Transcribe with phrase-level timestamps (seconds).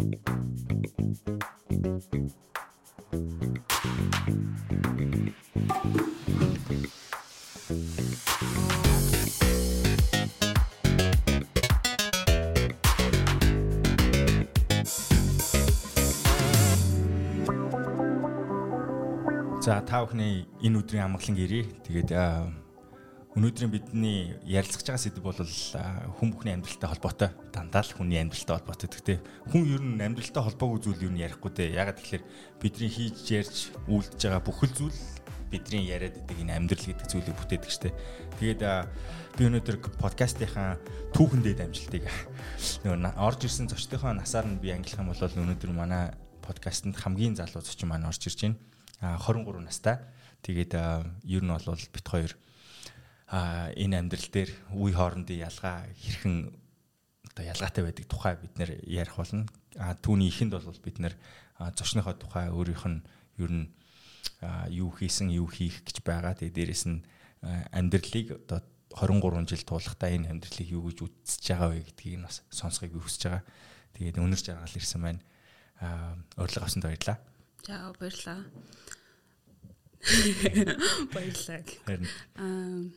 [0.00, 0.06] За
[19.84, 21.68] та бүхний энэ өдрийн амгалан гэрээ.
[21.84, 22.16] Тэгээд
[23.38, 27.30] өнөөдрийн бидний ярилцах байгаа сэдв бол хүн бүхний амьдралтай холбоотой.
[27.54, 28.90] Дандаа л хүний амьдралтай холбоотой.
[28.90, 29.18] Гэхдээ
[29.54, 31.78] хүн ер нь амьдралтай холбоогүй зүйл ер нь ярихгүй дээ.
[31.78, 32.24] Ягаад тэгэхээр
[32.58, 34.98] бидний хийж ярьж үйлдэж байгаа бүхэл зүйл
[35.46, 37.94] бидний яриад байдаг энэ амьдрал гэдэг зүйлийг бүтээдэг штеп.
[38.42, 38.62] Тэгээд
[39.38, 40.82] би өнөөдөр подкастынхаа
[41.14, 42.02] түүхэндээ дамжилтыг
[42.82, 47.62] нөгөө орж ирсэн зочдынхоо насаар нь би ангилах юм бол өнөөдөр манай подкастэнд хамгийн залуу
[47.62, 48.58] зочин маань орж ирж байна
[49.22, 50.02] 23 настай.
[50.42, 50.74] Тэгээд
[51.30, 52.34] ер нь бол бит хоёр
[53.30, 56.50] энэ амьдрал дээр үе хоорондын ялгаа хэрхэн
[57.30, 59.46] одоо ялгаатай байдаг тухай бид нэр ярих болно.
[59.78, 61.14] А түүний ихэнд бол бид нэр
[61.78, 63.00] зочныхоо тухай өөрийнх нь
[63.38, 63.66] ер нь
[64.74, 66.34] юу хийсэн, юу хийх гэж байгаа.
[66.34, 67.06] Тэгээд дээрэс нь
[67.70, 68.66] амьдралыг одоо
[68.98, 73.44] 23 жил туулахтаа энэ амьдралыг юу гэж үзэж байгаа вэ гэдгийг бас сонсхийг хүсэж байгаа.
[73.94, 75.22] Тэгээд өнөр жаргал ирсэн байна.
[75.78, 77.18] Аа урилга авсанд баярлалаа.
[77.62, 78.42] За баярлалаа.
[81.14, 81.62] Баярлалаа.
[82.34, 82.90] Аа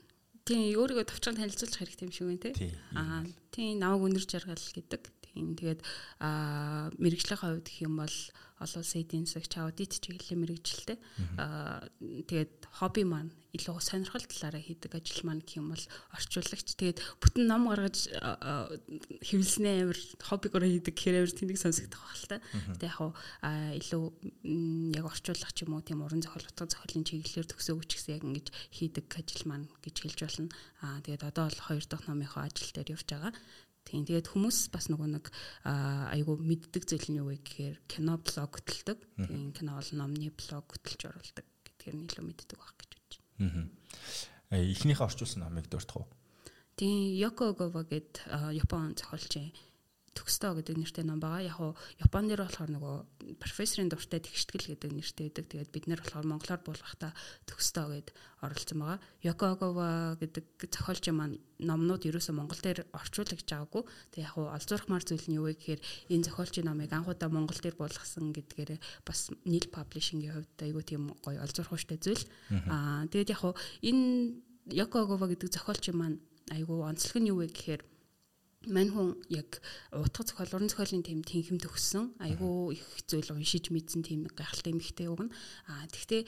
[0.43, 2.51] тийм өөрийгөө товчхон танилцуулах хэрэгтэй юм шиг байна те.
[2.99, 5.01] Аа тийм наваг өнөр жаргал гэдэг.
[5.33, 5.81] Тийм тэгээд
[6.21, 8.17] аа мэрэгжлийн хувьд гэх юм бол
[8.63, 10.97] олон улсын эдийн засагч аудит чиглэлийн мэрэгжилтэй.
[11.41, 15.85] Аа тэгээд хобби маань илүү сонирхол талаараа хийдэг ажил маань гэх юм бол
[16.17, 16.73] орчуулагч.
[16.73, 22.37] Тэгээд бүтэн ном гаргаж хэвлснээ амир хоббигоор хийдэг гэхээр амир тэнэг сонсогдох байх л та.
[22.41, 22.97] Тэгээд яг
[23.45, 24.03] аа илүү
[24.97, 29.05] яг орчуулагч юм уу тийм уран зохиол утга зохиолын чиглэлээр төгсөөгч гэсэн яг ингэж хийдэг
[29.21, 30.49] ажил маань гэж хэлж болно.
[30.81, 33.33] Аа тэгээд одоо бол хоёр дахь номынхоо ажил дээр явж байгаа.
[33.83, 35.25] Тийм тэгээд хүмүүс бас нөгөө нэг
[35.67, 38.99] айгу мэддэг зүйл нь юу вэ гэхээр кино блог хөтэлдэг.
[39.27, 43.69] Тийм кино бол номны блог хөтэлж оруулдаг гэдгээр нь илүү мэддэг байх гэж бодож байна.
[44.51, 44.61] Аа.
[44.63, 46.07] Эхнийхээ орчуулсан номыг дуртах уу?
[46.79, 48.25] Тийм Йоко Огова гэд
[48.55, 49.53] Япон зохиолч
[50.13, 51.41] төгстөө гэдэг нэртэй ном байгаа.
[51.41, 52.95] Яг уу Япон дээр болохоор нөгөө
[53.41, 55.45] профессорын дуртай тэгштгэл гэдэг нэртэй байдаг.
[55.49, 57.11] Тэгээд бид нэр болохоор монголоор буулгахтаа
[57.49, 58.07] төгстөө гэд
[58.45, 58.99] оролцсон байгаа.
[59.25, 59.87] Йокогова
[60.21, 63.83] гэдэг зохиолч маань номнууд ерөөсөө монгол дээр орчуулагч байгаагүй.
[64.13, 65.81] Тэгээд яг уу олзуурхмаар зүйл нь юу вэ гэхээр
[66.13, 71.39] энэ зохиолчийн номыг анхудаа монгол дээр буулгасан гэдгээр бас нийл паблишингийн хувьд айгүй тийм гоё
[71.41, 72.23] олзуурхууштай зүйл.
[72.69, 76.17] Аа тэгээд яг уу энэ Йокогова гэдэг зохиолчийн маань
[76.51, 77.81] айгүй онцлог нь юу вэ гэхээр
[78.67, 79.59] мань хүн яг
[79.91, 82.15] утга зохиол уран зохиолын тэм тэнхэм төгссөн.
[82.23, 85.31] Айгүй их зүйл уншиж мэдсэн тийм гайхалтай эмэгтэй үг нь
[85.67, 86.21] а тэгтээ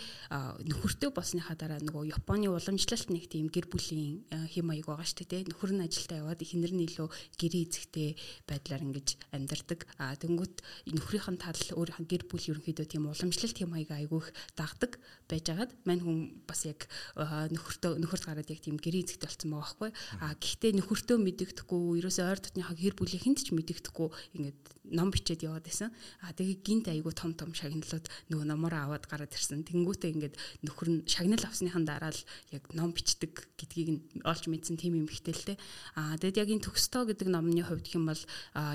[0.67, 5.47] нөхөртөө болсныхаа дараа нөгөө Японы уламжлалт нэг тийм гэр бүлийн хэм маяг байгаа шүү дээ
[5.55, 7.07] нөхөр нь ажилдаа яваад эхнэр нь илүү
[7.39, 8.09] гэрээ эзэгтэй
[8.49, 9.79] байдлаар ингэж амьдардаг.
[9.95, 10.55] А тэнгүүт
[10.91, 14.29] нөхрийнх нь тал өөрийнх нь гэр бүл ерөнхийдөө тийм уламжлалт хэм маяг айгүй их
[14.59, 14.99] дагдаг
[15.31, 16.85] байжгаад мань хүн бас яг
[17.15, 19.91] нөхөртөө нөхөрт гараад яг тийм гэрээ эзэгтэй болсон байгаа байхгүй
[20.21, 24.59] а гэхдээ нөхөртөө мэдэгдэхгүй ерөөсөө ойр дотныхаа гэр бүлийн хүнд ч мэдэгдэхгүй ингээд
[24.91, 25.89] ном бичээд яваад байсан.
[26.21, 29.65] А тэгээ гинт айгу том том шагналууд нөгөө номороо аваад гараад ирсэн.
[29.65, 30.35] Тэнгүүтээ ингээд
[30.65, 32.21] нөхөр нь шагнал авсныхан дараа л
[32.53, 35.55] яг ном бичдэг гэдгийг нь олж мэдсэн тийм юм ихтэй л те.
[35.97, 38.21] А тэгэд яг энэ төгстөө гэдэг номны хувьд хэм бол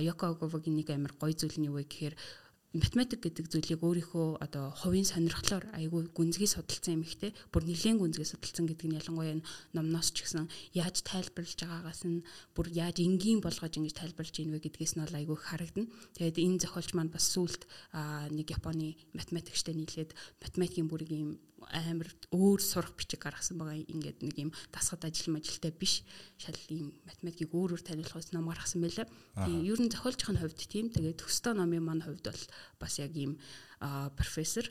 [0.02, 2.14] Йоко Оговогийн нэг амар гоё зүйл нь юу вэ гэхээр
[2.70, 8.28] математик гэдэг зүйлийг өөрийнхөө одоо хувийн сонирхлоор айгүй гүнзгий судалсан юм ихтэй бүр нэлээд гүнзгий
[8.30, 9.42] судалсан гэдэг нь ялангуяа
[9.74, 10.46] номноос ч гэсэн
[10.78, 12.22] яаж тайлбарлаж байгаагаас нь
[12.54, 15.90] бүр яаж энгийн болгож ингэж тайлбарлаж ийн вэ гэдгээс нь бол айгүй харагдана.
[16.14, 17.66] Тэгээд энэ зохиолч маань бас сүулт
[18.30, 23.76] нэг Японы математикчтай нийлээд математикийн бүрийг юм амар өөр сурах бичиг гаргасан байгаа.
[23.84, 26.02] Ингээд нэг юм дасгад ажил мажилтай биш.
[26.40, 29.06] Шал ийм математикийг өөрөөр таниулахс ном гаргасан байлаа.
[29.36, 30.88] Тэгээ ер нь зохиолчийн хувьд тийм.
[30.88, 32.44] Тэгээ төгстөө номын маань хувьд бол
[32.80, 33.36] бас яг ийм
[34.16, 34.66] профессор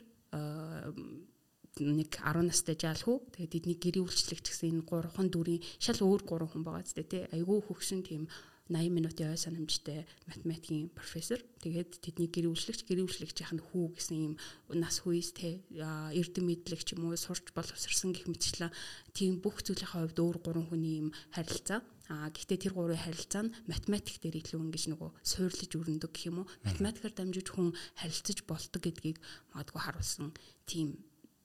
[1.78, 3.38] нэг 10 настай жаалхүү.
[3.38, 7.30] Тэгээд эдний гэрээ үйлчлэгч гэсэн энэ гурван дүрийн шал өөр гурван хүн байгаа зү тэ
[7.30, 8.26] айгүй хөгшин тийм
[8.70, 11.42] 80 минутын ой санамжтай математикийн профессор.
[11.58, 14.34] Тэгээд тэдний гэр үйлчлэгч, гэр үйлчлэгчийн хүү гэсэн юм
[14.70, 18.70] нас хүйс те эрдэм мэдлэг ч юм уу сурч боловсрсан гэх мэтчлэн
[19.10, 21.82] тийм бүх зүйлийн хувьд өөр гурван хүний юм харилцаа.
[22.10, 26.42] А гэхдээ тэр гурвын харилцаа нь математик дээр илүү ингэж нөгөө суурлаж өрнөдөг гэх юм
[26.42, 26.50] уу?
[26.66, 29.18] Математикаар дамжиж хүн харилцаж болдог гэдгийг
[29.54, 30.34] магадгүй харуулсан
[30.66, 30.98] тийм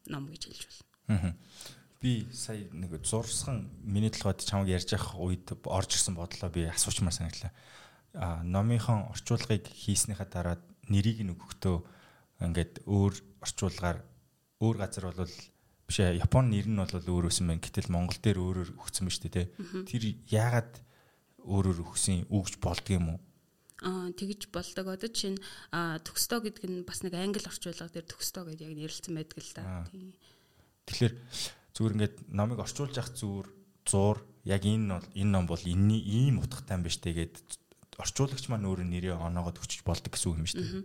[0.09, 0.61] ном гэж хэлж
[1.09, 1.33] байна.
[1.37, 6.67] Аа би сая нэг зурсхан миний толгойд чамаг ярьж явах үед орж ирсэн бодлоо би
[6.69, 7.51] асуучмаар санагдлаа.
[8.13, 10.57] А номынхон орчуулгыг хийснийхаа дараа
[10.87, 11.77] нэрийг нь өгөхдөө
[12.45, 13.99] ингээд өөр орчуулгаар
[14.59, 15.35] өөр газар бол
[15.87, 17.63] биш ээ Японы нэр нь бол өөр өсөн байна.
[17.63, 19.47] Гэтэл Монгол дээр өөрөөр өгсөн ба шүү дээ.
[19.85, 20.73] Тэр яагаад
[21.45, 23.19] өөрөөр өгсөн үгж болдго юм уу?
[23.85, 24.87] Тэгж болдог.
[24.89, 25.37] Одоо чинь
[25.71, 29.85] төгстөө гэдэг нь бас нэг англи орчуулга дээр төгстөө гэдэг яг нэрлэлсэн байдаг л да.
[30.89, 31.13] Тэгэхээр
[31.75, 33.47] зүгээр ингээд номыг орчуулж явах зүгээр
[33.85, 34.17] зуур
[34.47, 37.35] яг энэ бол энэ ном бол энэний ийм утгатай юм биш тэгээд
[37.99, 40.83] орчуулагч маань өөрөө нэрээ оноогод өчөж болдог гэсэн үг юм шүү дээ.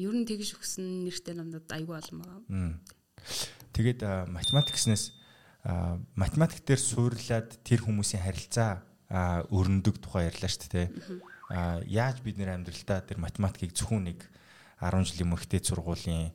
[0.00, 2.40] Ер нь тэгж өгсөн нэртэй номнууд айгүй олон байгаа.
[3.72, 5.16] Тэгээд математик гэснээс
[6.16, 8.84] математик дээр суурлаад тэр хүмүүсийн харилцаа
[9.52, 10.88] өрнөдөг тухай ярьлаа шүү дээ.
[11.88, 14.20] Яаж бид нэр амьдралдаа тэр математикийг зөвхөн нэг
[14.80, 16.32] 10 жилийн мөрхтэй сургуулийн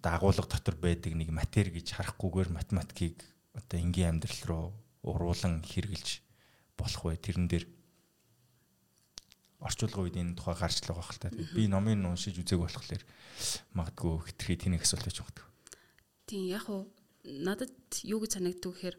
[0.00, 3.20] дагуулга дотор байдаг нэг матери гэж харахгүйгээр математикийг
[3.52, 4.66] одоо энгийн амьдрал руу
[5.04, 6.22] уруулан хэрэгжилж
[6.78, 7.20] болох вэ?
[7.20, 7.66] Тэрэн дээр
[9.60, 11.30] орчуулгын үед энэ тухай гарч л байгаа хэл та.
[11.54, 13.02] Би номыг уншиж үзег болохоор
[13.76, 15.46] магадгүй хитрхи тэнэг асуулт байж магадгүй.
[16.26, 16.88] Тийм яг уу
[17.22, 18.96] надад юу гэж санагддаг гэхээр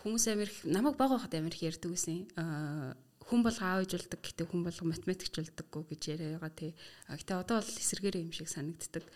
[0.00, 2.32] хүмүүс амир намайг баг байхад амир ярьдаг гэсэн.
[2.40, 2.96] Аа
[3.30, 6.72] хүн бол аав ижулдаг гэтээ хүн бол математикч болдоггүй гэж яриа байгаа тий.
[7.06, 9.06] Гэтээ одоо бол эсэргээрээ юм шиг санагддаг.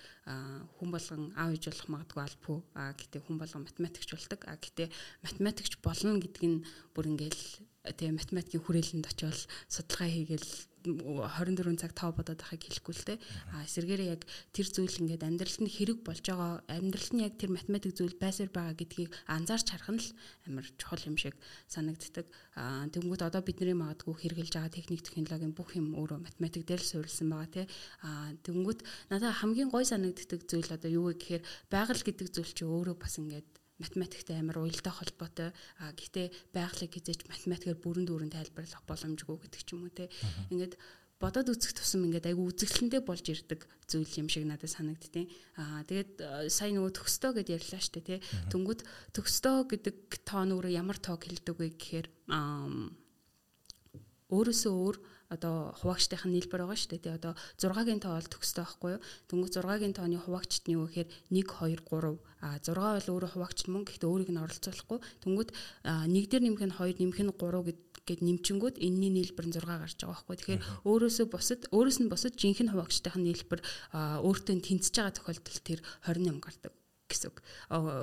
[0.79, 2.59] Хүн болгон аав ижуулах магадгүй албагүй.
[2.79, 4.41] А гэтээ хүн болгон математикч болдог.
[4.47, 4.89] А гэтээ
[5.27, 6.63] математикч болно гэдг нь
[6.95, 7.43] бүр ингээл
[7.91, 10.51] тэгээ математикийн хүрээлэнд очивол судалгаа хийгээл
[10.85, 13.15] 24 цаг тав бодоод байхыг хэлэхгүй л те.
[13.57, 14.23] А эсэргээрээ яг
[14.53, 18.53] тэр зүйл ингээд амьдралд нь хэрэг болж байгаа амьдралд нь яг тэр математик зүйл байсаар
[18.53, 20.09] байгаа гэдгийг анзаарч харах нь л
[20.47, 21.35] амар чухал юм шиг
[21.73, 22.29] санагддаг.
[22.55, 26.91] А тэгвэл одоо бидний магадгүй хэрэгжилж байгаа техник технологийн бүх юм өөрөө математик дээр л
[26.93, 27.63] суурилсан байгаа те.
[28.05, 31.43] А тэгвэл надад хамгийн гой санагддаг зүйл одоо юу вэ гэхээр
[31.73, 35.51] байгаль гэдэг зүйл чи өөрөө бас ингээд математиктэй амар уялдаа холбоотой.
[35.83, 40.07] А гэхдээ байгалыг хизээч математикээр бүрэн дүүрэн тайлбарлах боломжгүй гэдэг ч юм уу те.
[40.55, 40.79] Ингээд
[41.19, 45.31] бодоод үзэх тусам ингээд айгу үзэсгэлэнтэй болж ирдэг зүйл юм шиг надад санагдтiin.
[45.57, 46.13] Аа тэгээд
[46.53, 48.19] сая нөгөө төгстөө гэд ярьлаа штэ тий.
[48.53, 48.81] Тэнгүүд
[49.17, 52.07] төгстөө гэдэг тоон өөрөө ямар тоог хэлдэг вэ гэхээр
[54.31, 54.97] өөрөөсөө өөр
[55.31, 57.03] одоо хуваагчдын нийлбэр байгаа шүү дээ.
[57.05, 59.05] Тэгээ одоо 6-гийн тоо бол төгстэй байхгүй юу?
[59.29, 63.67] Тэнгүү 6-гийн тооны хуваагчт нь юу гэхээр 1 2 3 а 6 бол өөрөө хуваагчт
[63.73, 64.99] мөн гэхдээ өөрийг нь оролцуулахгүй.
[65.25, 65.51] Тэнгүүд
[65.85, 69.65] 1 дээр нэмэх нь 2 нэмэх нь 3 гэд гэд нэмчингүүд энэний нийлбэр нь 6
[69.65, 70.37] гарч байгаа байхгүй.
[70.37, 73.61] Тэгэхээр өөрөөсөө бусад өөрөөс нь бусад жинхэнэ хуваагчдын нийлбэр
[74.29, 76.73] өөртөө тэнцэж байгаа тохиолдолд тэр 28 гардаг
[77.09, 77.39] гэсэн үг.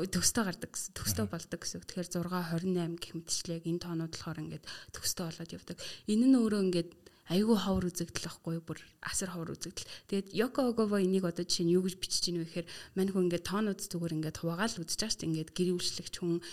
[0.10, 0.94] Төгстөө гардаг гэсэн.
[0.98, 1.82] Төгстөө болдог гэсэн.
[1.86, 2.34] Тэгэхээр 6
[2.66, 5.78] 28 гэх мэтчлээ энэ тоонууд болохоор ингээд төгстөө болоод явдаг.
[6.10, 6.90] Энэ нь өөрөө ингээд
[7.32, 9.88] айгүй ховор үзэгдэл байхгүй бүр асар ховор үзэгдэл.
[10.12, 12.68] Тэгээд Йоко Огово энийг одоо жишээ нь юу гэж бичиж гинэ вэ гэхээр
[13.00, 15.30] мань хүн ингээд тоонууд зүгээр ингээд хуваагаал үзэж байгаа шүү дээ.
[15.32, 16.44] Ингээд гэр үйлчлэгч хүн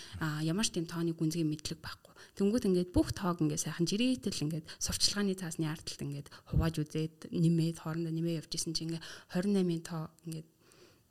[0.47, 2.13] ямар ч тийм тооны гүнзгий мэдлэг байхгүй.
[2.39, 7.83] Тэнгүүт ингээд бүх тоог ингээд сайхан жирээтэл ингээд сурчлагын цаасны ардталт ингээд хувааж үзээд нэмээд
[7.83, 9.03] хоорондоо нэмээ явж исэн чинь ингээд
[9.35, 10.47] 28-ын тоо ингээд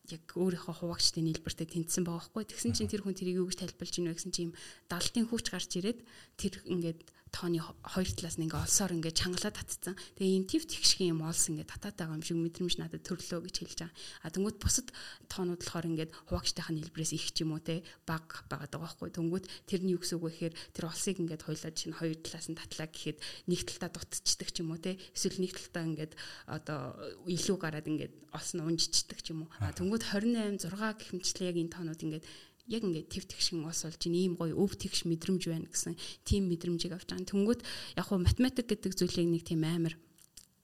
[0.09, 2.45] яг өөрийнхөө хуваагчдын нийлбэртэй тэнцсэн байгаа хгүй.
[2.49, 4.55] Тэгсэн чинь тэр хүн тэрийг юу гэж тайлбарлаж ийнө гэсэн чинь юм
[4.89, 6.01] далтын хүч гарч ирээд
[6.41, 7.01] тэр ингээд
[7.33, 9.95] тооны хоёр талаас нь ингээ олсоор ингээ чангалаа татцсан.
[10.17, 13.57] Тэгээ ийм тив тэгшгийн юм олс ингээ татаад байгаа юм шиг мэдрэмж надад төрлөө гэж
[13.63, 13.97] хэлж байгаа.
[14.25, 14.89] А тэнгууд бусад
[15.29, 19.11] тоонууд болохоор ингээд хуваагчтайхын хэлбэрээс их ч юм уу те баг байгаад байгаа байхгүй.
[19.13, 22.49] Тэнгууд тэр нь юу гэсэн үг вэ гэхээр тэр олсыг ингээд хоёлаа чинь хоёр талаас
[22.49, 26.13] нь татлаа гэхэд нэг талтаа дутцдаг ч юм уу те эсвэл нэг талтаа ингээд
[26.49, 26.81] одоо
[27.29, 29.53] илүү гараад ингээд олс нь унжичдаг ч юм уу.
[29.61, 32.25] А тэнгууд 28 6 гэх мэтчлээ яг энэ тоонууд ингээд
[32.69, 36.93] яг ингээд тэв тэгшин ус болж ийм гоё өв тэгш мэдрэмж байна гэсэн тийм мэдрэмжийг
[36.93, 37.29] авч байгаа.
[37.33, 37.61] Тэнгүүд
[37.97, 39.97] яг хуу математик гэдэг зүйлийг нэг тийм амар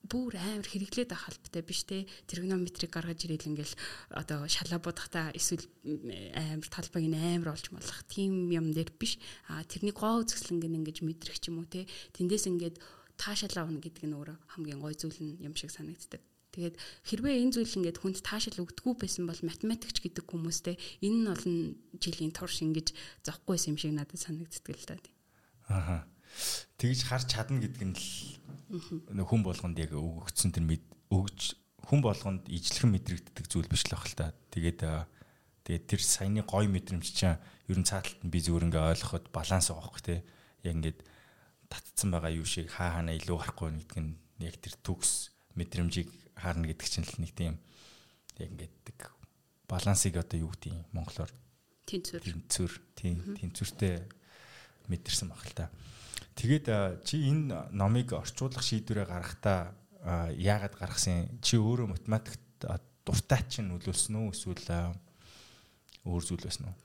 [0.04, 2.04] бүр амар хэрэглээд байх албатай биш те.
[2.28, 3.74] Тригонометрик гаргаж ирэл ингээл
[4.12, 5.64] одоо шалаа будахта эсвэл
[6.36, 9.16] амар талбайг нь амар олж болох тийм юм дээр биш.
[9.48, 11.88] А тэрний гоо үзэсгэлэнг ингэж мэдрэх ч юм уу те.
[12.12, 12.76] Тэндээс ингээд
[13.16, 16.20] таашаалаа авна гэдэг нь өөрөө хамгийн гой зүйл нь юм шиг санагддаг
[16.54, 16.78] Тэгээд
[17.10, 21.56] хэрвээ энэ зүйл ингээд хүнд таашаал өгдөггүй байсан бол математикч гэдэг хүмүүстэй энэ нь олон
[21.98, 22.94] жилийн турш ингэж
[23.26, 24.96] зовхгүйсэн юм шиг надад санагддаг л да.
[25.66, 26.06] Аха.
[26.78, 30.66] Тэгж харж чадна гэдэг нь л хүн болгонд яг өгөгдсөн тэр
[31.10, 34.26] өгж хүн болгонд ижлэхэн мэдрэгддэг зүйл биш л баг л та.
[34.54, 34.80] Тэгээд
[35.66, 39.70] тэгээд тэр саяны гой мэдрэмж чинь ер нь цааталт нь би зүгээр ингээ ойлгоход баланс
[39.70, 40.24] байгаа хөх те.
[40.62, 40.98] Яг ингээд
[41.68, 46.68] татцсан байгаа юу шиг хаа хаана илүү гарахгүй гэдэг нь яг тэр төгс мэдрэмжийг харна
[46.68, 47.54] гэдэг чинь л нэг тийм
[48.38, 48.74] яг ингээд
[49.68, 51.32] балансыг одоо юу гэдэг юм монголоор
[51.88, 53.94] тэнцвэр тэнцвэр тийм тэнцвэртэй
[54.88, 55.72] мэдэрсэн баг л та.
[56.34, 56.66] Тэгээд
[57.06, 59.72] чи энэ номыг орчуулах шийдвэрээ гаргахдаа
[60.36, 62.68] яагаад гаргасан чи өөрөө математикт
[63.04, 64.92] дуртай чинь нөлөөлсөн үү эсвэл
[66.04, 66.76] өөр зүйл байсан уу?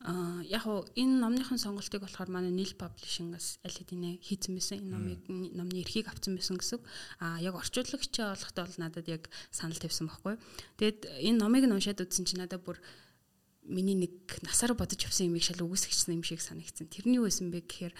[0.00, 4.80] Аа яг уу энэ номныхын сонголтыг болохоор манай Nil Publishing-аас аль хэдийнэ хийсэн байсан.
[4.80, 6.80] Энэ номыг номны эрхийг авсан байсан гэсэн.
[7.20, 10.40] Аа яг орчуулагчаа болохтой бол надад яг санал тавьсан байхгүй.
[10.80, 12.80] Тэгэд энэ номыг нь уншаад үзсэн чинь надад бүр
[13.68, 16.88] миний нэг насаараа бодож явсан юмыг шал үгүйсгэжсэн юм шиг санагдсан.
[16.88, 17.94] Тэрний юу байсан бэ гэхээр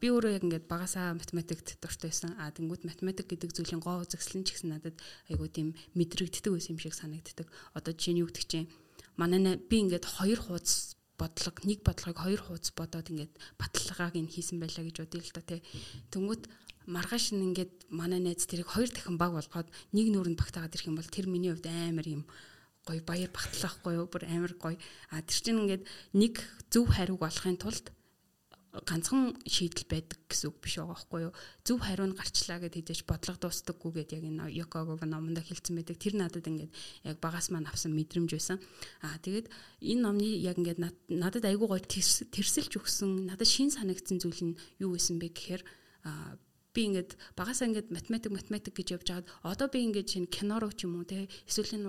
[0.00, 2.40] би өөрөө яг ингээд багасаа математикт дуртай байсан.
[2.40, 4.96] А тэнгууд математик гэдэг зүйлийн гоо үзэсгэлэн ч гэсэн надад
[5.28, 7.52] айгуу тийм мэдрэгддэг байсан юм шиг санагддаг.
[7.76, 8.72] Одоо жишээ нь юу гэдэг чинь
[9.20, 14.62] манай би ингээд хоёр хуудас бодлого нэг бодлогыг хоёр хуудас бодоод ингээд баталгааг нь хийсэн
[14.62, 15.60] байлаа гэж бодъё л да тий.
[16.14, 16.42] Тэнгүүд
[16.88, 20.96] маргааш нь ингээд манай найз тэрийг хоёр дахин баг болгоод нэг нүрэнд багтаагаад ирэх юм
[20.96, 22.22] бол тэр миний хувьд амар юм
[22.88, 24.80] гоё баяр багтлахгүй юу бүр амар гоё
[25.12, 25.84] а тэр чинь ингээд
[26.16, 26.40] нэг
[26.72, 27.92] зөв хариуг олохын тулд
[28.72, 31.32] ганцхан шийдэл байдаг гэсэн үг биш байгаа байхгүй юу?
[31.64, 35.96] Зөв хариу нь гарчлаа гэд хийж бодлого дуустдаггүй гэд яг энэ Йокогов номонд хэлсэн байдаг.
[35.96, 36.72] Тэр надад ингээд
[37.08, 38.60] яг багаас маань авсан мэдрэмж байсан.
[39.00, 39.48] Аа тэгээд
[39.80, 44.92] энэ номны яг ингээд надад айгүй гоё тэрсэлж өгсөн надад шин санагдсан зүйл нь юу
[44.92, 45.62] байсан бэ гэхээр
[46.78, 50.70] би ингээд багасаа ингээд математик математик гэж явж байгаад одоо би ингээд шинэ кино руу
[50.70, 51.80] ч юм уу те эсвэл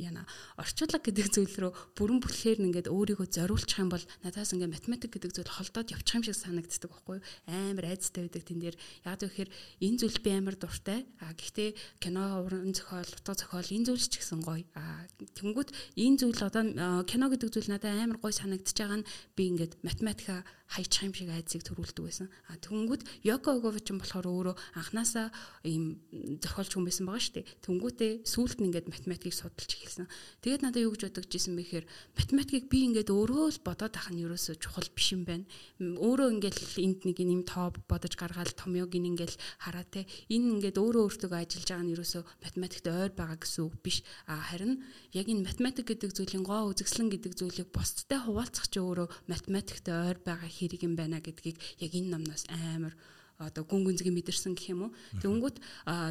[0.00, 0.24] яна
[0.56, 5.32] орчуулга гэдэг зүйл рүү бүрэн бүтлэхээр ингээд өөрийгөө зориулчих юм бол надаас ингээд математик гэдэг
[5.36, 7.24] зүйл холдоод явчих юм шиг санагддаг байхгүй юу?
[7.46, 8.76] Амар айцтай байдаг тэн дээр.
[9.04, 9.50] Яг гэхээр
[9.84, 11.04] энэ зүйл би амар дуртай.
[11.20, 14.64] А гэхдээ кино уран зохиол утга зохиол энэ зүйл ч гэсэн гоё.
[14.74, 15.04] А
[15.36, 16.64] тэнгууд энэ зүйл одоо
[17.04, 21.30] кино гэдэг зүйл надад амар гоё санагдчихж байгаа нь би ингээд математика хайчих юм шиг
[21.34, 22.28] айцыг төрүүлдэг байсан.
[22.46, 25.34] А тэнгууд Йоко Огович нь болохоор өөрөө анханасаа
[25.66, 25.98] ийм
[26.38, 30.06] зохиолч хүн байсан байгаа шүү дээ тэнгүүтээ сүүлд нь ингээд математикийг судалж эхэлсэн.
[30.46, 34.08] Тэгээд надад юу гэж бодож ирсэн бэ гэхээр математикийг би ингээд өөрөө л бодоод ах
[34.14, 35.44] нь ерөөсө чухал биш юм байна.
[35.82, 40.06] Өөрөө ингээд энд нэг юм тоо бодож гаргаад томьёог ингээд хараа те.
[40.30, 44.06] Энэ ингээд өөрөө өөртөө ажиллаж байгаа нь ерөөсө математикт ойр байгаа гэсэн үг биш.
[44.30, 49.08] А харин яг энэ математик гэдэг зүйлийн гоо үзэсгэлэн гэдэг зүйлийг бусдтай хуваалцах чи өөрөө
[49.26, 52.94] математикт ойр байгаа хэрэг юм байна гэдгийг яг энэ номноос амар
[53.40, 54.94] одоо гүн гүнзгий мэдэрсэн гэх юм уу.
[55.24, 55.56] Тэнгүүт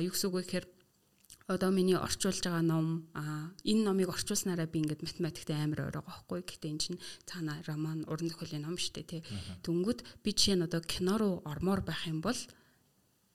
[0.02, 0.66] юу гэсэн үг вэ гэхээр
[1.50, 6.14] одоо миний орчуулж байгаа ном а энэ номыг орчуулснараа би ингээд математикт амар ойр байгаа
[6.30, 9.22] байхгүй гэхдээ эн чинь цаана роман уран зохиолын ном шүү дээ тий
[9.66, 12.38] Дүнгүүд би жишээ нь одоо кино руу ормоор байх юм бол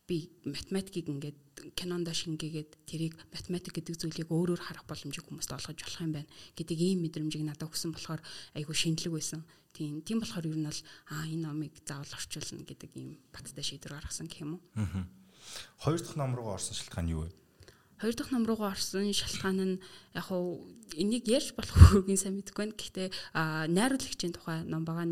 [0.07, 1.39] би математикийг ингээд
[1.75, 6.79] кинонда шингээгээд тэрийг математик гэдэг зүйлийг өөрөөр харах боломжийг хүмүүст олгож болох юм байна гэдэг
[6.79, 8.21] ийм мэдрэмжийг надад өгсөн болохоор
[8.53, 9.43] айгүй шинэлэг байсан.
[9.73, 13.97] Тийм тийм болохоор ер нь бол аа энэ номыг заавал орчуулна гэдэг ийм баттай шийдвэр
[13.97, 14.63] гаргасан гэх юм уу.
[14.77, 15.09] Аа.
[15.81, 17.44] Хоёр дахь ном руу орсон шалтгаан юу вэ?
[18.01, 19.81] Хоёр дахь ном руугаа орсон шалтгаан нь
[20.15, 22.79] яг хуу энийг ярьж болох үгийн сайн мэдэхгүй байна.
[22.79, 23.09] Гэхдээ
[23.71, 25.07] найруулагчийн тухай ном байгаа.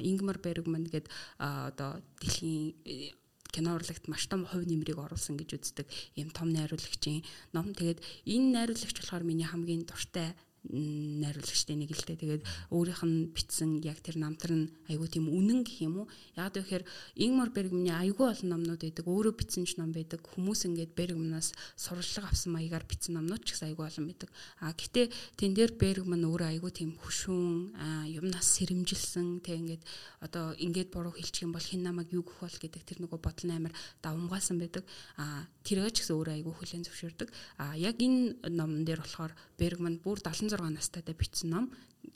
[0.00, 3.14] Ингмар Бергман гэдэг одоо дэлхийн э,
[3.50, 7.74] кино урлагт маш том хувь нэмрийг оруулсан гэж үздэг ийм том найруулагчийн ном.
[7.74, 10.34] Тэгээд энэ найруулагч болохоор миний хамгийн дуртай
[10.68, 12.20] найруулагчтай нэг л дээ.
[12.20, 16.06] Тэгээд өөрийнх нь бичсэн яг тэр намтар нь айгүй тийм үнэн гэх юм уу?
[16.36, 16.84] Яг гэхээр
[17.16, 19.08] Ингмар Бергманы айгүй олон номнууд байдаг.
[19.08, 20.20] Өөрөө бичсэн ч ном байдаг.
[20.20, 24.28] Хүмүүс ингээд Бергманаас сурвалжлага авсан маягаар бичсэн номнууд ч гэсэн айгүй олон байдаг.
[24.60, 25.06] А гэтээ
[25.40, 29.82] тэн дээр Бергман өөрөө айгүй тийм хөшүүн юмнаас сэрэмжилсэн тэг ингээд
[30.20, 33.48] одоо ингээд буруу хэлчих юм бол хин намайг юу гэх бол гэдэг тэр нөгөө бодол
[33.48, 33.72] амар
[34.04, 34.84] давмгаасан байдаг.
[35.16, 37.28] А тэргээ ч гэсэн өөрөө айгүй хүлэн зөвшөөрдөг.
[37.56, 41.66] А яг энэ номон дээр болохоор Бергман бүр 70 16 настайдаа бичсэн ном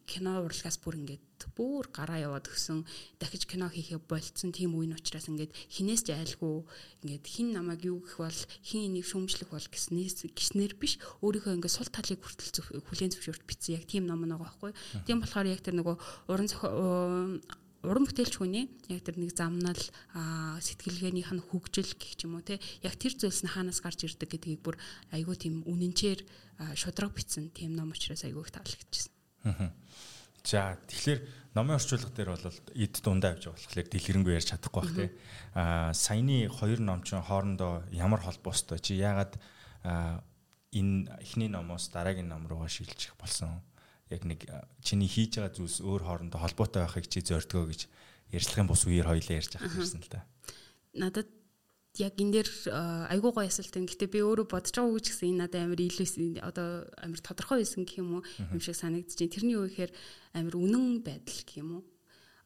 [0.05, 2.85] кино урлагаас бүр ингээд бүр гараа яваад өгсөн
[3.21, 6.65] дахиж кино хийхээ болцсон тийм үе нь учраас ингээд хинээс ч айлгүй
[7.05, 11.77] ингээд хин намайг юу гэх бол хин энийг шүүмжлэх бол гэснээс гиснэр биш өөрийнхөө ингээд
[11.77, 14.73] сул талыг хүртэл хүлээн зөвшөөрт бичсэн яг тийм ном байгаа байхгүй
[15.09, 15.97] тийм болохоор яг тэр нөгөө
[16.29, 16.49] уран
[17.85, 19.79] уран бүтээлч хүний яг тэр нэг замнал
[20.65, 24.61] сэтгэлгээнийх нь хөгжил гэх юм уу те яг тэр зүйлс нь хаанаас гарч ирдэг гэдгийг
[24.65, 24.77] бүр
[25.13, 26.21] айгүй тийм үнэнчээр
[26.75, 29.13] шудраг битсэн тийм ном учраас айгүй их таалагдчихсан.
[30.45, 31.21] За тэгэхээр
[31.57, 35.11] номын орчуулга дээр бол эд дундаа явж байгаа болохоор дэлгэрэнгүй ярьж чадахгүй бах тий.
[35.57, 39.41] Аа саяны хоёр ном чинь хоорондоо ямар холбоостой чи яагаад
[39.85, 43.65] энэ эхний номоос дараагийн ном руугаа шилжих болсон
[44.11, 44.41] яг нэг
[44.85, 47.89] чиний хийж байгаа зүйлс өөр хоорондоо холбоотой байхыг чи зордгоо гэж
[48.35, 50.21] ярьцлагын бус үеэр хоёлаа ярьж байгаа юмсан л да.
[50.93, 51.29] Надад
[51.97, 52.51] яг энэ дээр
[53.09, 53.87] айгуу гоё асуулт юм.
[53.87, 56.69] Гэтэ би өөрөө бодож байгаа үг ч гэсэн энэ надад амар илүү одоо
[56.99, 58.99] амар тодорхой байсан гэх юм уу юм шиг байна.
[59.07, 59.93] Тэрний юу гэхээр
[60.35, 61.83] амар үнэн байдал гэх юм уу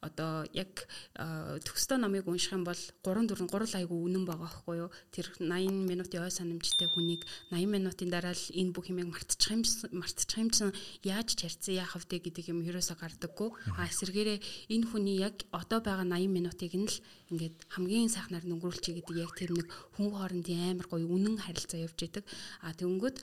[0.00, 0.87] одоо яг
[1.19, 4.90] төгсдөө номыг унших юм бол 3 4 гурал айгу үнэн байгаа байхгүй юу?
[5.11, 9.62] Тэр 80 минутын ой санамжтай хүнийг 80 минутын дараа л энэ бүх юмыг мартчих юм
[9.99, 13.50] мартчих юм чинь яаж чарцсан яах вэ гэдэг юм ерөөсө гардаггүй.
[13.75, 14.38] А эсвэргээрээ
[14.71, 16.97] энэ хүний яг одоо байгаа 80 минутыг нь л
[17.35, 21.99] ингээд хамгийн сайхнаар өнгөрүүлчихье гэдэг яг тэр нэг хүн хоорондын амар гоё үнэн харилцаа явж
[22.07, 22.25] идэг.
[22.62, 23.19] А тэгэнгүүт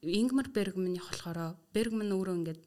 [0.00, 2.62] Ингмар Бергманы болохоор Бергман өөрөө ингээд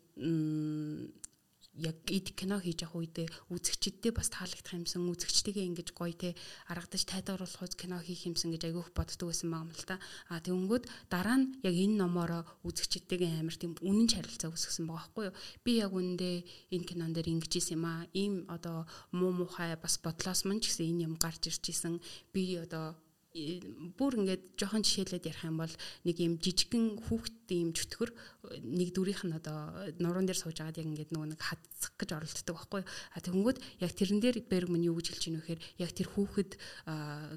[1.74, 6.38] яг эд кино хийж явах үедээ үзэгчдэдээ бас таалагдах юмсан үзэгчтэйгээ ингэж гоё те
[6.70, 9.98] аргадаж тайдааруулах үз кино хийх юмсан гэж айгүйх боддог байсан юм л та.
[10.30, 15.24] А тэгэнгүүт дараа нь яг энэ номороо үзэгчдэйгээ амар тийм үнэн харилцаа үүсгэсэн байгаа байхгүй
[15.34, 15.38] юу.
[15.65, 16.36] Би яг үнэндээ
[16.77, 18.06] энэ кинон дээр ингэж исэн юм а.
[18.13, 21.98] Ийм одоо муу мухай бас бодлоос мань ч гэсэн энэ юм гарч ирж исэн.
[22.30, 22.94] Би одоо
[23.33, 25.73] бүр ингээд жоохон жишээлээд ярих юм бол
[26.05, 28.13] нэг юм жижигхэн хүүхэд ийм чөтгөр
[28.61, 32.55] нэг дүрийнх нь одоо нуруунд дээр сууж агаад яг ингээд нөгөө нэг хатцах гэж оролддог
[32.61, 36.51] байхгүй а тэгэнгүүт яг тэрэн дээр Бергман юу гэж хэлж ийнө вэхээр яг тэр хүүхэд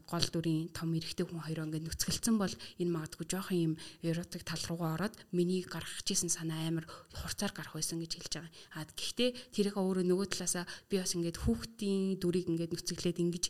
[0.05, 3.75] гол дүрийн том эрэгтэй хүн хоёроо ингээд нүцгэлцэн бол энэ магадгүй жоохон юм
[4.05, 6.85] эротик тал руугаа ороод миний гаргах гэсэн санаа амар
[7.17, 8.53] хурцаар гарах байсан гэж хэлж байгаа.
[8.77, 13.45] А гэхдээ тэрийг өөрөө нөгөө талаасаа би бас ингээд хүүхдийн дүрийг ингээд нүцгэлээд ингэж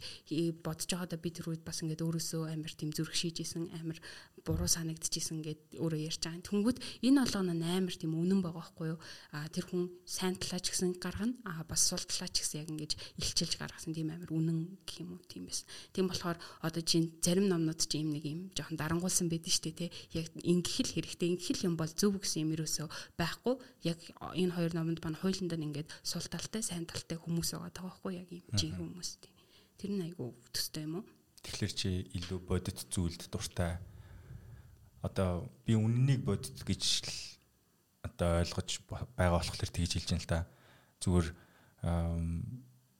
[0.62, 3.96] бодож байгаадаа би тэр үед бас ингээд өөрөөсөө амар тийм зүрх шийжсэн амар
[4.46, 6.46] буруу санагдчихсэн гэд өөрөө ярьж байгаа.
[6.46, 9.00] Тэнгүүд энэ олгоно амар тийм үнэн байгаа байхгүй юу?
[9.34, 11.34] А тэр хүн сайн талаа ч гэсэн гаргана.
[11.42, 15.18] А бас сул талаа ч гэсэн яг ингэж илчилж гаргасан тийм амар үнэн гэх юм
[15.18, 15.66] уу тийм байсан.
[15.90, 19.78] Тийм болохоор одоо чинь зарим номнууд ч юм нэг юм жоохон дарангуулсан байдаг шүү дээ
[19.82, 19.90] тий.
[20.14, 22.86] Яг ингэхэл хэрэгтэй ингэхэл юм бол зөв гэсэн юм ерөөсөө
[23.18, 23.54] байхгүй.
[23.82, 27.90] Яг энэ хоёр номонд маань хуулинд нь ингээд сул талтай сайн талтай хүмүүс байгаа таа
[27.90, 29.32] байхгүй яг юм чи хүмүүс тий.
[29.80, 31.15] Тэр нь айгүй төстэй юм уу?
[31.46, 33.78] Тэгэхээр чи илүү бодит зүйлд дуртай
[35.06, 37.14] одоо би үннийг бодит гэж л
[38.02, 40.40] одоо ойлгож байгаа болохоор тэгж хэлж байна л да.
[41.02, 41.28] Зүгээр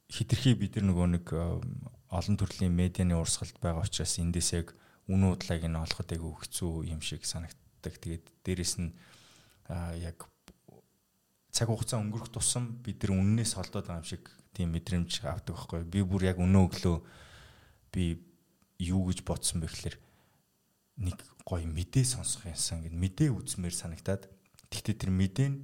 [0.06, 4.68] хитрхи бид нар нөгөө нэг олон төрлийн медианы урсгалд байгаа учраас эндээс яг
[5.10, 7.94] үнэн удлааг нь олоход айгүй хэцүү юм шиг санагддаг.
[7.98, 8.94] Тэгээд дээрэс нь
[9.98, 10.30] яг
[11.50, 15.82] цаг хугацаа өнгөрөх тусам бид нар үннээс холдоод байгаа юм шиг тийм мэдрэмж авдаг байхгүй.
[15.88, 16.96] Би бүр яг өнөө өглөө
[17.90, 18.04] би
[18.78, 19.97] юу гэж бодсон бэ гэхээр
[21.00, 24.28] нэг гоё мэдээ сонсох юмсан гэд мэдээ үзмээр санагтаад
[24.73, 25.59] тэгтээ тэр мэдээ нь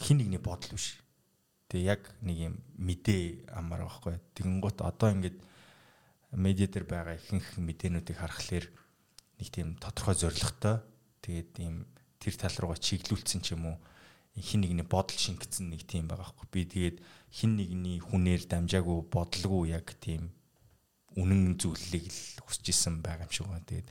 [0.00, 1.00] хин нэгний бодол биш.
[1.68, 4.16] Тэгээ яг нэг юм мэдээ амар байхгүй.
[4.34, 5.38] Тэгэнгუთ одоо ингээд
[6.34, 8.66] медиа дээр байгаа ихэнх мэдээнүүдийг харахаар
[9.38, 10.76] нэг тийм тодорхой зоригтой
[11.20, 11.86] тэгээд ийм
[12.22, 13.76] тэр тал руугаа чиглүүлсэн ч юм уу
[14.38, 16.48] хин нэгний бодол шингэсэн нэг тийм байгаа байхгүй.
[16.54, 16.96] Би тэгээд
[17.34, 20.30] хин нэгний хүнээр дамжаагүй бодлого яг тийм
[21.16, 23.66] үнэн зүйлийг л хүсэж исэн байгаа юм шиг байна.
[23.66, 23.88] Тэгээд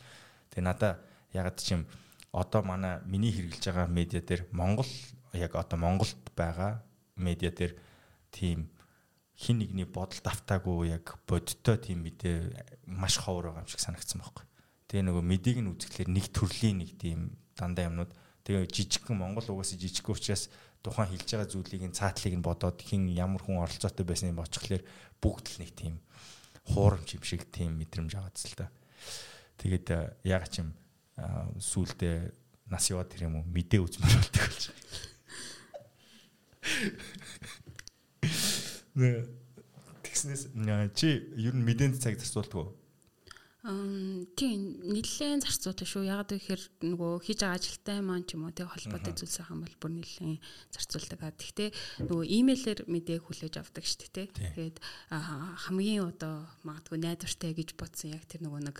[0.49, 0.97] Тэгээ надаа
[1.33, 1.85] ягаад чим
[2.33, 4.89] одоо манай миний хэрэгжилж байгаа медиа дээр Монгол
[5.33, 6.81] яг одоо Монголд байгаа
[7.15, 7.77] медиа дээр
[8.33, 8.69] тийм
[9.37, 14.45] хин нэгний бодол давтаагүй яг бодиттой тийм мэдээ маш ховор байгаа юм шиг санагдсан байхгүй.
[14.89, 18.11] Тэгээ нөгөө медийг нь үзэхлээр нэг төрлийн нэг тийм дандаа юмнууд
[18.43, 20.49] тэгээ жижигхэн Монгол угаасаа жижиг учраас
[20.81, 24.81] тухайн хэлж байгаа зүйлийг нь цаатлыг нь бодоод хин ямар хүн оролцоотой байсан юм бочихлоор
[25.21, 26.01] бүгд л нэг тийм
[26.67, 28.71] хуурамч юм шиг тийм мэдрэмж аваадс л та.
[29.59, 29.87] Тэгээд
[30.25, 30.75] яг ч юм
[31.59, 32.31] сүулдэ
[32.69, 35.09] нас яваад тэр юм уу мэдээ үзмэр болдог болж байгаа.
[38.99, 39.25] Нэ
[40.05, 40.43] тэгснээс
[40.95, 42.75] чи ер нь мэдээнд цаг зарцуулдаг уу?
[43.59, 46.07] Тийм нэлээд зарцуутай шүү.
[46.07, 49.75] Яг гэхээр нөгөө хийж байгаа ажилтай маань ч юм уу тэг холбоотой зүйл сайхан бол
[49.83, 50.39] бүр нэлээд
[50.71, 51.35] зарцуулдаг.
[51.35, 51.69] Тэгтээ
[52.07, 54.27] нөгөө имэйлээр мэдээ хүлээж авдаг шүү дээ.
[54.31, 54.77] Тэгээд
[55.11, 58.79] хамгийн одоо магадгүй найдвартай гэж бодсон яг тэр нөгөө нэг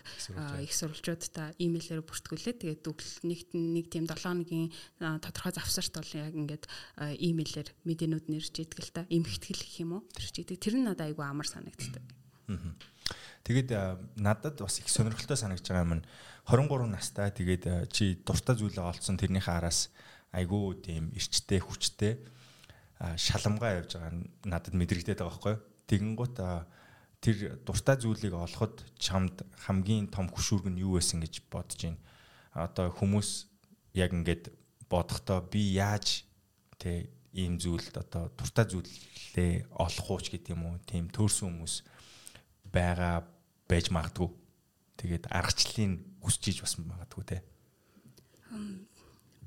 [0.63, 2.55] их сурвалжуудтай имэйлээр бүртгүүлээ.
[2.63, 2.87] Тэгээд
[3.27, 6.71] нэг нэг тийм 7 хоногийн тодорхой завсарт бол яг ингээд
[7.19, 9.03] имэйлээр мэдээнүүд нэрж идэг л та.
[9.11, 10.07] Имхтгэл гэх юм уу?
[10.15, 10.55] Тэр ч идэг.
[10.55, 11.99] Тэр нь надад айгүй амар санагддаг.
[12.47, 12.79] Аа
[13.43, 13.69] Тэгээд
[14.19, 16.05] надад бас их сонирхолтой санагдж байгаа юм нь
[16.45, 19.89] 23 настай тэгээд чи дуртай зүйлээ олцсон тэрнийхээ араас
[20.33, 22.13] айгүй тийм эрчтэй хүчтэй
[22.99, 25.55] шаламгаа явж байгаа надад мэдрэгдээд байгаа байхгүй.
[25.87, 26.35] Тэгэнгუთ
[27.23, 31.99] тэр дуртай зүйлийг олоход чамд хамгийн том хөшүүрг нь юу байсан гэж бодож байна.
[32.53, 33.47] Одоо хүмүүс
[33.95, 34.51] яг ингээд
[34.91, 36.27] бодохдоо би яаж
[36.77, 41.73] тэ ийм зүйлд одоо дуртай зүйлээ олох ууч гэдэг юм уу тийм төрсэн хүмүүс
[42.73, 43.25] байгаа
[43.69, 44.29] байж магадгүй.
[44.99, 47.37] Тэгээд аргачлалыг хүсэж иж бас магадгүй те.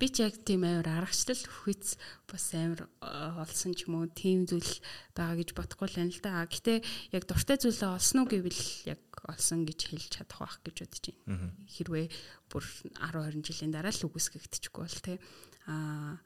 [0.02, 1.94] Би ч яг тийм амар аргачлал хүч
[2.26, 2.90] бас амар
[3.38, 4.82] олсон ч юм уу тийм зүйл
[5.14, 6.42] байгаа гэж бодохгүй л байна л да.
[6.42, 6.82] Гэтэ
[7.14, 11.54] яг дуртай зүйлээ олсон уу гэвэл яг олсон гэж хэлж чадах байх гэж бодож байна.
[11.70, 12.06] Хэрвээ
[12.50, 12.64] бүр
[12.98, 15.14] 10 20 жилийн дараа л үгүйсгэгдэчихгүй бол те.
[15.70, 16.18] Аа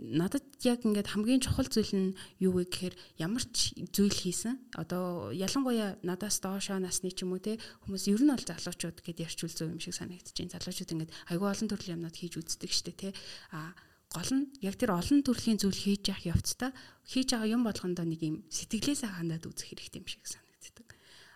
[0.00, 5.28] надад яг ингээд хамгийн чухал зүйл нь юу вэ гэхээр ямар ч зүйл хийсэн одоо
[5.28, 9.52] ялангуяа надаас доошоо насны ч юм уу те хүмүүс ер нь бол залуучууд гэдээ ярьчул
[9.52, 10.56] зөв юм шиг санагдаж байна.
[10.56, 13.08] Залуучууд ингээд айгүй олон төрлийн юмнууд хийж үздэг штэ те.
[13.52, 13.76] А
[14.08, 16.72] гол нь яг тэр олон төрлийн зүйл хийж явах явцдаа
[17.04, 20.88] хийж байгаа юм болгондоо нэг юм сэтгэлээсээ хандаад үзэх хэрэгтэй юм шиг санагддаг.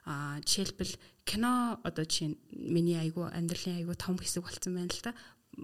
[0.09, 5.12] А жишээлбэл кино одоо жишээ миний айгүй амьдралын айгүй том хэсэг болцсон байна л та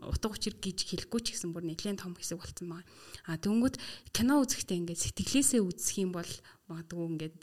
[0.06, 2.86] утга учир гэж хэлэхгүй ч гэсэн бүр нэлээд том хэсэг болцсон байгаа.
[3.26, 3.76] А тэнгүүд
[4.14, 6.32] кино үзэхдээ ингээд сэтгэлээсээ үзэх юм бол
[6.70, 7.38] магадгүй ингээд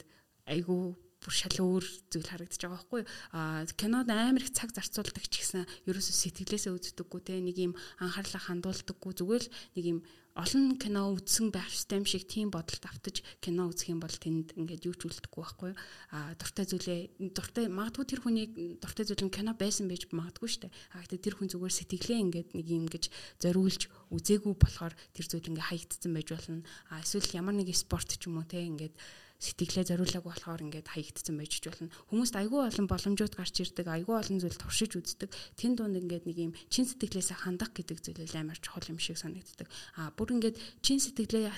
[0.48, 1.84] айгүй бүр шал өөр
[2.14, 3.02] зүйл харагдаж байгаа байхгүй
[3.34, 8.42] а кинод амар их цаг зарцуулдаг ч гэсэн ерөөсө сэтгэлээсээ үздэггүй те нэг юм анхаарлаа
[8.46, 9.98] хандуулдаггүй зүгээр л нэг юм
[10.38, 14.86] олон кино үзсэн байх систем шиг тийм бодолд автаж кино үзэх юм бол тэнд ингээд
[14.86, 15.72] юу ч үлдэхгүй байхгүй.
[16.14, 17.00] А дуртай зүйлээ
[17.34, 18.46] дуртай магадгүй тэр хүний
[18.78, 22.22] дуртай зүйл нь кино байсан байж магадгүй шүү дээ а гэхдээ тэр хүн зүгээр сэтгэлээ
[22.22, 23.04] ингээд нэг юм гэж
[23.42, 23.82] зориулж
[24.14, 26.62] үзээгүй болохоор тэр зүйл ингээд хаягдсан байж болно.
[26.94, 28.94] А эсвэл ямар нэг спорт ч юм уу те ингээд
[29.38, 31.94] сэтгэлээ зориулаагүй болохоор ингээд хаягдсан байж болно.
[32.10, 35.30] Хүмүүст айгүй олон боломжууд гарч ирдэг, айгүй олон зүйл туршиж үздэг.
[35.54, 39.70] Тэн дунд ингээд нэг юм чин сэтгэлээсээ хандах гэдэг зүйл амар чухал юм шиг санагддаг.
[39.94, 41.54] А бүр ингээд чин сэтгэлээ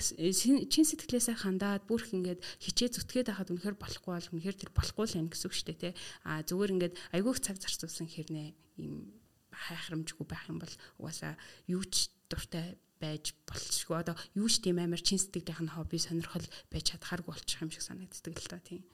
[0.69, 5.05] чин сэтгэлээсээ хандаад бүр их ингээд хичээ зүтгээд байхад үнэхээр болохгүй бол үнэхээр тэр болохгүй
[5.09, 5.97] л юм гэсэн үг шүү дээ, тэ.
[6.29, 9.09] А зүгээр ингээд айгүй цаг зарцуулсан хэрнээ юм
[9.49, 11.33] хайхрамжгүй байх юм бол угаасаа
[11.65, 16.45] юу ч дуртай байж болчихгүй одоо юу ч тийм амар чин сэтгэлийнх нь хобби сонирхол
[16.69, 18.85] байж чадхааргүй болчих юм шиг санагддаг л та тийм.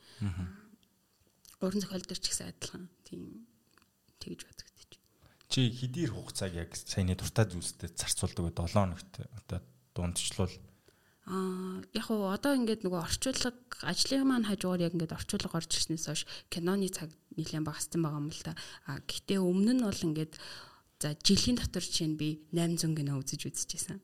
[1.59, 3.43] Уран зохиол дээр ч гэсэн адилхан тийм
[4.23, 5.03] тэгж бодогдчих.
[5.51, 9.11] Чи хэдийр хугацааг яг саяны дуртай зүйлстэй зарцуулдаг 7 хоногт
[9.43, 9.59] одоо
[9.91, 10.55] дундчлуул
[11.27, 13.51] Аа яг уу одоо ингээд нөгөө орчуулга
[13.83, 18.31] ажлын маань хажуугаар яг ингээд орчуулга орж ирснээс хойш киноны цаг нэлээд багассан байгаа юм
[18.31, 18.55] л та.
[18.87, 20.39] А гэтээ өмнө нь бол ингээд
[20.97, 24.01] За жилийн дотор жишээ нь би 800 кино үзэж үзчихсэн.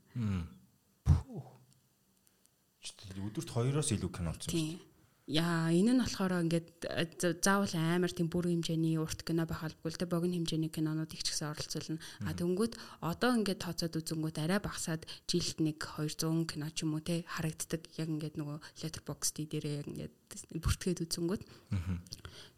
[3.18, 4.94] Өдөрт 2-оос илүү кино үзсэн шүү дээ.
[5.24, 9.96] Яа, энэ нь болохоор ингээд э, заавал амар тийм бүрэн хэмжээний урт кино байх албагүй
[9.96, 12.04] л дээ богино хэмжээний кинонууд их ч гэсэн оролцуулна.
[12.28, 17.08] А тэнгүүд одоо ингээд тооцоод үзэнгүүт арай багасаад жилд нэг 200 кино ч юм уу
[17.08, 17.88] те харагддаг.
[17.96, 20.14] Яг ингээд нөгөө letterboxd дээрээ яг ингээд
[20.54, 21.44] бүртгээд үзэнгүүт.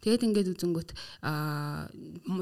[0.06, 0.90] Тэгээд ингээд үзэнгүүт
[1.24, 1.88] а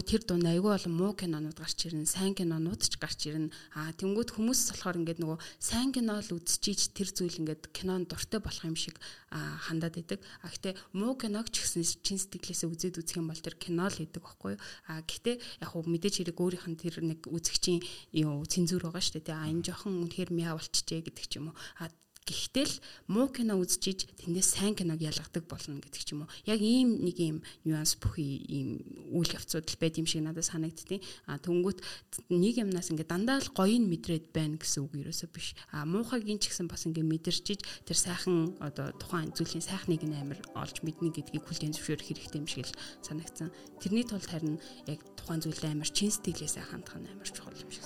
[0.05, 3.49] тэр дунд айгүй олон муу кинонууд гарч ирнэ, сайн кинонууд ч гарч ирнэ.
[3.79, 8.43] А тэнгүүд хүмүүс болохоор ингээд нөгөө сайн кино л үзчихийж тэр зүйл ингээд кинонд дуртай
[8.43, 9.01] болох юм шиг
[9.33, 10.21] хандаад идэг.
[10.45, 14.03] А гэтээ муу киног ч гэсэн чин сэтгэлээсээ үзээд үзэх юм бол тэр кино л
[14.03, 14.63] идэг байхгүй юу?
[14.91, 17.81] А гэтээ яг хөө мэдээж хэрэг өөрийнх нь тэр нэг үзэгчийн
[18.13, 19.41] юу цензур байгаа шүү дээ.
[19.41, 21.57] А энэ жоохон үнэхээр мяа болчихжээ гэдэг ч юм уу.
[21.81, 21.89] А
[22.25, 22.77] Гэхдээ л
[23.13, 26.33] муу кино үзчихиж тэндээс сайн киног ялгадаг болно гэдэг ч юм уу.
[26.49, 28.81] Яг ийм нэг ийм нюанс бүхий ийм
[29.13, 31.05] үйл явцууд л байд юм шиг надад санагдтiin.
[31.29, 31.85] А тэнгүүт
[32.33, 35.53] нэг юмнаас ингээ дандаа л гоё нь мэдрээд байна гэсэн үг ерөөсөө биш.
[35.69, 40.41] А муухайгийн ч гэсэн бас ингээ мэдэрчиж тэр сайхан одоо тухайн зүйлийн сайхныг нь амар
[40.57, 43.53] олж мэднэ гэдгийг хүлээн зөвшөөрөх хэрэгтэй юм шиг л санагдсан.
[43.85, 44.57] Тэрний тулд харин
[44.89, 47.85] яг тухайн зүйлээ амар чин сэтгэлээсээ хандах нь амар чухал юм шиг.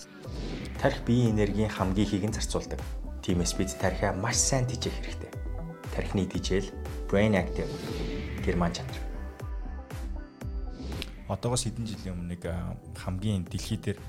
[0.78, 2.78] Тарих биеийн энергийн хамгийн ихийг нь зарцуулдаг
[3.22, 5.32] Тиймээс бид тархиа маш сайн тижээх хэрэгтэй.
[5.94, 6.68] Тархины тижэл
[7.10, 7.68] brain active
[8.44, 8.96] герман чанар.
[11.28, 12.42] Одоогоос хэдэн жилийн өмнө нэг
[12.96, 14.00] хамгийн дэлхий дээр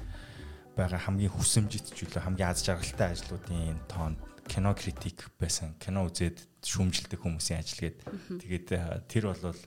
[0.80, 5.76] байгаа хамгийн хүсэмжит ч үлээ хамгийн аз жаргалтай ажлуудын тоонд кино критик байсан.
[5.84, 8.00] Кино үзээд шүүмжилдэг хүмүүсийн ажил гээд
[8.40, 8.68] тэгээд
[9.12, 9.60] тэр бол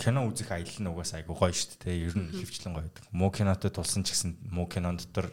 [0.00, 2.10] кино үзэх аялал нь угаасаа айгу гоё шүү дээ.
[2.10, 3.04] Ер нь хөвчлэн гоё байдаг.
[3.14, 5.30] Муу кинотой тулсан ч гэсэн муу кинон дотор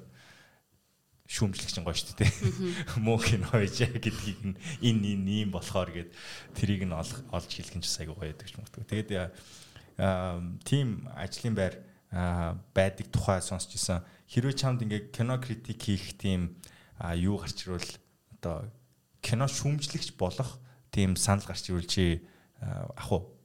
[1.27, 2.31] шүүмжлэх чинь гоё шүү дээ.
[3.03, 6.09] Муу кино байж гэдгийг нь энэ энэ ийм болохоор гээд
[6.55, 8.87] тэрийг нь олж хэлэх нь ч айгүй гоё байдаг юм уу.
[8.87, 9.35] Тэгээд
[10.63, 11.75] тим ажлын байр
[12.71, 14.07] байдаг тухай сонсч ирсэн.
[14.31, 16.55] Хэрвээ чамд ингээ кино критик хийх тийм
[17.19, 17.91] юу гарч ирвэл
[18.39, 18.71] одоо
[19.19, 20.55] кино шүүмжлэгч болох
[20.95, 22.23] тийм санал гарч ирвэл чи
[22.63, 23.36] ах уу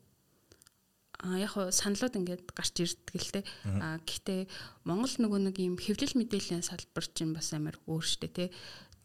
[1.39, 3.41] яг саналуд ингээд гарч ирдэг л те.
[3.65, 4.51] А гэхдээ
[4.85, 8.45] Монгол нөгөө нэг юм хэвлэл мэдээллийн салбар чинь бас амар өөр штэ те.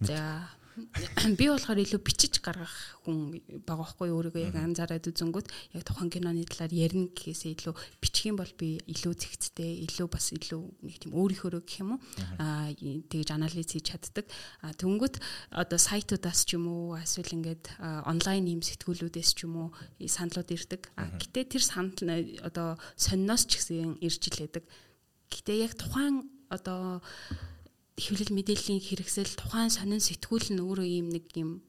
[0.02, 0.50] За
[1.40, 6.46] би болохоор илүү бичиж гаргах хүн байгаа байхгүй өөрийгөө яг анзаараад үзэнгүүт яг тухайн киноны
[6.46, 11.18] талаар ярина гэхээсээ илүү бичих юм бол би илүү зэгцтэй илүү бас илүү нэг тийм
[11.18, 12.02] өөрийнхөө гэх юм уу?
[12.38, 14.30] Аа тэгж анализ хийж чаддаг.
[14.78, 15.16] Тэнгүүт
[15.50, 20.94] одоо сайтуудаас ч юм уу эсвэл ингээд онлайн юм сэтгүүлүүдээс ч юм уу саналууд ирдэг.
[20.94, 21.98] Гэтээ тэр санал
[22.46, 24.64] одоо сонноос ч гэсэн ирж илээдэг.
[25.34, 27.02] Гэтээ яг тухайн одоо
[27.98, 31.66] хэвлэл мэдээллийн хэрэгсэл тухайн сонин сэтгүүл нь өөрөө ийм нэг юм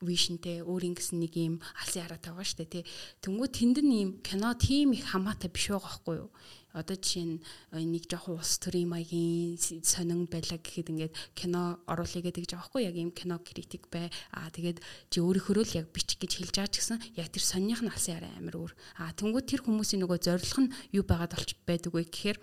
[0.00, 2.84] вишнтэй өөрийн гэсэн нэг юм алсын хараатай байгаа шүү дээ тий.
[3.20, 6.30] Тэнгүү тэнд нь ийм кино тийм их хамаатай биш байгаа байхгүй юу?
[6.72, 7.36] Одоо жишээ нь
[7.76, 12.96] э, нэг жоохон улс төрийн маягийн сонин байлаа гэхэд ингээд кино оруулъя гэдэг байхгүй яг
[12.96, 14.08] ийм кино критик бай.
[14.32, 14.80] Аа тэгээд
[15.12, 18.16] чи өөрийнхөө л яг бичих гэж хэлж байгаа ч гэсэн яг тэр сонных нь алсын
[18.16, 18.72] хараа амар өөр.
[19.04, 22.38] Аа тэнгүү тэр хүмүүсийн нөгөө зорилго нь юу байгаад болч байдаг вэ гэхээр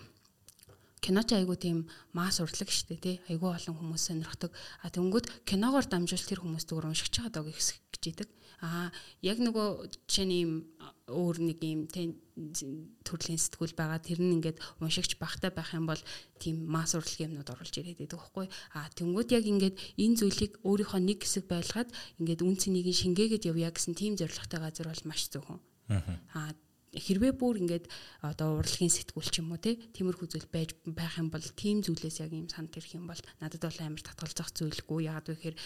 [1.01, 3.15] кино ч айгу тийм масс урлаг штэ тий.
[3.29, 4.51] Айгу олон хүмүүс сонирхдаг.
[4.81, 7.59] А тэнгүүд киногоор дамжуул тэр хүмүүс зүгээр уншиж их
[7.93, 8.29] гэж идэг.
[8.61, 8.89] А
[9.21, 10.65] яг нөгөө жишээний юм
[11.05, 11.85] өөр нэг юм
[13.05, 16.01] төрлийн сэтгүүл байгаа тэр нь ингээд уншигч багтай байх юм бол
[16.41, 18.49] тийм масс урлагийн юмнууд оруулж ирээд байдаг байхгүй.
[18.73, 23.69] А тэнгууд яг ингээд энэ зүйлийг өөрийнхөө нэг хэсэг байлгаад ингээд үн цэнийг шингээгээд явъя
[23.69, 25.61] гэсэн тийм зорилготой газар бол маш зөвхөн
[26.33, 26.51] аа
[26.97, 27.85] хэрвээ бүр ингээд
[28.25, 32.33] одоо урлагийн сэтгүүл ч юм уу тиймэрхүү зүйл байж байх юм бол тийм зүйлээс яг
[32.33, 35.05] юм санд ирэх юм бол надад бол амар татгалзах зүйлгүй.
[35.05, 35.57] Яагаад вэ гэхээр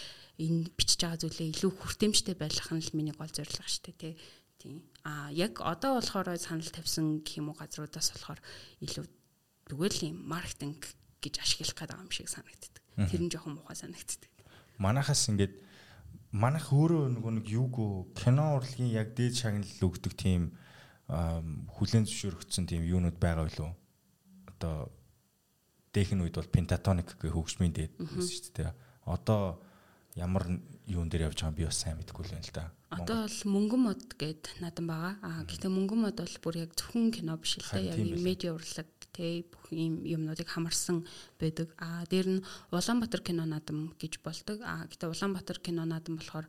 [0.44, 4.14] энэ бичиж байгаа зүйлээ илүү хүртээмжтэй байх нь л миний гол зорилго шүү дээ
[4.60, 4.84] тийм.
[5.02, 8.40] А яг одоо болохоор санал тавьсан гэх юм уу газруудаас болохоор
[8.84, 9.04] илүү
[9.66, 10.86] тэгвэл юм маркетинг
[11.18, 12.82] гэж ашиглах гэдэг юм шиг санагддаг.
[13.10, 14.30] Тэр нь жоохон муухай санагддаг.
[14.78, 15.54] Манахаас ингээд
[16.30, 17.74] манах өөрөө нөгөө нэг юуг
[18.16, 20.54] кино урлагийн яг дээд шагналал өгдөг тийм
[21.08, 23.70] хүлэн зөвшөөрөгдсөн тийм юунууд байгаа билүү?
[24.54, 24.92] Одоо
[25.92, 28.72] дээхэн үед бол пентатоник гэх хөгжмийн дээд байсан шүү дээ.
[29.06, 29.60] Одоо
[30.16, 30.44] ямар
[30.86, 32.64] юун дээр явж байгааг би бас сайн мэдэхгүй л байна л да.
[32.92, 35.14] Одоо бол мөнгөн мод гэд надан байгаа.
[35.24, 37.96] Аа гэхдээ мөнгөн мод бол бүр яг зөвхөн кино биш л дээ.
[37.96, 41.04] Яг медиа урлаг те бүх ийм юмнуудыг хамарсан
[41.40, 41.72] байдаг.
[41.80, 44.60] Аа дээр нь Улаанбаатар кино наадам гэж болдог.
[44.64, 46.46] Аа гэтээ Улаанбаатар кино наадам болохоор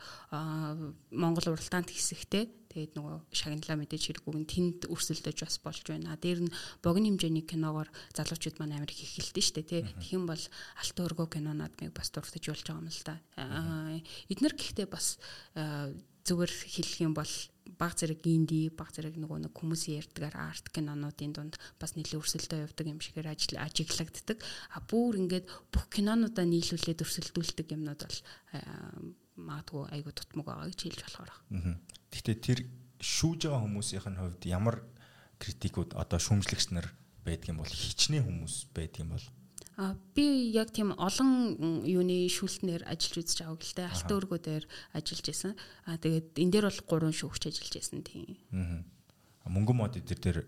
[1.12, 6.18] Монгол уралдаанд хэсэгтэй Тэгээд нөгөө шагналаа мэдээж хэрэггүй нь тэнд өрсөлдөж бас болж байна.
[6.18, 9.82] Дээр нь богино хэмжээний киногоор залуучууд маань амар их эхэлдэж штэ тий.
[9.86, 10.42] Тэгхийн бол
[10.82, 13.16] алтан өргөө кино наадмыг бас дуртаж болж байгаа юм л да.
[14.34, 15.22] Эднэр гэхдээ бас
[16.26, 17.34] зүгээр хэлэх юм бол
[17.78, 22.60] баг зэрэг инди баг зэрэг нөгөө нэг хүмүүсийн ярьдгаар арт кинонуудын дунд бас нэлээд өрсөлдөө
[22.64, 24.40] явдаг юм шигээр ажил ажиглагддаг.
[24.72, 28.20] А бүр ингээд бүх кинонуудаа нийлүүлээд өрсөлдүүлдэг юмнууд бол
[29.36, 31.32] магадгүй айгу тутмаг байгаа гэж хэлж болохоор.
[32.13, 32.60] Гэхдээ тэр
[33.02, 34.86] шүүж байгаа хүмүүсийнх нь хувьд ямар
[35.41, 36.88] критикүүд одоо шүүмжлэгч нар
[37.26, 39.26] байдаг юм бол хичнээн хүмүүс байдаг юм бол
[39.73, 43.89] А би яг тийм олон юуны шүүлтнээр ажиллаж үзэж байгааг л дээ.
[43.89, 45.58] Алтан өргөө дээр ажиллаж байсан.
[45.89, 48.38] А тэгээд энэ дээр бол гурван шүүгч ажиллаж байсан тийм.
[48.54, 48.86] Аа.
[49.49, 50.39] Мөнгөн мод дээр дээр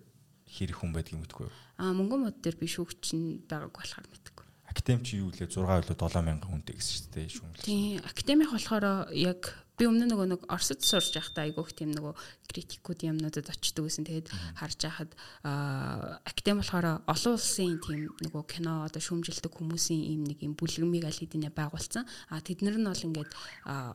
[0.46, 1.58] хэрэг хүн байдаг юм гэдэггүй юу?
[1.82, 4.46] А мөнгөн мод дээр би шүүгч нь байгааг болохоор мэдгүй.
[4.70, 7.66] Академич юу лээ 6 илүү 7000 хүнтэй гэсэн шүү дээ шүүмжлэл.
[7.66, 8.06] Тийм.
[8.06, 9.42] Академик болохоор яг
[9.76, 12.14] би өмнө нөгөө нэг Оросд сурж байхдаа айгүйх тийм нөгөө
[12.48, 14.08] критикүүд юмнуудад очдөг гэсэн.
[14.08, 15.12] Тэгээд харж байхад
[15.44, 21.20] академи болохоор олон улсын тийм нөгөө кино одоо шүүмжилдэг хүмүүсийн ийм нэг юм бүлгэмийг аль
[21.20, 22.08] хэдийнэ байгуулсан.
[22.32, 23.32] А тэднэр нь бол ингээд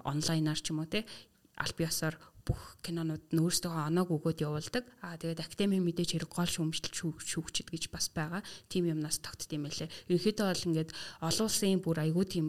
[0.04, 1.08] онлайнаар ч юм уу те
[1.56, 4.84] аль биесаар бүх кинонууд нь өөрсдөө оноог өгөөд явуулдаг.
[5.04, 8.42] Аа тэгээд академийн мэдээж хэрэг гол шүүмжлэл шүүгчд гэж бас байгаа.
[8.72, 9.88] Тим юмнаас тогтд юм байлээ.
[10.08, 10.90] Ерөнхийдөө бол ингээд
[11.20, 12.46] олон улсын бүр айгүй тийм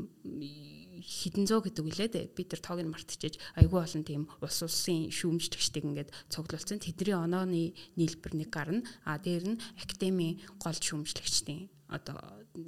[1.02, 2.26] хідэн зөө гэдэг үлээ дээ.
[2.32, 6.80] Бид нар тоог нь мартчихэж айгүй олон тийм ус улсын шүүмжлэгчдийг ингээд цуглуулсан.
[6.80, 8.86] Тэдний онооны нийлбэр нэг гарна.
[9.04, 12.18] А дээр нь академийн гол шүүмжлэгчдийн одоо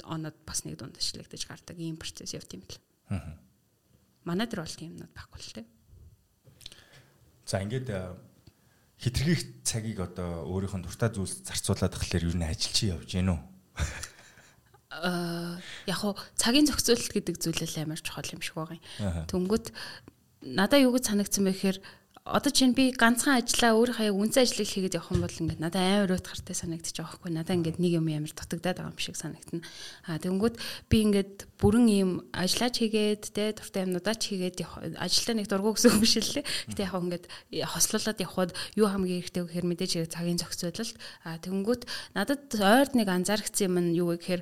[0.03, 2.81] оноод бас нэг дунд ашиглагдаж гардаг ийм процесс явт юм бэл.
[3.13, 3.37] Аа.
[4.27, 5.67] Манай дээр бол тийм юмнууд байхгүй л дээ.
[7.47, 7.87] За ингээд
[8.99, 13.31] хитрхийх цагийг одоо өөрийнх нь дуртай зүйлс зарцуулаад тахлаар юу н ажил чи явж гэнэ
[13.35, 13.41] үү?
[15.01, 19.25] Э, яг хуу цагийн зохицуулалт гэдэг зүйлэл амар чухал юм шиг байгаа юм.
[19.25, 19.73] Тэнгүүт
[20.43, 21.77] надаа юу гэж санагдсан бэ гэхээр
[22.23, 25.83] одоо чинь би ганцхан ажиллаа өөрийнхөө яг үнцэн ажлыг хийгээд явах юм бол ингээд надад
[25.83, 29.59] амар уутгартай санагдчих жоох байхгүй надад ингээд нэг юм амар дутагдаад байгаа юм шиг санагдана.
[30.07, 30.55] Аа тэгэнгүүт
[30.87, 34.55] би ингээд бүрэн ийм ажиллаж хийгээд те дуртай юмнуудаа ч хийгээд
[35.03, 36.47] ажилдаа нэг дургу гэсэн үг биш лээ.
[36.71, 37.25] Гэтэ яг ингээд
[37.67, 40.95] хослуулаад явхад юу хамгийн хэрэгтэй вэ гэхээр мэдээж хэрэг цагийн зохицуулалт.
[41.27, 41.83] Аа тэгэнгүүт
[42.15, 44.41] надад ойрд нэг анзаарчихсан юм нь юу вэ гэхээр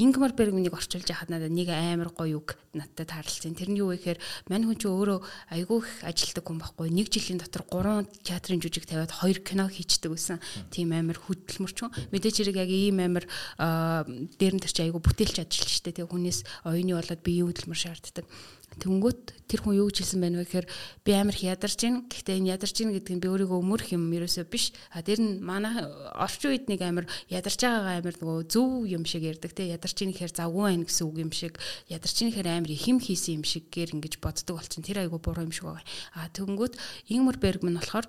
[0.00, 3.52] Ингмар Бергмнийг орчуулж яхад надад нэг амар гоё үг надтай таарлцсан.
[3.52, 5.20] Тэр нь юу вэ гэхээр мань хүн чи өөрөө
[5.52, 10.14] айгүй их ажилдаг хүн байхгүй нэг жилийн дотор 3 театрын жүжиг тавиад 2 кино хийчдэг
[10.14, 10.38] гэсэн
[10.70, 11.90] тийм амар хөдөлмөрч хүн.
[12.14, 13.26] Мэдээж хэрэг яг ийм амар
[13.58, 18.24] дээр нь тэр чи айгу бүтээлч ажиллаж штэ тэг хүнээс оюуны болоод биеийн хөдөлмөр шаарддаг.
[18.80, 20.66] Тэнгүүт тэр хүн юу гэж хэлсэн байна вэ гэхээр
[21.04, 22.08] би амар их ядарч гин.
[22.08, 24.72] Гэхдээ энэ ядарч гин гэдэг нь би өөрийгөө өмөрөх юм ерөөсөө биш.
[24.96, 25.84] А тэр нь манай
[26.16, 30.16] орчин үед нэг амар ядарч байгаагаа амар нөгөө зөв юм шиг ярьдаг те ядарч гин
[30.16, 31.60] гэхээр завгүй байх гэсэн үг юм шиг
[31.92, 35.20] ядарч гин гэхээр амар их юм хийсэн юм шиг гэр ингэж боддог болчин тэр айгу
[35.20, 35.84] буруу юм шиг байгаа.
[36.16, 36.80] А тэнгүүт
[37.12, 38.08] Ингмар Бергман болохоор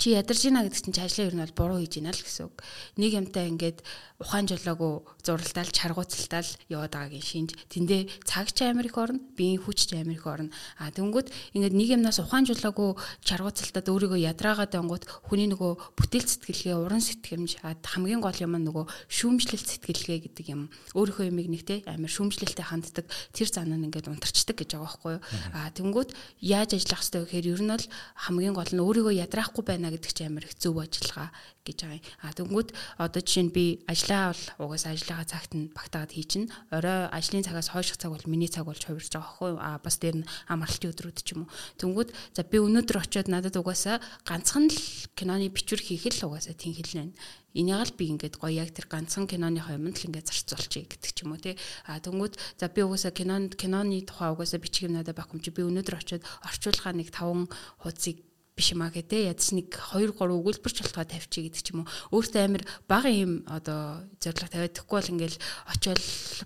[0.00, 2.56] чи ядарч гинэ гэдэг чинь ажлын ер нь бол буруу хийж гинэ л гэсэн үг.
[2.96, 3.84] Нэг юмтай ингээд
[4.16, 7.52] ухаан жолоогүй зуралдаал чаргууцалтаал яваад байгаагийн шинж.
[7.68, 10.48] Тэндээ цагч амир их орно биеийн хүч амир их орно.
[10.80, 12.96] А тэнгүүд ингээд нэг юмнаас ухаан жолоогүй
[13.28, 18.84] чаргууцалтаад өөрийгөө ядраагаад ангууд хүний нөгөө бүтээл сэтгэлгээ уран сэтгэмж хамгийн гол юм нь нөгөө
[19.08, 20.72] шүүмжлэлт сэтгэлгээ гэдэг юм.
[20.96, 23.04] Өөрийнхөө юмыг нэг те амир шүүмжлэлтэй ханддаг
[23.36, 25.22] тэр зан нь ингээд унтарчдаг гэж байгаа байхгүй юу?
[25.52, 26.10] А тэнгүүд
[26.40, 27.86] яаж ажиллах хэрэгтэй вэ гэхээр ер нь бол
[28.16, 31.30] хамгийн гол нь өөрийгөө ядраахгүй байна байна гэдэг чинь амар их зөв ажиллагаа
[31.66, 32.06] гэж байгаа юм.
[32.22, 36.44] А тэгвэл одоо жишээ нь би ажиллаа бол угаасаа ажиллагаа цагт нь багтаагаад хийчин.
[36.70, 39.58] Орой ажлын цагаас хойших цаг бол миний цаг болж хувирж байгаа юу?
[39.58, 41.52] А бас дээр нь амралтын өдрүүд ч юм уу.
[41.82, 44.78] Тэнгүүд за би өнөөдөр очиод надад угаасаа ганцхан л
[45.18, 47.12] киноны бичвэр хийх л угаасаа тийм хэлнэ.
[47.50, 51.18] Энийг л би ингээд гоё яг тэр ганцхан киноны юмд л ингээд зарцуулчих гэдэг ч
[51.26, 51.58] юм уу тий.
[51.90, 55.50] А тэнгүүд за би угаасаа кинонд киноны тухай угаасаа бичих юм надад байхгүй юм чи
[55.50, 57.50] би өнөөдөр очиод орчуулгаа нэг 5
[57.82, 58.29] хуудсыг
[58.60, 62.20] биш юм а гэдэг ядч нэг 2 3 өгүүлбэрч болтгоо тавьчих гэдэг ч юм уу.
[62.20, 65.38] Өөртөө амир бага юм одоо зориг тавиад тэгэхгүй бол ингээл
[65.72, 66.00] очиод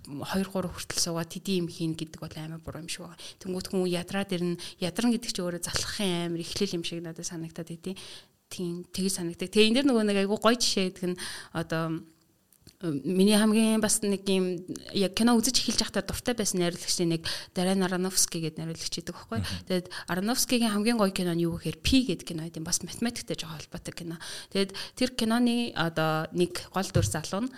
[0.07, 3.18] 2 3 хүртэл суугаад тэдий юм хийн гэдэг бол амар буруу юм шиг байна.
[3.42, 4.62] Тэнгүүт хүн ядраад ирнэ.
[4.79, 7.98] Ядарна гэдэг чинь өөрөө залхахын амир эхлэл юм шиг надад санагдаад идэв.
[8.46, 9.50] Тийм тгий санагдаг.
[9.50, 11.18] Тэгээ энэ дэр нөгөө нэг айгу гоё жишээ гэдэг нь
[11.50, 11.98] одоо
[12.85, 14.61] миний хамгийн бас нэг юм
[14.92, 17.23] яг кино үзэж эхэлж байхдаа дуртай байсан найруулагчдын нэг
[17.57, 19.40] Даран Аронофский гэдэг найруулагч идэг байхгүй.
[19.68, 23.57] Тэгээд Аронофскигийн хамгийн гоё кино нь юу гэхээр P гэдэг кино гэдэг бас математиктэй жоо
[23.57, 24.20] холбоотой кино.
[24.53, 24.70] Тэгээд
[25.01, 27.53] тэр киноны одоо нэг гол дүр залуу нь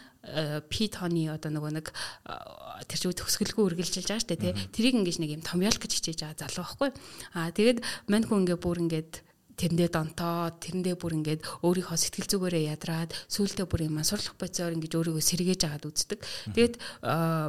[0.70, 1.86] P тооны одоо нөгөө нэг
[2.86, 4.54] тэр чинь төгсгөлгүй үргэлжилж байгаа шүү дээ тий.
[4.74, 6.90] Тэрийг ингэж нэг юм томьёолох гэж хичээж байгаа залуу байхгүй.
[7.34, 7.78] Аа тэгээд
[8.10, 9.25] мань хүн ингээ бүр ингээд
[9.56, 14.96] тэрэндээ донтоод тэрэндээ бүр ингээд өөрийнхөө сэтгэл зүгээрээ ядраад сүултээ бүр юм сурлах бодисоор ингээд
[14.96, 16.20] өөрийгөө сэргээж агаад үздэг.
[16.52, 16.74] Тэгээд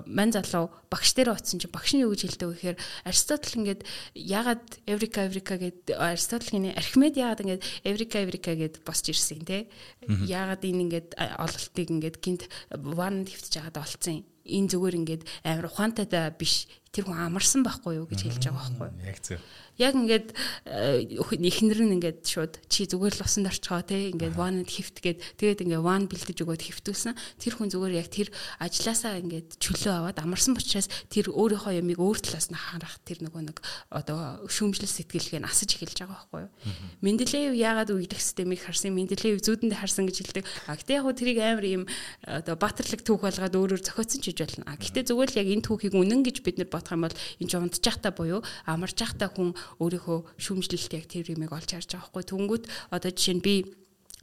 [0.08, 3.82] мань залуу багш дээр очсон чинь багш нь юу гэж хэлдэг вэ гэхээр Аристотл ингээд
[4.16, 9.68] ягаад Эврика Эврика гэд Аристотлийн Архимед ягаад ингээд Эврика Эврика гэд босч ирсэн те.
[10.08, 16.08] Ягаад энэ ингээд ололтыг ингээд гинт ван твтж агаад олцсон энэ зүгээр ингээд амар ухаантай
[16.40, 18.90] биш тэр хүн амарсан байхгүй юу гэж хэлж байгаа байхгүй.
[19.08, 19.40] Яг зөв.
[19.78, 20.34] Яг ингээд
[20.66, 25.22] э, эхнэр нь ингээд шууд чи зүгээр л усанд орчгоо те ингээд one хифт гээд
[25.38, 30.18] тэгээд ингээд one бэлдэж өгөөд хифтүүлсэн тэр хүн зүгээр яг тэр ажилласаа ингээд чөлөө аваад
[30.18, 33.62] амарсан учраас тэр өөрийнхөө ямиг өөр талаас нь харах тэр нөгөө нэг
[33.94, 36.52] одоо шүүмжлэл сэтгэлгээ нь асаж эхэлж байгаа байхгүй юу?
[37.06, 40.46] Менделеев яагаад үеийнх системийг харсан Менделеев зүүдэнд харсан гэж хэлдэг?
[40.66, 41.84] А гэтээ яг хөө тэрийг амар юм
[42.26, 44.64] одоо баатарлаг түүх болгоод өөрөөр зохиоцсон ч гэж болно.
[44.74, 47.50] А гэтээ зүгээр л яг энэ түүхийг үнэн гэж бид нар бодох юм бол энэ
[47.50, 52.24] ч унтжахта буюу амарч захта хүн өөрийнхөө шүүмжлэлт яг тэр юмыг олж харж байгаа хгүй.
[52.30, 52.64] Түнгүүт
[52.94, 53.56] одоо жишээ нь би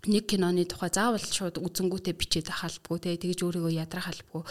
[0.07, 4.43] нэг киноны тухай заавал шууд үзэнгүүтээ бичээд ахалбгүй те тэгэж өөрийгөө ядрах халбгүй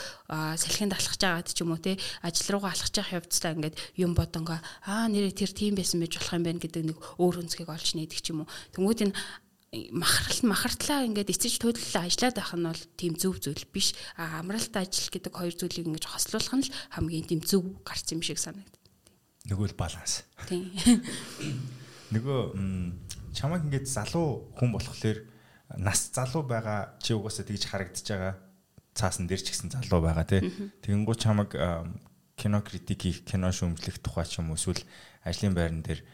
[0.57, 4.57] салхинд алхаж байгаад ч юм уу те ажил руугаа алхаж явах явцдаа ингээд юм бодонго
[4.85, 8.19] аа нэрээ тэр тийм байсан байж болох юм байна гэдэг нэг өөр өнцгийг олж нээдэг
[8.21, 8.51] ч юм уу.
[8.73, 9.17] Тэнгууд энэ
[9.91, 14.73] махарт махартлаа ингээд эцэж төлөлөө ажиллаад байх нь бол тийм зөв зүйл биш а амралт
[14.77, 18.83] ажил гэдэг хоёр зүйлийг ингэж хослуулах нь л хамгийн тийм зөв гарц юм шиг санагдав
[19.43, 20.23] Нөгөө л баланс.
[20.47, 20.71] Тийм.
[22.15, 22.39] Нөгөө
[23.35, 25.19] чамайг ингээд залуу хүн болохоор
[25.83, 28.33] нас залуу байгаа чи угаасаа тэгж харагдаж байгаа
[28.95, 30.47] цаасан дээр ч гэсэн залуу байгаа тий.
[30.87, 31.51] Тэгэнгუთ чамайг
[32.39, 34.79] кино критик хийх, кино шүүмжлэх тухай ч юм уу эсвэл
[35.27, 36.07] ажлын байран дээр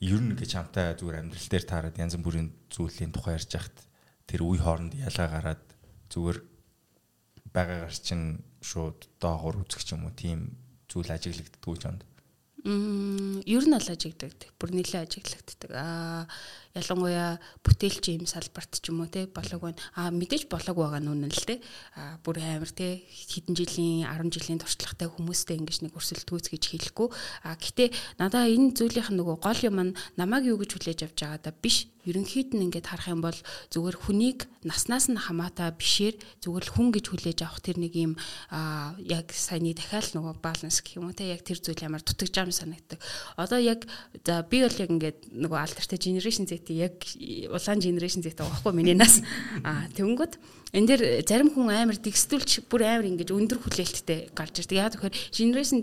[0.00, 3.76] ер нь гэж хамтаа зүгээр амьдрал дээр таарад янз бүрийн зүйлийн тухай ярьж хахад
[4.28, 5.64] тэр үе хооронд ялгаа гараад
[6.12, 6.38] зүгээр
[7.54, 10.58] байгаагаар чинь шууд доогуур үзэх юм уу тийм
[10.90, 12.02] зүйл ажиглагддгүй ч юмд.
[12.66, 14.52] Мм ер нь л ажигддаг.
[14.58, 15.70] Бүр нэлээд ажиглагддаг.
[15.72, 16.26] Аа
[16.76, 19.80] ялангуяа бүтээлч юм салбарт ч юм уу те болоог байна.
[19.96, 21.64] А мэдээж болоог байгаа нь үнэн л те.
[21.96, 27.08] А бүр амар те хэдэн жилийн 10 жилийн туршлагатай хүмүүстэй ингэж нэг өрсөлдөөц гэж хэлэхгүй.
[27.48, 31.18] А гэтээ надаа энэ зүйлийнх нь нөгөө гол юм нь намайг юу гэж хүлээж авч
[31.24, 31.88] байгаа да биш.
[32.06, 33.34] Ерөнхийд нь ингээд харах юм бол
[33.74, 38.14] зүгээр хүнийг наснаас нь хамаатай бишээр зүгээр л хүн гэж хүлээж авах тэр нэг юм
[38.46, 42.30] а яг саяны дахиад нөгөө баланс гэх юм уу те яг тэр зүйл ямар дутагдж
[42.30, 43.02] байгаа юм санагддаг.
[43.34, 43.90] Одоо яг
[44.22, 47.04] за би бол яг ингээд нөгөө алдартай generation Z яг
[47.50, 49.22] улаан генерашн зэт байгаа байхгүй миний нас.
[49.66, 50.38] Аа тэгэнгүүт
[50.76, 54.76] энэ дэр зарим хүн амар дэгстүүлч бүр амар ингэж өндөр хүлээлттэй гарч ирдэг.
[54.76, 55.80] Яг тэгэхээр generation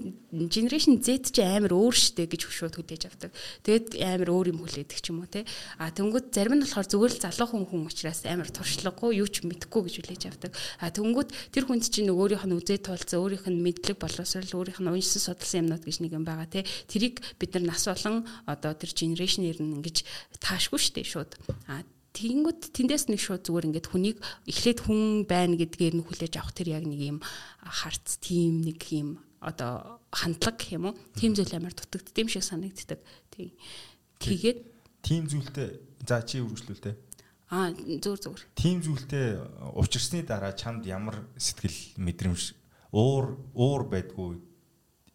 [0.53, 3.34] generation Z ч амар өөр штэ гэж хөшөөд хүлээж авдаг.
[3.65, 5.49] Тэгэд амар өөр юм хүлээдэг ч юм уу те.
[5.82, 9.41] Аа тэгэнгүүт зарим нь болохоор зүгээр л залуу хүн хүн учраас амар туршлагагүй юу ч
[9.41, 10.51] мэдэхгүй гэж хүлээж авдаг.
[10.77, 14.93] Аа тэгэнгүүт тэр хүнд чинь өөрийнх нь үзээ туулцсан, өөрийнх нь мэдлэг боловсрал, өөрийнх нь
[14.93, 16.62] уншсан судалсан юмнууд гэж нэг юм байгаа те.
[16.86, 20.06] Тэрийг бид нар нас болон одоо тэр generation-ээр нь ингэж
[20.38, 21.34] таашгүй штэ шууд.
[21.65, 21.82] Аа
[22.13, 26.78] Тэгэнгүүт тэндээс нэг шууд зүгээр ингээд хүнийг эхлээд хүн байна гэдгээр нь хүлээж авах тэр
[26.78, 27.17] яг нэг юм
[27.65, 30.95] харц тийм нэг юм одоо хандлага гэх юм уу?
[31.17, 33.02] Тийм зүйл амар дутагдд юм шиг санагддаг.
[33.34, 33.52] Тийм.
[34.21, 34.60] Тэгээд
[35.02, 36.95] тийм зүйлтэй за чи үргэлжлүүлтэй.
[37.52, 38.43] Аа зүгээр зүгээр.
[38.56, 39.26] Тийм зүйлтэй
[39.76, 42.56] учирсны дараа чамд ямар сэтгэл мэдрэмж
[42.93, 44.39] уур уур байдгүй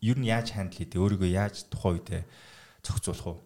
[0.03, 2.23] ер нь яаж хандл хийдэ өөрийгөө яаж тухайн үедээ
[2.85, 3.37] зохицуулах вэ?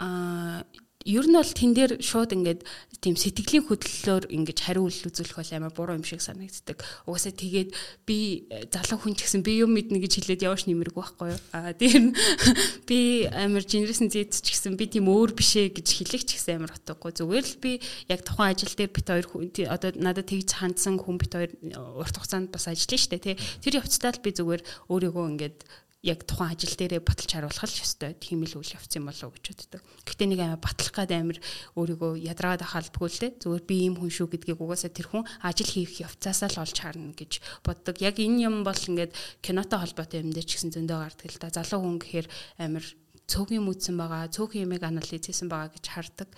[0.00, 0.64] Аа
[1.04, 2.60] ер нь бол тэн дээр шууд ингээд
[3.02, 6.78] тийм сэтгэлийн хөдлөлөөр ингэж хариу үзүүлэх бол амар буруу юм шиг санагддаг.
[7.02, 7.74] Угаасаа тэгээд
[8.06, 11.40] би э, залуу хүн ч гэсэн би юм мэднэ гэж хэлээд явж нэмэргүй байхгүй юу?
[11.50, 12.14] Аа тийм
[12.88, 16.78] би амар генерашн зэт ч гэсэн би тийм өөр бишээ гэж хэлэх ч гэсэн амар
[16.78, 17.10] утгагүй.
[17.10, 21.18] Зүгээр л би яг тухайн ажил дээр бит хоёр хүн одоо надад тэгж хандсан хүн
[21.18, 23.36] бит хоёр э, урт хугацаанд бас ажиллана шүү дээ тий.
[23.66, 25.58] Тэр явцдаа л би зүгээр өөрийгөө ингээд
[26.02, 28.18] яг тухайн ажил дээрээ баталж харуулах л ёстой.
[28.18, 29.82] Тийм л үйл явц юм болов уу гэж боддог.
[30.02, 31.38] Гэхдээ нэг амар батлах гад амар
[31.78, 33.30] өөрийгөө ядраад ахалбгүй л те.
[33.38, 37.14] Зүгээр би ийм хүн шүү гэдгийг угаасаа тэр хүн ажил хийх явцаасаа л олж харна
[37.14, 37.32] гэж
[37.62, 38.02] боддог.
[38.02, 39.14] Яг энэ юм бол ингээд
[39.46, 41.54] кинотой холбоотой юм дээр ч гэсэн зөндөө гардаг л да.
[41.54, 42.26] Залуу хүн гэхээр
[42.58, 42.84] амар
[43.30, 46.28] цөөхөн үтсэн байгаа, цөөхөн юмыг анализ хийсэн байгаа гэж хардаг.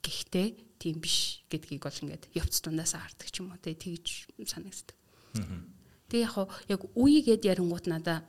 [0.00, 3.60] Гэхдээ тийм биш гэдгийг бол ингээд явц дундаасаа хардаг ч юм уу.
[3.60, 4.96] Тэгж санагддаг.
[6.08, 8.24] Тэгээ яг яг үегээд ярингууд надаа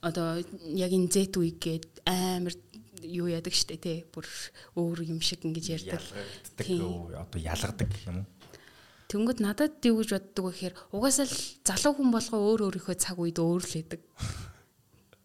[0.00, 2.54] одоо яг энэ Z үеиг гээд амар
[3.02, 4.26] юу яадаг штэ тий бүр
[4.78, 6.02] өөр юм шиг ингэж ярьдаг.
[6.58, 8.26] Одоо ялгадаг юм?
[9.08, 13.16] Тэнгүүд надад юу гэж боддог вэ гэхээр угаасаа л залуу хүн болгоо өөр өөрийнхөө цаг
[13.16, 14.00] үед өөр л байдаг.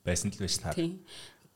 [0.07, 0.71] Байсан л байж таа.
[0.71, 1.03] Тийм.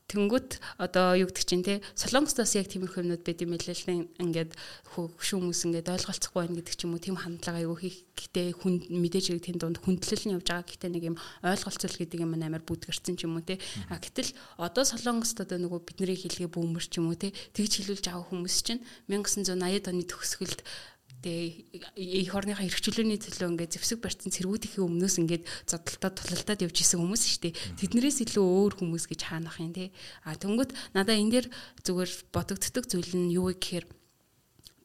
[0.08, 4.56] Тэнгүүт одоо юу гэдэг чинь те солонгостоос яг тиймэрхүү юмнууд байд юм байлаа л ингээд
[4.96, 9.24] хүмүүс ингээд ойлголцохгүй байна гэдэг ч юм уу тийм хандлага аягүй хийх гэтээ хүн мэдээж
[9.36, 10.64] хэрэг тэнд донд хүндлэл нь явж байгаа.
[10.64, 13.60] Гэтээ нэг юм ойлголцол гэдэг юм амар бүдгэрсэн ч юм уу те.
[13.92, 18.08] А гэтэл одоо солонгост одоо нөгөө бидний хэлгээ бүүмэр ч юм уу те тэгж хэлүүлж
[18.08, 18.80] байгаа хүмүүс чинь
[19.12, 20.64] 1980-ад оны төгсгөлд
[21.24, 27.02] тэгээ их орныхаа хэрэгчлөөний төлөө ингээд зэвсэг барьсан цэргүүдийн өмнөөс ингээд зодтолтод тулалтад явж исэн
[27.02, 27.58] хүмүүс шүү дээ.
[27.82, 29.90] Тэднэрээс илүү өөр хүмүүс гэж хаанах юм те.
[30.22, 31.46] А тэнгүүт надаа энэ дэр
[31.82, 33.97] зүгээр бодогддог зүйл нь юу вэ гэхээр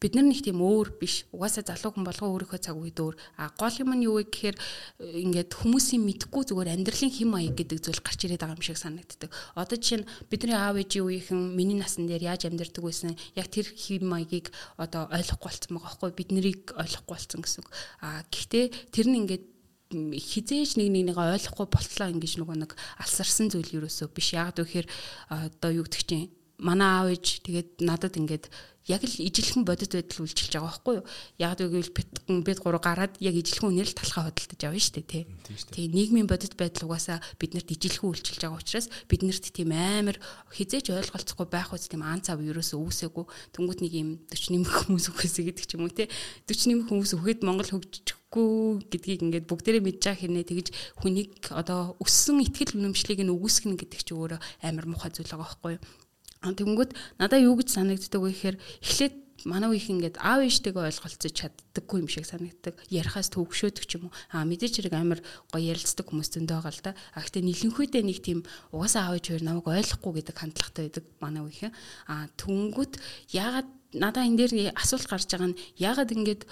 [0.03, 1.23] бид нар нэг тийм өөр биш.
[1.31, 3.15] Угаасаа залуу хүн болгоо өөрийнхөө цаг үед өөр.
[3.39, 4.57] А гол юм нь юу вэ гэхээр
[4.99, 8.75] э, ингээд хүмүүсийн мэдхгүй зүгээр амьдралын хим маяг гэдэг зүйл гарч ирээд байгаа юм шиг
[8.75, 9.31] санагддаг.
[9.55, 13.71] Одоо жишээ нь бидний аав ээжийн үеийнхэн миний насан дээр яаж амьдардаг байсан яг тэр
[13.71, 17.71] хим маягийг одоо ойлгохгүй болсон байгаа байхгүй бид нарыг ойлгохгүй болсон гэсэн үг.
[18.03, 19.45] А гэхдээ тэр нь ингээд
[19.95, 24.33] хизээж нэг нэг нэг ойлгохгүй болтлоо ингэж нөгөө нэг алсарсан зүйл юусоо биш.
[24.35, 24.87] Яг гэхээр
[25.29, 26.27] одоо юу гэдэг чинь
[26.63, 28.47] манай аав ээж тэгээд надад ингээд
[28.87, 31.05] яг л ижилхэн бодит байдал үйлчилж байгаа байхгүй юу?
[31.39, 32.09] Яг гэвэл бид
[32.43, 35.23] бид гурав гараад яг ижилхэн үнээр л талхаа хөдөлтөж явна шүү дээ, тий.
[35.71, 40.19] Тэгээ нийгмийн бодит байдал угаасаа биднэрт ижилхэн үйлчилж байгаа учраас биднэрт тийм амар
[40.51, 43.25] хизээч ойлголцохгүй байх үс тийм ан цав ерөөсөө үүсээгүй.
[43.55, 46.11] Тэнгүүт нэг юм 40 нэмэх хүмүүс үхээсэй гэдэг ч юм уу, тий.
[46.51, 50.67] 40 нэмэх хүмүүс үхээд Монгол хөгжиж үгүй гэдгийг ингээд бүгдээрээ мэдж байгаа хэрнээ тэгж
[51.05, 55.71] хүнийг одоо өссөн ихтгэл үнэмшлийг нь үгүйсгэн гэдэг чи өөрөө амар муухай зүйл байгаа байхгүй
[55.77, 55.81] юу
[56.43, 56.91] Тэнгүүд
[57.23, 59.15] надаа юу гэж санагддаг вэ гэхээр эхлээд
[59.45, 62.75] манай үеийнх ингээд аав ээжтэйгээ ойлголцож чаддаггүй юм шиг санагддаг.
[62.87, 64.15] Ярихаас төвөгшөөдөг ч юм уу.
[64.31, 65.19] Аа мэдээч хэрэг амар
[65.51, 66.91] гоё ярилцдаг хүмүүс зөндөө байгаа л да.
[67.15, 68.39] А гэхдээ нэлэнхүйдээ нэг тийм
[68.71, 71.75] угаасаа аав ээж хоёр намайг ойлгохгүй гэдэг хандлагатай байдаг манай үеийнх.
[72.07, 72.93] Аа түнгүүд
[73.35, 73.69] яагаад
[73.99, 76.43] надаа энэ дээр асуулт гарч байгаа нь яагаад ингээд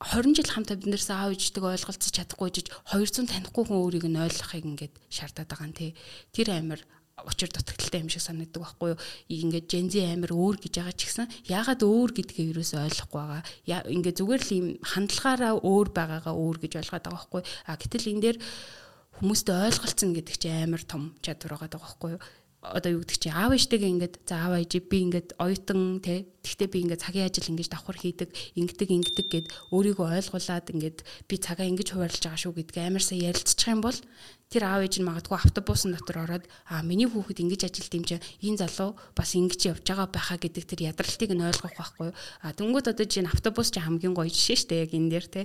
[0.00, 4.16] 20 жил хамтаа бид нэрсээ аав ээжтэйгээ ойлголцож чадахгүй жиж 200 танихгүй хүн өөрийг нь
[4.16, 5.90] ойлгохыг ингээд шаардаад байгаа нь тий.
[6.32, 6.80] Тэр амар
[7.26, 9.00] учир дутагдaltaй юм шиг санагддаг байхгүй юу.
[9.28, 13.42] Ингээд Gen Z амир өөр гэж байгаа ч гэсэн яагаад өөр гэдгээ юусоо ойлгохгүй байгаа.
[13.90, 17.42] Ингээд зүгээр л юм хандлагаараа өөр байгаагаа өөр гэж ойлгоод байгаа байхгүй.
[17.66, 18.38] А гэтэл энэ дээр
[19.20, 22.22] хүмүүстэй ойлголцсон гэдэг чинь амар том чадвар байгаа байхгүй юу
[22.60, 26.68] одоо юу гэдэг чи аав ээжтэйгээ ингээд за аав ээж би ингээд оюутан те тэгтээ
[26.68, 31.64] би ингээд цагийн ажил ингээд давхар хийдэг ингэдэг ингэдэг гэд өөрийгөө ойлгуулад ингээд би цагаа
[31.64, 33.96] ингэж хуваарлаж байгаа шүү гэдгээ амар сайн ярилцчих юм бол
[34.52, 38.16] тэр аав ээж нь магадгүй автобусын дотор ороод а миний хүүхэд ингэж ажилт юм чи
[38.44, 42.10] энэ залуу бас ингэж явж байгаа байхаа гэдэг тэр ядралтыг нь ойлгох байхгүй
[42.44, 45.40] а дөнгөд одоо жин автобус чи хамгийн гоё жишээ шүү дээ яг энэ дээр те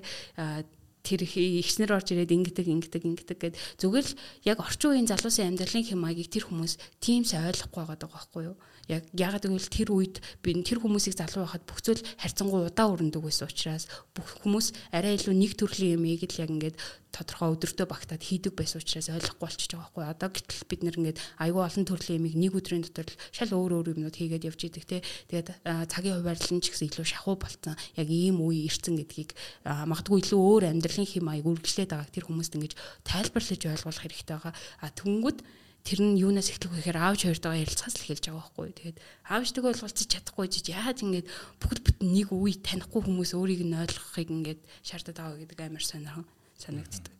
[1.06, 4.18] тэр ихснэр орж ирээд ингэдэг ингэдэг ингэдэг гэд зүгээр л
[4.50, 8.58] яг орчин үеийн залуусын амьдралын хэм маягийг тэр хүмүүс тийм сайн ойлгохгүй байгаа байхгүй юу
[8.88, 10.16] яг ягаад гэвэл тэр үед
[10.46, 15.18] би тэр хүмүүсийг залуу байхад бүх зүйл харьцангуй удаа өрнөдөг байсан учраас бүх хүмүүс арай
[15.18, 16.78] илүү нэг төрлийн юм ийгэл яг ингээд
[17.16, 20.04] тодорхой өдөртөө багтаад хийдэг байсан учраас ойлгохгүй болчихж байгаа байхгүй.
[20.12, 23.72] Одоо гэтэл бид нэр ингээд айгүй олон төрлийн юмыг нэг өдрийн дотор л шал өөр
[23.80, 25.00] өөр юмнууд хийгээд явж идэг те.
[25.32, 27.80] Тэгээд цагийн хуваарлан ч гэсэн илүү шахуу болцсон.
[27.96, 29.32] Яг ийм үе ирсэн гэдгийг
[29.64, 32.74] магадгүй илүү өөр амьдралын хэм маяг үргэлжлээд байгааг тэр хүмүүст ингэж
[33.08, 34.54] тайлбарлаж ойлгуулах хэрэгтэй байгаа.
[34.84, 35.40] А түнгүүд
[35.86, 38.74] тэр нь юунаас эхлэх вэ гэхээр аавч хоёртойгоо ярилцахаас л эхэлж байгаа байхгүй.
[38.74, 38.98] Тэгээд
[39.30, 41.26] аавчтайгаа ойлголцож чадахгүй жиж яаж ингэж
[41.62, 46.26] бүгд бүтэн нэг үе танихгүй хүмүүс өөрийг нь ойлгохыг ингэж шаардаад байгаа гэдэг амар сонирхон
[46.58, 47.14] санагддаг.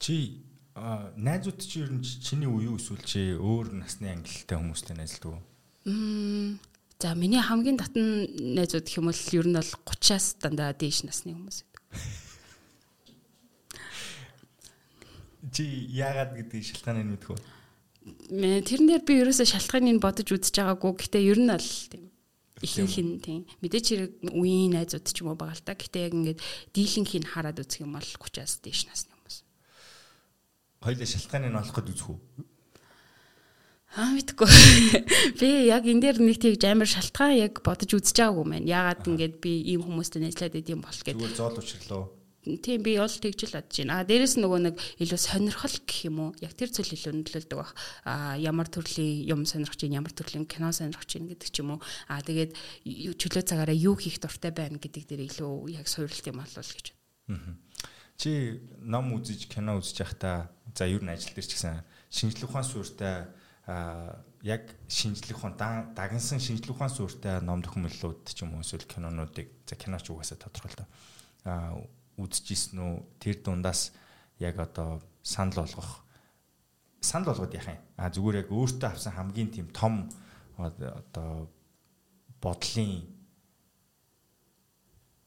[0.00, 0.40] Чи
[1.20, 5.44] найзууд чи ер нь чиний үе эсвэл чи өөр насны ангилалтай хүмүүстэй найзлдаг уу?
[6.96, 8.24] За миний хамгийн татан
[8.56, 11.84] найзууд гэх юм бол ер нь бол 30-аас дандаа дээш насны хүмүүс байдаг.
[15.52, 17.40] Чи яагаад гэдэг шалтгааныг мэдэх үү?
[18.66, 20.92] тэрэн дээр би ерөөсөө шалтгааныг бодож үзэж байгаагүй.
[20.94, 22.04] Гэтэ ер нь бол тийм
[22.62, 25.74] ихэнх нь тийм мэдээч хэрэг үеийн найзууд ч юм уу байгаа л та.
[25.74, 26.40] Гэтэ яг ингээд
[26.70, 29.36] дийлэнхийг хараад үзэх юм бол 30-аас дээш насны хүмүүс.
[30.82, 32.18] Хоёлаа шалтгааныг нь олох гэж үзэх үү?
[33.96, 34.50] Аа мэдгүй.
[35.40, 38.64] Би яг энэ дээр нэг тийж амар шалтгаан яг бодож үзэж байгаагүй мэн.
[38.70, 41.16] Яагаад ингээд би ийм хүмүүстэй найзлаад идэм бол гэдэг.
[41.16, 42.15] Зүгээр зоол учрлоо
[42.62, 43.98] тийм би бол тэгж л бодож байна.
[43.98, 46.30] А дээрэс нөгөө нэг илүү сонирхол гэх юм уу?
[46.38, 47.74] Яг тэр зүйл илүү нөлөөлдөг баг.
[48.06, 51.80] А ямар төрлийн юм сонирхож байна, ямар төрлийн кино сонирхож байна гэдэг ч юм уу.
[52.06, 52.54] А тэгээд
[53.18, 56.94] чөлөө цагаараа юу хийх дуртай байна гэдэг дээр илүү яг суйрлт юм болов гэж.
[58.16, 62.64] Чи ном үзэж, кино үзэж байхдаа за ер нь ажил дээр ч гэсэн шинжлэх ухаан
[62.64, 63.28] суурьтай
[63.66, 69.50] а яг шинжлэх ухаан дагнсан шинжлэх ухаан суурьтай ном төхөмөллүүд ч юм уу эсвэл кинонуудыг
[69.66, 70.88] за киноч угаасаа тодорхой л доо
[71.46, 71.74] а
[72.16, 72.94] үзчихсэн үү?
[73.20, 73.92] Тэр дундаас
[74.40, 76.04] яг одоо санал болгох.
[77.00, 77.80] Санал болгоод яах юм?
[77.96, 80.10] А зүгээр яг өөртөө авсан хамгийн тийм том
[80.56, 81.48] одоо
[82.40, 83.04] бодлын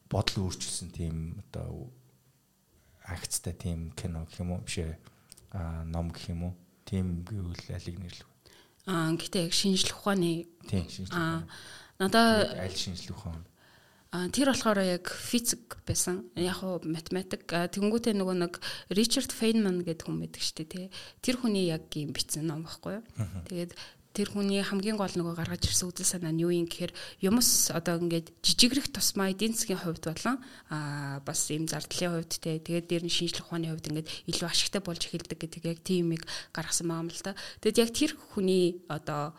[0.09, 1.93] бодол өөрчилсөн тийм одоо
[3.05, 4.65] акцтай тийм кино гэх юм уу?
[4.65, 4.97] Биш ээ
[5.85, 6.53] ном гэх юм уу?
[6.85, 8.29] Тийм гэвэл алиг нэрлэв
[8.89, 11.45] аа гэтээ яг шинжлэх ухааны тийм шинжлэх ухаан.
[12.01, 13.45] надаа аль шинжлэх ухаан
[14.09, 16.25] тэр болохоор яг физик байсан.
[16.33, 17.45] Яг уу математик.
[17.45, 18.57] Тэнгүүтээ нөгөө нэг
[18.89, 20.85] Ричард Фейнман гэдэг хүн байдаг шүү дээ, тий.
[21.21, 23.05] Тэр хүний яг юм бичсэн ном байхгүй юу?
[23.45, 23.77] Тэгээд
[24.09, 26.91] тэр хүний хамгийн гол нөгөө гаргаж ирсэн үдэл санаа нь юу юм гэхээр
[27.29, 30.41] юмс одоо ингээд жижигрэх тусмаа эдийн засгийн хувьд болон
[30.73, 34.81] аа бас ийм зардлын хувьд те тэгээд дээр нь шинжлэх ухааны хувьд ингээд илүү ашигтай
[34.81, 37.37] болж эхэлдэг гэдэг яг тиймийг гаргасан байгаа юм л та.
[37.61, 39.37] Тэгэд яг тэр хүний одоо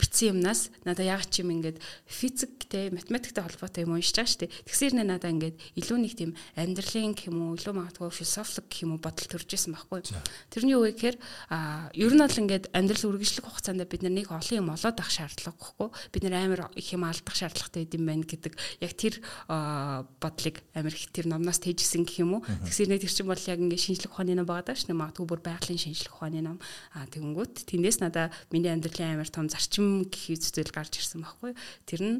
[0.00, 1.78] битсэн юмнаас надаа яг ч юм ингээд
[2.08, 4.54] физиктэй математиктэй холбоотой юм уншиж байгаа шүү дээ.
[4.64, 8.82] Тэгсээр нэ надаа ингээд илүү нэг тийм амьдралын гэх юм уу, илүү магадгүй философик гэх
[8.88, 10.00] юм уу бодол төрж исэн байхгүй.
[10.48, 11.16] Тэрний юу вэ гэхээр
[11.52, 15.12] а ер нь бол ингээд амьдрал үргэлжлэх хугацаанд бид нар нэг олон юм олоод авах
[15.12, 15.88] шаардлага байхгүй.
[16.10, 19.14] Бид нар амар их юм алдах шаардлагатай юм байна гэдэг яг тэр
[19.50, 22.46] бодлыг амар их тэр номноос тэжсэн гэх юм уу.
[22.64, 25.02] Тэгсээр нэ тэр чинь бол яг ингээд шинжлэх ухааны ном байгаа даа шүү дээ.
[25.02, 26.58] Магадгүй бүр байгалийн шинжлэх ухааны ном.
[26.94, 31.52] А тэгэнгүүт тэндээс надаа миний амьдралын амар том зарчим гэх зүйл гарч ирсэн байхгүй.
[31.86, 32.16] Тэр нь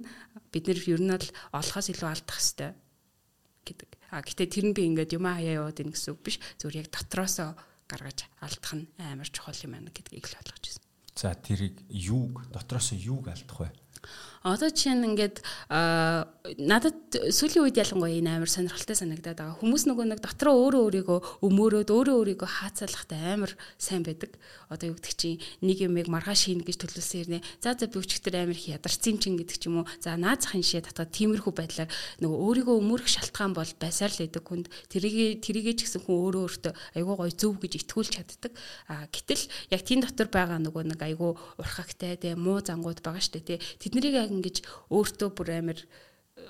[0.51, 2.75] бид нэр ер нь л олохоос илүү алдах хэвээр
[3.66, 3.91] гэдэг.
[4.11, 6.37] А гэтээ тэр нь би ингээд юм хаяа яваад ийн гэсэн үг биш.
[6.59, 7.55] Зүгээр яг дотроосоо
[7.87, 10.89] гаргаж алдах нь амар чухал юм байна гэдгийг л ойлгож байна.
[11.14, 13.71] За тэрийг юуг дотроосоо юуг алдах вэ?
[14.41, 19.61] Одоо жишээ нь ингээд надад сүүлийн үед ялангуяа энэ амар сонирхолтой санагдаад байгаа.
[19.61, 24.41] Хүмүүс нөгөө нэг дотроо өөрөө өөрийгөө өмөөрөөд өөрөө өөрийгөө хаацаалахтай амар сайн байдаг.
[24.72, 27.45] Одоо юу гэдэг чинь нэг юмыг маргааш хийнэ гэж төлөвлөсөн юм.
[27.61, 29.91] За за би өчтөр амар их ядарсан юм чин гэдэг ч юм уу.
[30.01, 31.93] За наад захын шишээ татгаад тиймэрхүү байдлаар
[32.24, 36.43] нөгөө өөрийгөө өмөрөх шалтгаан бол байсаар л байдаг хүнд тэрийг тэрийгэ ч гэсэн хүн өөрөө
[36.49, 38.57] өөртөө айгүй гой зөв гэж итгүүлж чаддаг.
[38.88, 43.45] А гэтэл яг тийм дотор байгаа нөгөө нэг айгүй урхагтай те муу зангууд байгаа штэ
[43.45, 44.57] те тэднийг яг ингэж
[44.95, 45.78] өөртөө бүр амар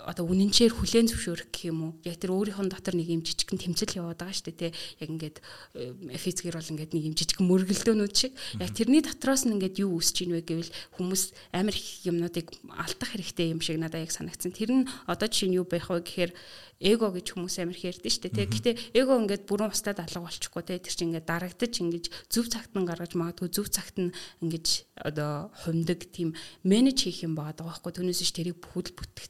[0.06, 1.92] одоо үнэнчээр хүлээн зөвшөөрөх гэх юм уу?
[2.06, 4.72] Яг тэр өөрийнхөө дотор нэг юм жижигхэн тэмцэл яваад байгаа шүү дээ тий.
[5.02, 5.36] Яг ингээд
[5.76, 8.32] э, физикэр бол ингээд нэг юм жижигхэн мөргөлдөөнүүд шиг.
[8.58, 11.22] Яг тэрний дотроос нь ингээд юу үсэж ийн вэ гэвэл хүмүүс
[11.52, 14.52] амар их юмнуудыг алдах хэрэгтэй юм шиг надад яг санагдсан.
[14.56, 16.32] Тэр нь одоо жишээ нь юу байх вэ гэхээр
[16.80, 18.48] эго гэж хүмүүс амар их ярьдэн шүү дээ.
[18.48, 22.72] Гэхдээ эго ингээд бүрэн устдад алга болчихгүй те тэр чинь ингээд дарагдаж ингэж зөв цагт
[22.72, 26.32] нь гаргаж магадгүй зөв цагт нь ингэж одоо хумдаг тийм
[26.64, 27.92] менеж хийх юм байгаа байхгүй.
[28.00, 29.28] Түүнээс ч тэрийг бүхэл бүтгэх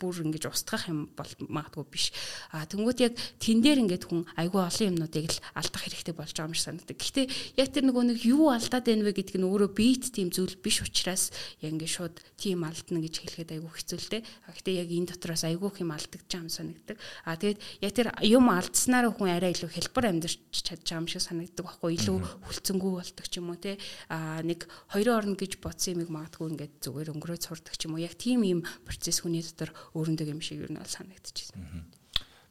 [0.00, 2.10] бүр ингэж устгах юм бол магадгүй биш.
[2.56, 6.48] А тэнгууд яг тэн дээр ингээд хүн айгүй олон юмнуудыг л алдах хэрэгтэй болж байгаа
[6.48, 6.96] юм шиг санагдав.
[6.96, 7.26] Гэхдээ
[7.60, 10.80] яг тэр нөгөө нэг юу алдаад байна вэ гэдг нь өөрөө биет тийм зүйл биш
[10.80, 11.28] учраас
[11.60, 14.18] яг ингээд шууд тийм алдна гэж хэлэхэд айгүй хэцүү л те.
[14.48, 16.96] Гэхдээ яг энэ дотроос айгүй юм алдагдаж байгаа юм санагдав.
[17.28, 21.22] А тэгээд яг тэр юм алдснараа хүн арай илүү хэлбэр амьдарч чадж байгаа юм шиг
[21.24, 23.76] санагддаг байхгүй илүү хүлцэнгүй болдог ч юм уу те.
[24.08, 28.04] А нэг хоёрын орно гэж бодсон юмыг магадгүй ингээд зүгээр өнгөрөөд сурдаг ч юм уу.
[28.04, 31.58] Яг тийм юм процесс хүний дотор өөрөндөө юм шиг юу нь бол санагдчихсэн.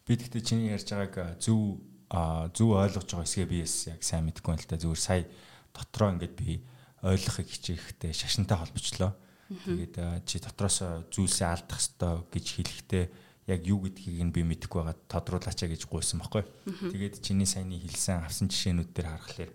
[0.06, 1.80] Би тэгтээ чиний ярьж байгааг зөв
[2.10, 5.24] зөв ойлгож байгаа хэсгээ би яг сайн мэдэхгүй байна л да зүгээр сая
[5.72, 6.66] дотроо ингээд би
[7.06, 9.14] ойлгохыг хичээхдээ шашинтай холбочлоо.
[9.50, 10.82] Тэгээд чи дотроос
[11.14, 13.06] зүйлсээ алдах хэвээр гэж хэлэхдээ
[13.50, 16.46] яг юу гэдгийг нь би мэдэхгүй байгаа тодруулаач гэж гуйсан баггүй.
[16.66, 19.52] Тэгээд чиний саяны хэлсэн авсан жишээнүүд дээр харахаар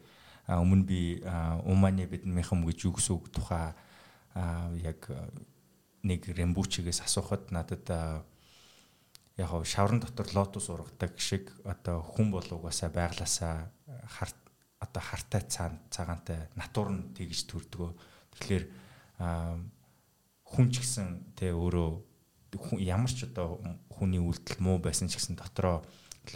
[0.46, 1.00] өмнө би
[1.66, 3.74] Уманы биднийхэн гэж юу гэсэн үг тухай
[4.82, 5.00] яг
[6.04, 7.88] нэг рембучигээс асуухад надад
[9.36, 13.72] яг хав шаврын дотор лотос ургадаг шиг одоо хүн бол угаасаа байглаасаа
[14.06, 14.38] харт
[14.78, 17.90] одоо хартай цаан цагаантай натур нь тэгж төрдгөө.
[18.36, 18.64] Тэгэхээр
[20.44, 21.90] хүн ч гэсэн тэ өөрөө
[22.84, 23.58] ямар ч одоо
[23.90, 25.82] хүний үйлдэл муу байсан ч гэсэн дотроо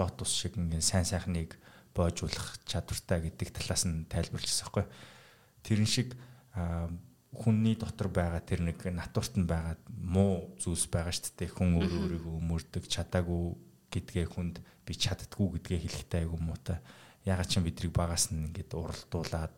[0.00, 1.54] лотус шиг ингээд сайн сайхныг
[1.94, 4.86] боожуулах чадвартай гэдэг талаас нь тайлбарлажсэн байхгүй.
[5.62, 6.16] тэрэн шиг
[7.32, 11.50] хүнний дотор байгаа тэр нэг натурт нь байгаа муу зүйлс байгаа шүү дээ.
[11.52, 13.44] Хүн өөрөө өөрийгөө өмөрдөг, чадаагүй
[13.92, 14.56] гэдгээ хүнд
[14.88, 16.80] би чаддгүй гэдгээ хэлэхтэй айгу муутай.
[17.28, 19.52] Ягаад ч бидрийг багаас нь ингээд уралдуулаад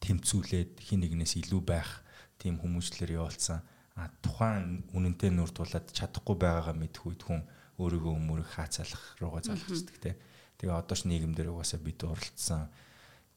[0.00, 2.00] тэмцүүлээд хин нэгнээс илүү байх
[2.40, 3.60] тийм хүмүүжлэр явуулсан.
[4.00, 7.44] А тухайн үнэнтэй нүүр тулаад чадахгүй байгаагаа мэдэх үед хүн
[7.76, 10.16] өөрийгөө өмөрөх хаацалах руугаа залхацдаг те.
[10.56, 12.72] Тэгээ одоо ч нийгэмдэр угаасаа бид уралдсан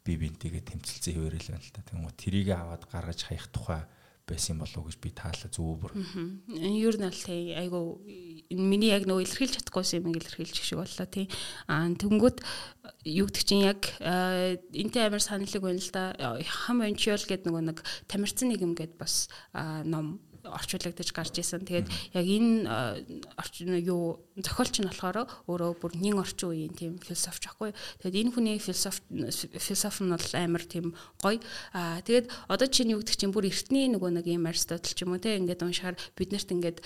[0.06, 1.82] би бинтийгээ тэмцэлцэн хөвөрөл байна л да.
[1.90, 3.84] Тэгмээ трийг аваад гаргаж хаях тухай
[4.26, 5.94] байсан болов уу гэж би таалаа зүвөр.
[6.50, 8.02] Ер нь аль тий айгу
[8.50, 11.30] миний яг нөгөө илэрхийлж чадахгүйсэн юм илэрхийлж шиг боллоо тий.
[11.70, 12.42] Аа тэнгүүд
[13.06, 16.18] юу гэдэг чинь яг энтэй амар саналыг байна л да.
[16.42, 21.62] Хам ончиол гэдэг нөгөө нэг тамирцсан нийгэм гэд бас ном орчуулагдаж гарч исэн.
[21.62, 22.66] Тэгээд яг энэ
[23.38, 27.72] орчин юу зохиолч нь болохоор өөрөө бүр нин орчин үеийн тийм философч аахгүй.
[28.04, 29.02] Тэгээд энэ хүний философи
[29.56, 31.40] философи нь бол амар тийм гоё.
[31.74, 35.16] Аа тэгээд одоо чинь юу гэдэг чинь бүр эртний нөгөө нэг юм Аристотл ч юм
[35.16, 36.78] уу те ингээд уншихаар биднэрт ингээд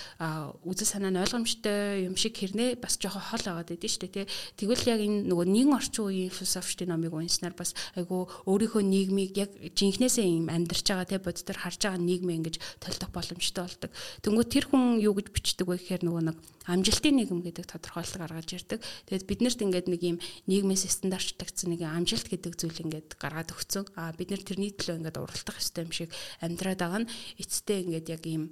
[0.64, 4.32] үзэл санаа нь ойлгомжтой юм шиг хэрнээ бас жоохон хол байгаад шүү дээ те.
[4.56, 9.52] Тэгвэл яг энэ нөгөө нин орчин үеийн философчдын номыг уншснаар бас айгу өөрийнхөө нийгмийг яг
[9.74, 13.91] жинхнээсээ юм амьдарч байгаа те боддоор харж байгаа нийгмээ ингэж толдох боломж боломжтой болдог.
[14.22, 16.38] Тэнгүү тэр хүн юу гэж бичдэг вэ гэхээр нөгөө нэг
[16.68, 18.80] амжилтын нийгэм гэдэг тодорхойлолт гаргаж ирдэг.
[19.08, 20.18] Тэгээд биднэрт ингээд нэг юм
[20.50, 23.86] нийгмээс стандартлагдсан нэг амжилт гэдэг зүйл ингээд гаргаад өгцөн.
[23.96, 26.10] Аа бид нар тэрний төлөө ингээд уралдах ёстой юм шиг
[26.44, 28.44] амьдраад байгаа нь эцтэй ингээд яг ийм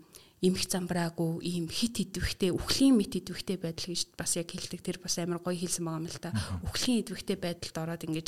[0.41, 5.17] имх замбраагүй ийм хит идвэхтэй үхлийн мэт идвэхтэй байдал гэж бас яг хэлдэг тэр бас
[5.17, 6.29] амар гоё хэлсэн байгаа юм л та.
[6.61, 8.27] Үхлийн идвэхтэй байдалд ороод ингэж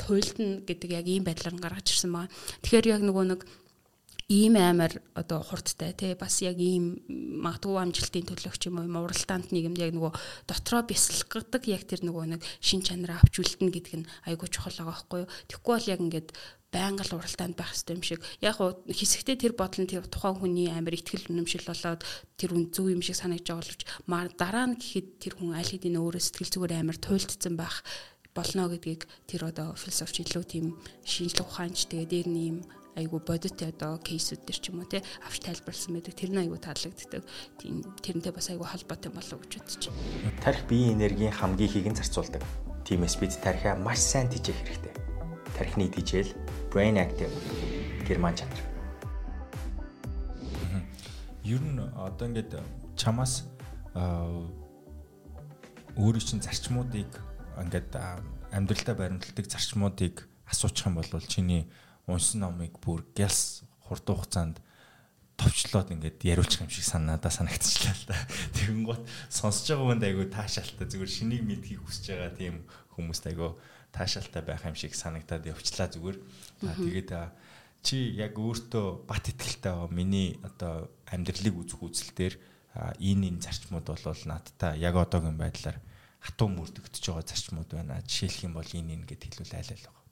[0.00, 2.32] туйлдна гэдэг яг ийм байдлаар гаргаж ирсэн байгаа.
[2.64, 3.40] Тэгэхээр яг нөгөө нэг
[4.32, 7.04] ийм амар одоо хурдтай тий бас яг ийм
[7.44, 10.12] магадгүй амжилтын төлөвч юм уу уралдаанд нийгэмд яг нөгөө
[10.48, 14.96] дотроо бясалгадаг яг тэр нөгөө нэг шин чанараа авч үлдэнэ гэдэг нь айгүй чухал байгаа
[14.96, 15.32] байхгүй юу?
[15.52, 16.28] Тэгэхгүй бол яг ингээд
[16.72, 18.20] байнга л уралдаанд байх хэрэгтэй юм шиг.
[18.40, 22.00] Яг хуу хэсэгтээ тэр бодол нь тэр тухайн хүний амар ихтгэл үнэмшил болоод
[22.40, 23.60] тэр үн зөв юм шиг санагдаж байгаа
[24.08, 27.84] боловч дараа нь гэхэд тэр хүн аль хэдийн өөрөө сэтгэл зүгээр амар туйлдсан байх
[28.32, 30.66] болно гэдгийг тэр одоо философч илүү тийм
[31.04, 32.58] шинжлэх ухаанч тэгээ дээр нь юм
[32.96, 36.60] айгу бодит одоо кейсүүд төр ч юм уу те авч тайлбарлсан байдаг тэр нь айгу
[36.60, 37.24] таалагддаг
[37.56, 40.36] тийм тэрнтэй бас айгу холбоотой болов гэж бодож байна.
[40.44, 42.44] Тарих биеийн энергийн хамгийн ихийг нь зарцуулдаг.
[42.84, 44.94] Тиймээс бид тарихаа маш сайн тижээх хэрэгтэй.
[45.56, 46.36] Тарихны тижэл
[46.68, 47.32] brain active
[48.04, 48.60] герман чанар.
[51.44, 52.60] Ер нь одоо ингээд
[52.96, 53.48] чамаас
[55.96, 57.08] өөрийн чинь зарчмуудыг
[57.56, 57.96] ингээд
[58.52, 61.68] амьдралдаа баримталдаг зарчмуудыг асуучих юм бол чиний
[62.06, 64.56] унсан номыг бүр гялс хурдан хугацаанд
[65.36, 68.16] товчлоод ингээд яриулчих юм шиг санаадаа санагдчихлаа л да.
[68.56, 72.54] Тэгэн гот сонсож байгаа хүнд айгүй таашаалтай зүгээр шинийг мэдхийг хүсэж байгаа тийм
[72.94, 73.50] хүмүүст айгүй
[73.90, 76.18] таашаалтай байх юм шиг санагдаад явчлаа зүгээр.
[76.62, 77.10] Тэгээд
[77.82, 82.34] чи яг өөртөө бат итгэлтэй байгаа миний одоо амьдралыг үзэх үзэлтээр
[83.02, 85.82] энэ энэ зарчмууд бол надтай яг одоогийн байдлаар
[86.22, 88.00] хатуу мөрдөгдөж байгаа зарчмууд байна.
[88.06, 90.06] Жишээлх юм бол энэ энэ гэд хэлвэл айл айл байгаа.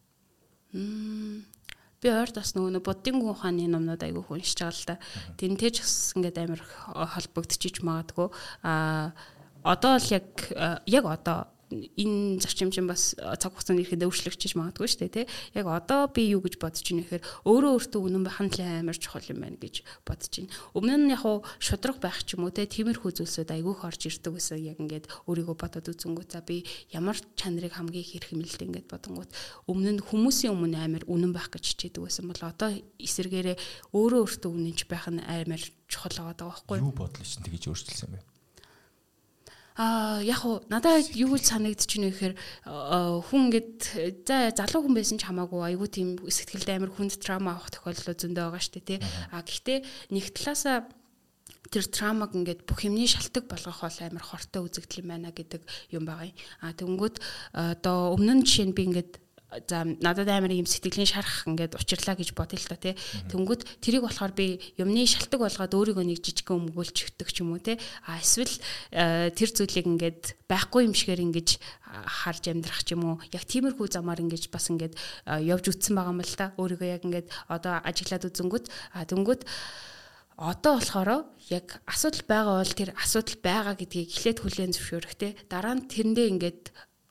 [2.00, 4.96] Би ойр бас нөгөө буддын гүн ухааны номнууд айгүй уншиж байгаа л да.
[5.36, 6.62] Тэнтэй ч бас ингээд амар
[6.96, 8.28] холбогдчихж магадгүй.
[8.64, 9.12] А
[9.62, 10.28] одоо л яг
[10.88, 15.26] яг одоо энэ зарчим чинь бас цаг хугацаанд ирэхэд өөрчлөгдөж магадгүй шүү дээ тий.
[15.54, 19.26] Яг одоо би юу гэж бодож байна гэхээр өөрөө өөртөө үнэн байх нь амар чухал
[19.30, 20.52] юм байна гэж бодож байна.
[20.74, 24.32] Өмнө нь яг хуу шудраг байх ч юм уу тий тиймэрхүү зүйлсүүд айгүйх орж ирдэг
[24.34, 28.68] гэсэн яг ингээд өөрийгөө бодоод үзэнгүү за би ямар чанарыг хамгийн их юм л дээ
[28.68, 29.30] ингээд бодонгууд
[29.70, 33.56] өмнө нь хүмүүсийн өмнө амар үнэн байх гэж хичээдэг байсан бол одоо эсэргээрээ
[33.94, 38.29] өөрөө өөртөө үнэнч байх нь амар чухал байгаа байхгүй юу бодлоо чинь тэгэж өөрчилсөн бэ
[39.80, 42.34] Аа яг уу надад юу гэж санагдчих нь гэхээр
[42.68, 47.72] хүн ингээд за залуу хүн байсан ч хамаагүй айгүй тийм сэтгэлд амар хүнд трама авах
[47.72, 49.00] тохиолдол зөндөө байгаа шүү дээ тий.
[49.32, 49.78] А гэхдээ
[50.12, 50.84] нэг талаасаа
[51.72, 55.62] тэр травмаг ингээд бүх юмний шалтгаан болгох бол амар хортой үзэгдэл юм байна гэдэг
[55.96, 56.36] юм байгаа юм.
[56.60, 57.16] А тэгэнгүүт
[57.56, 59.12] одоо өмнө нь жишээ нь би ингээд
[59.66, 62.94] за надад амар юм сэтгэлийн шарах ингээд учирлаа гэж бодъё л та тий.
[63.30, 67.62] Тэнгүүд тэрийг болохоор би юмны шалтгаан болгоод өөрийгөө нэг жижигхэн өмгөөлч өгдөг ч юм уу
[67.62, 67.76] тий.
[68.06, 68.54] А эсвэл
[68.94, 71.48] э, тэр зүйлийг ингээд байхгүй юм шигээр ингэж
[71.90, 73.16] харж амьдрах ч юм уу.
[73.34, 76.54] Яг тиймэрхүү замаар ингэж бас ингээд э, явж үтсэн байгаа юм л та.
[76.54, 79.42] Өөрийгөө яг ингээд одоо ажиглаад үзэнгүүт а тэнгүүд
[80.40, 85.76] одоо болохоор яг асуудал байгаа бол тэр асуудал байгаа гэдгийг эхлээд хүлээн зөвшөөрөх те дараа
[85.76, 86.62] нь тэрэндээ ингээд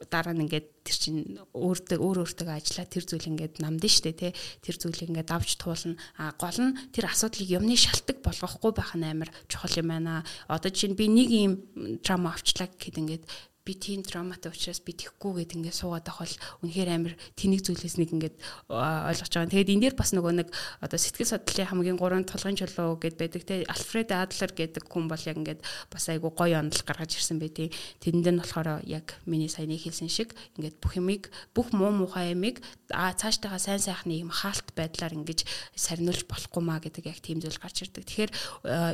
[0.07, 1.19] дараа нь ингээд тэр чинь
[1.51, 4.31] өөртөө өөр өөртөө ажиллаа тэр зүйл ингээд намдэн штэ тий
[4.63, 5.99] тэр зүйлийг ингээд давж туулна.
[6.15, 10.23] А гол нь тэр асуудлыг юмны шалтгаан болгохгүй байх нь амар чухал юм байна.
[10.47, 11.53] Одоо чинь би нэг юм
[11.99, 13.23] драма авчлаа гэхэд ингээд
[13.69, 18.01] би тийм травматай учраас би тэхгүй гэд ингээд суугаад авах бол үнэхээр амар тэнийг зүйлээс
[18.01, 19.53] нэг ингээд ойлгож байгаа.
[19.53, 20.49] Тэгээд энэ дээр бас нөгөө нэг
[20.81, 25.21] одоо сэтгэл судлалын хамгийн гурван тулгын чулуу гэд байдаг те Альфред Адлер гэдэг хүн бол
[25.21, 27.69] яг ингээд бас айгу гоё онол гаргаж ирсэн байдیں۔
[28.01, 32.65] Тэрэнд нь болохоор яг миний саяны хэлсэн шиг ингээд бүх юмыг бүх муу мухай ямиг
[32.89, 35.45] а цаашдаа сайн сайхны юм хаалт байдлаар ингэж
[35.77, 38.01] сарниулж болохгүй маа гэдэг яг тийм зүйл гарч ирдэг.
[38.01, 38.31] Тэгэхээр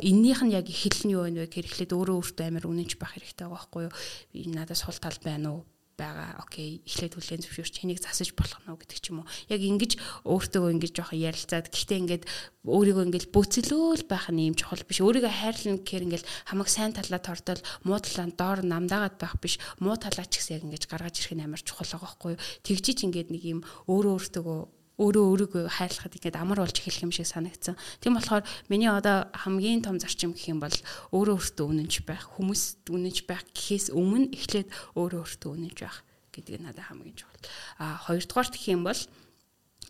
[0.03, 3.47] эннийх нь яг эхлэл нь юу вэ гэхээр эхлээд өөрөө өөртөө амар үнэнч байх хэрэгтэй
[3.47, 3.93] байгаа байхгүй юу?
[4.35, 5.63] Энэ надад сул тал байна уу?
[5.95, 6.43] байгаа.
[6.43, 9.31] Окей, эхлээд хүлэн зөвшөөрч энийг засаж болох нь гэдэг ч юм уу.
[9.47, 9.91] Яг ингэж
[10.27, 12.23] өөртөө ингэж жоохон ярилцаад гэхдээ ингээд
[12.67, 14.99] өөрийгөө ингээд бөцөлөөл байх нь юм чухал биш.
[14.99, 19.55] Өөрийгөө хайрлана гэхээр ингээд хамаг сайн талаа тортол муу талаа доор намдаагаад байх биш.
[19.79, 22.43] Муу талаа ч гэсэн яг ингэж гаргаж ирэх нь амар чухал байгаа байхгүй юу.
[22.67, 27.27] Тэгжиж ингээд нэг юм өөрөө өөртөө өөрөө өөрийгөө хайрлахад ингээд амар болж эхэлэх юм шиг
[27.27, 27.75] санагдсан.
[27.99, 30.77] Тийм болохоор миний одоо хамгийн том зарчим гэх юм бол
[31.11, 35.97] өөрөө өөртөө үнэнч байх, хүмүүс үнэнч байх гэхээс өмнө эхлээд өөрөө өөртөө үнэнч байх
[36.31, 37.43] гэдэг нь надад хамгийн чухал.
[37.79, 39.01] А хоёрдугаар гэх юм бол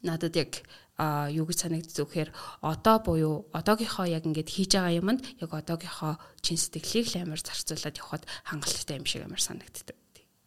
[0.01, 0.51] надад яг
[0.97, 2.31] а юу гэж санагддаг вэхээр
[2.63, 7.99] одоо буюу одоогийнхоо яг ингээд хийж байгаа юмд яг одоогийнхоо чин сэтгэлийг л амар зарцуулаад
[7.99, 9.97] явхад хангалттай юм шиг амар санагддаг.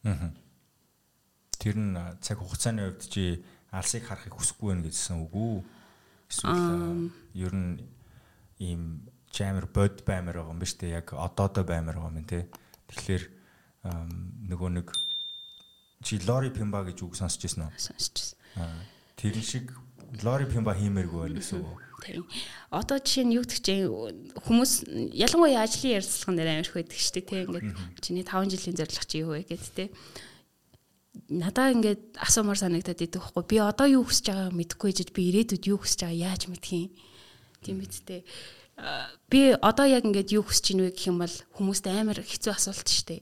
[0.09, 0.33] Аа.
[1.61, 1.93] Тэр нь
[2.25, 5.55] цаг хугацааны хувьд чи алсыг харахыг хүсэхгүй байх гэсэн үг үү?
[6.29, 7.81] Эсвэл ер нь
[8.59, 12.49] ийм чамэр бод баймар байгаа юм ба штэ яг одоодоо баймар байгаа юм те.
[12.89, 13.23] Тэгэхээр
[14.49, 14.87] нөгөө нэг
[16.03, 17.77] чи лори пимба гэж үг сонсч ирсэн үү?
[17.77, 18.37] Сонсч ирсэн.
[19.15, 19.73] Тэр шиг
[20.23, 21.81] лори пимба хиймээргүй байх гэсэн үг.
[21.99, 22.25] Тийм.
[22.71, 23.85] Одоо жишээ нь юу гэдэг чинь
[24.47, 24.71] хүмүүс
[25.13, 27.67] ялангуяа ажлын ярилцлага нэр амирх байдаг шүү дээ тийм ингээд
[27.99, 29.89] чиний 5 жилийн зорилго чи юу вэ гэд тийм
[31.29, 33.45] надаа ингээд асуумаар санагдаад идэх байхгүй.
[33.49, 36.91] Би одоо юу хүсэж байгааг мэдэхгүй жиж би ирээдүйд юу хүсэж байгааг яаж мэдэх юм.
[37.65, 38.21] Тийм үсттэй.
[39.29, 42.87] Би одоо яг ингээд юу хүсэж ийн вэ гэх юм бол хүмүүст амар хэцүү асуулт
[42.87, 43.21] шүү дээ.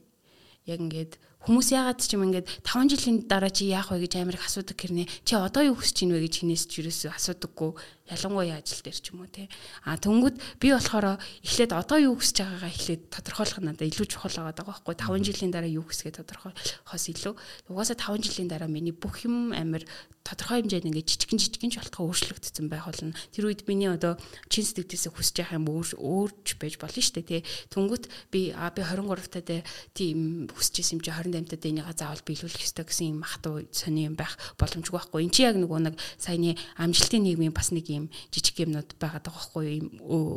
[0.68, 4.36] Яг ингээд Хүмүүс яагаад ч юм ингээд 5 жилийн дараа чи яах вэ гэж амар
[4.36, 5.06] их асуудаг гэрнэ.
[5.22, 7.72] Чи одоо юу хүсэж ийн вэ гэж хинээс ч юусоо асуудаггүй.
[8.08, 9.48] Ялангуяа ажил дээр ч юм уу те.
[9.84, 14.64] А тэнгүүд би болохоор эхлээд одоо юу хүсэж байгаагаа эхлээд тодорхойлох надад илүү чухал байгаа
[14.64, 17.34] байхгүй 5 жилийн дараа юу хүсгээ тодорхойлохоос илүү.
[17.68, 19.84] Угаасаа 5 жилийн дараа миний бүх юм амар
[20.28, 23.16] тодорхой хэмжээнд ингээд жижигэн жижигэн болтгоо өөрчлөгдсөн байх болно.
[23.32, 24.20] Тэр үед миний одоо
[24.52, 27.42] чин сэтгэлдээсээ хүсэж явах юм өөр өөрч байж болно шүү дээ тий.
[27.72, 29.64] Түнгүүт би а би 23 таа
[29.96, 34.20] тийм хүсэж юм чи 28 таа энийгээ заавал биелүүлэх ёстой гэсэн юм махтуу сони юм
[34.20, 35.24] байх боломжгүй байхгүй.
[35.24, 37.97] Энд чи яг нөгөө нэг саяны амжилтын нийгмийн бас нэг юм
[38.30, 39.88] жижиг юмнууд байгаад байгаа байхгүй юм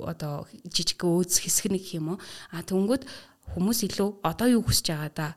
[0.09, 2.19] одоо жижиг өөз хэсэг нэг юм уу.
[2.49, 3.05] А түнгүүт
[3.53, 5.27] хүмүүс илүү одоо юу хүсэж байгаа да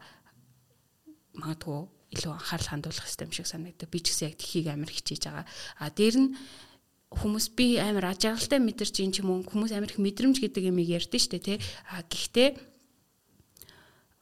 [1.37, 1.81] магадгүй
[2.14, 3.91] илүү анхаарал хандуулах хэрэгтэй юм шиг санагдав.
[3.91, 5.47] Би ч гэсэн яг тхийг амар хичээж байгаа.
[5.83, 6.31] А дээр нь
[7.14, 10.89] хүмүүс би амар ажиглалтай мэдэрч ин ч юм уу хүмүүс амар их мэдрэмж гэдэг юмыг
[10.89, 11.59] ярьдэн штэ тий.
[11.91, 12.49] А гэхдээ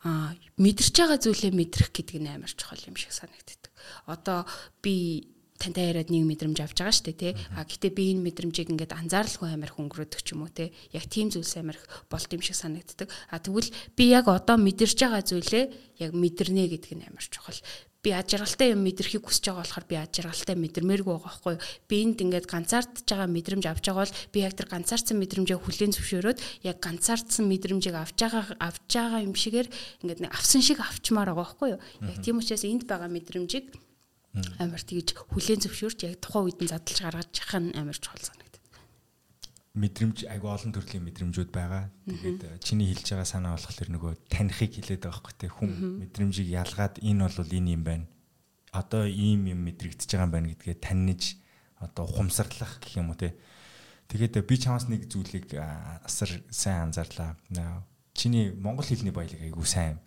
[0.02, 3.72] а мэдэрч байгаа зүйлээ мэдрэх гэдэг нь амар чухал юм шиг санагддаг.
[4.08, 4.44] Одоо
[4.82, 5.31] би
[5.62, 7.32] тантай яриад нэг мэдрэмж авч байгаа шүү дээ тий.
[7.54, 10.74] А гэтээ би энэ мэдрэмжийг ингээд анзааралгүй амар хөнгөрөөдөг ч юм уу тий.
[10.90, 13.06] Яг тийм зүйлс амар их болт юм шиг санагддаг.
[13.30, 15.64] А тэгвэл би яг одоо мэдэрч байгаа зүйлээ
[16.02, 17.62] яг мэдэрнэ гэдэг нь амар чухал
[18.02, 21.56] би ажиргалтай юм мэдрэхийг хүсэж байгаа болохоор би ажиргалтай мэдэрмээргүй байгаа байхгүй
[21.86, 25.94] би энд ингээд ганцаардж байгаа мэдрэмж авч байгаа бол би яг тэр ганцаардсан мэдрэмжээ хүлээн
[25.94, 29.68] зөвшөөрөөд яг ганцаардсан мэдрэмжийг авч байгаа авч байгаа юм шигээр
[30.02, 33.70] ингээд нэг авсан шиг авчмаар байгаа байхгүй юу яг тийм учраас энд байгаа мэдрэмжийг
[34.32, 38.64] амар тэгж хүлээн зөвшөөрч яг тухайн үед нь задлж гаргаж явах нь амар чухал санагдав.
[39.76, 41.92] Мэдрэмж айгу олон төрлийн мэдрэмжүүд байгаа.
[42.08, 45.70] Тэгээд э, чиний хэлж байгаа санаа болохоор нөгөө танихыг хэлээд байгаа хөөхтэй хүн
[46.00, 48.06] мэдрэмжийг ялгаад энэ бол энэ юм байна.
[48.72, 51.36] Одоо ийм юм мэдрэгдэж байгаа юм байна гэдгээ таньж
[51.76, 53.36] одоо ухамсарлах гэх юм уу те.
[54.08, 55.56] Тэгээд э, би чамаас нэг зүйлийг
[56.04, 57.36] асар сайн анзаарлаа.
[58.12, 60.00] Чиний монгол хэлний баялаг айгу сайн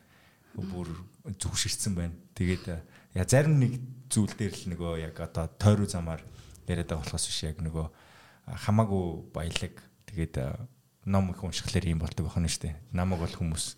[0.53, 0.93] бүр
[1.26, 2.13] зүгшэрсэн байна.
[2.38, 2.86] Тэгээд
[3.16, 3.80] э, я зарим нэг
[4.11, 6.22] зүйл дээр л нөгөө яг одоо тойруу замаар
[6.68, 7.88] яриад байгаа болохоос биш яг нөгөө
[8.45, 9.74] хамаагүй баялаг
[10.11, 10.36] тэгээд
[11.05, 12.76] ном их уншихлаар юм болдог байна шүү дээ.
[12.91, 13.78] Намайг бол хүмүүс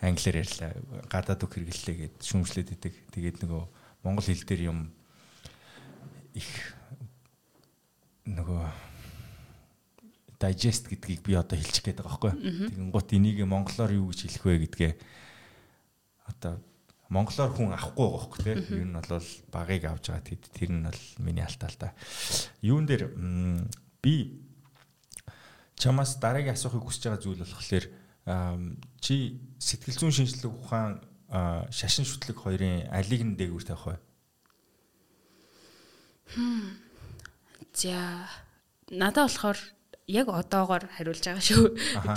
[0.00, 0.72] англиар ярьлаа
[1.12, 2.94] гадаад үг хэрэглэлээ гэд шүүмжлээд идэг.
[3.12, 3.62] Тэгээд нөгөө
[4.02, 4.88] монгол хэл дээр юм
[6.32, 6.48] их
[8.24, 8.64] нөгөө
[10.40, 12.32] digest гэдгийг би одоо хэлчих гээд байгаа байхгүй.
[12.72, 14.92] Тэгэн гут энийг монголоор юу гэж хэлэх вэ гэдгээ
[16.32, 16.56] одоо
[17.12, 20.86] монголоор хүн авахгүй байгаа хөөхгүй тийм ер нь бол багыг авж байгаа тэд тэр нь
[20.88, 21.44] бол миний
[21.76, 21.92] да.
[22.64, 23.12] Юун дээр
[24.00, 24.40] би
[25.76, 27.86] чамаас дараагийн асуухыг хүсэж байгаа зүйл болохоор
[29.04, 29.16] чи
[29.60, 31.04] сэтгэл зүйн шинжилгээ ухаан
[31.68, 33.96] шашин шүтлэг хоёрын алиг нь дээгүүр тавих вэ?
[37.76, 38.28] За
[38.88, 39.58] надад болохоор
[40.10, 41.64] яг одоогоор хариулж байгаа шүү.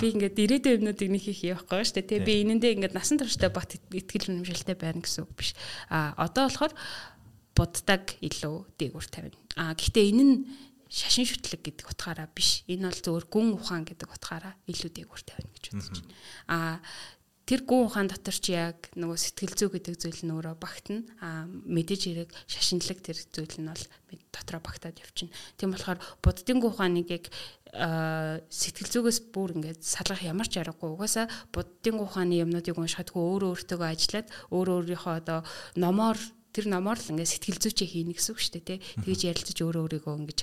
[0.02, 2.10] Би ингээд ирээдүйн юмнуудыг нэг их явахгүй шүү дээ.
[2.10, 5.54] Тэгээ би энэндээ ингээд насан туршдаа бат итгэл үнэмшилтэй байна гэсэн үг биш.
[5.86, 6.74] А одоо болохоор
[7.54, 9.38] буддаг илүү дээгүүр тавина.
[9.54, 10.34] А гэхдээ энэ нь
[10.90, 12.62] шашин шүтлэг гэдэг утгаараа биш.
[12.70, 16.14] Энэ бол зөвөр гүн ухаан гэдэг утгаараа илүү дээгүүр тавина гэж бодож байна.
[16.50, 16.58] А
[17.46, 21.06] тэр гүн ухаан дотор ч яг нөгөө сэтгэл зүй гэдэг зүйл нь өөрөө багтана.
[21.22, 23.84] А мэдээж хэрэг шашинлаг тэр зүйл нь бол
[24.34, 25.30] дотроо багтаад явчихна.
[25.54, 27.30] Тийм болохоор буддын гүн ухааныг яг
[28.50, 30.90] сэтгэл зүгээс бүр ингээд салгах ямар ч аргагүй.
[30.90, 35.40] Угаасаа буддын ухааны юмнуудыг уншихад өөрөө өөртөө ажиллаад өөрөө өөрийнхөө одоо
[35.78, 36.18] номоор
[36.50, 38.78] тэр номоор л ингээд сэтгэл зүйчээ хийнэ гэсэн үг шүү дээ тий.
[39.06, 40.38] Тэгж ярилцаж өөрөө өөрийгөө ингэж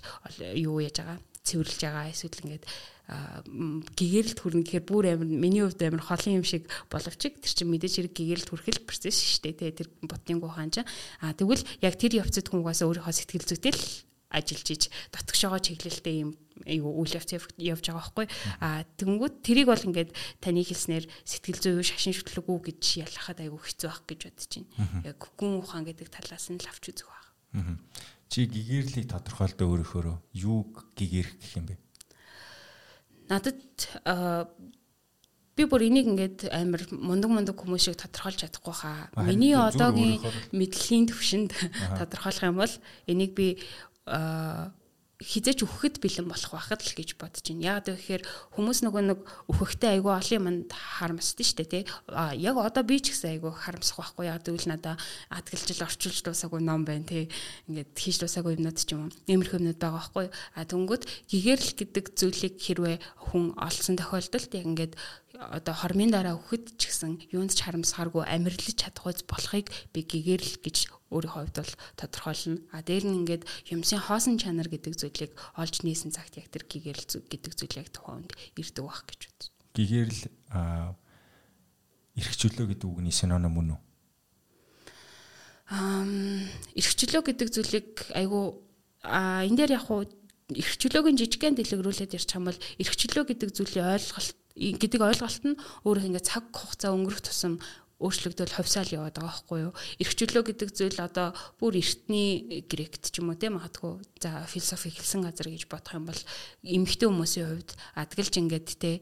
[0.62, 2.64] юу яаж байгаа цэвэрлж байгаа эсвэл ингээд
[3.08, 7.94] гэгэрэлт хүрнэ гэхээр бүр амар миний хувьд амар холын юм шиг боловч тэр чинь мэдээж
[8.00, 10.88] хэрэг гэгэрэлт хүрхэл процесс шүү дээ тэр ботын гухан чинь.
[11.20, 13.84] А тэгвэл яг тэр явцад хүмүүгээс өөрийнхөө сэтгэл зүйтэй л
[14.32, 16.32] ажиллаж иж дотгошоогоо чиглэлтэй юм
[16.64, 18.28] юу үйл явц явж байгаа байхгүй.
[18.64, 23.62] А тэнгүүд тэрийг бол ингээд таны хэлснээр сэтгэл зүй шашин шүтлэг үү гэж ялахад айгүй
[23.62, 24.72] хэцүү байх гэж бодож байна.
[25.06, 27.28] Яг гүн ухаан гэдэг талаас нь л авч үзэх байх.
[28.32, 30.66] Чи гэгээрлийг тодорхойлдоо өөрөөхөө юу
[30.98, 31.83] гэгээрх гэх юм бэ
[33.30, 33.60] надад
[35.56, 39.14] би бүр энийг ингээд амар мундаг мундаг хүмүүс шиг тодорхойлж чадахгүй хаа.
[39.22, 40.18] Миний одоогийн
[40.50, 41.52] мэдлэгийн төвшөнд
[42.02, 42.74] тодорхойлох юм бол
[43.06, 43.62] энийг би
[45.22, 47.78] хизээч өөхөд бэлэн болох байхад л гэж бодож байна.
[47.78, 48.24] Яг гэхээр
[48.58, 49.20] хүмүүс нөгөө нэг
[49.52, 51.84] өөхөхтэй айгүй олон юмд харамсдаг шүү дээ тий.
[52.10, 54.26] А яг одоо би ч гэсэн айгүй харамсах байхгүй.
[54.28, 54.96] Яг тэгвэл надаа
[55.30, 57.30] адгалжил орчуулж дуусаагүй ном байна тий.
[57.70, 59.16] Ингээд хийж дуусаагүй юмнууд ч юм уу.
[59.30, 60.28] Иймэрхүү юмнууд байгаа байхгүй.
[60.58, 62.98] А тэнгүүд гэгэрл гэдэг зүйлийг хэрвээ
[63.32, 64.94] хүн олсон тохиолдолд яг ингээд
[65.34, 70.62] одоо хормын дараа өгөхөд ч гэсэн юунд ч харамсахааргүй амьдралж чадах үз болохыг би гэгэрл
[70.62, 72.60] гэж өөрийнхөө хувьд бол тодорхойлно.
[72.74, 77.06] А дээр нь ингээд юмсын хоосон чанар гэдэг зүйлийг олж нээсэн цагт яг тэр гэгэрл
[77.30, 79.54] гэдэг зүйл яг тухайд ирдэг байх гэж бодсон.
[79.78, 80.22] Гэгэрл
[82.18, 83.82] эрхчлөө гэдэг үгний синоним мөн үү?
[85.74, 86.46] Ам
[86.78, 88.62] эрхчлөө гэдэг зүйлийг айгу
[89.02, 90.06] а энэ дээр яг хуу
[90.52, 96.30] эрхчлөөгийн жижигхэн дэлгэрүүлээд ярьчих юм бол эрхчлөө гэдэг зүйлийн ойлголт гэдэг ойлголт нь өөрөө ингээд
[96.30, 97.58] цаг хугацаа өнгөрөх тусам
[98.04, 99.74] өөрчлөгдөөл хувьсаал яваад байгаа байхгүй юу.
[100.04, 105.24] Ирхчлөө гэдэг зүйл одоо бүр эртний грект ч юм уу тийм магадгүй за философи хэлсэн
[105.24, 106.22] газар гэж бодох юм бол
[106.68, 109.00] эмэгтэй хүмүүсийн хувьд адгалж ингээд те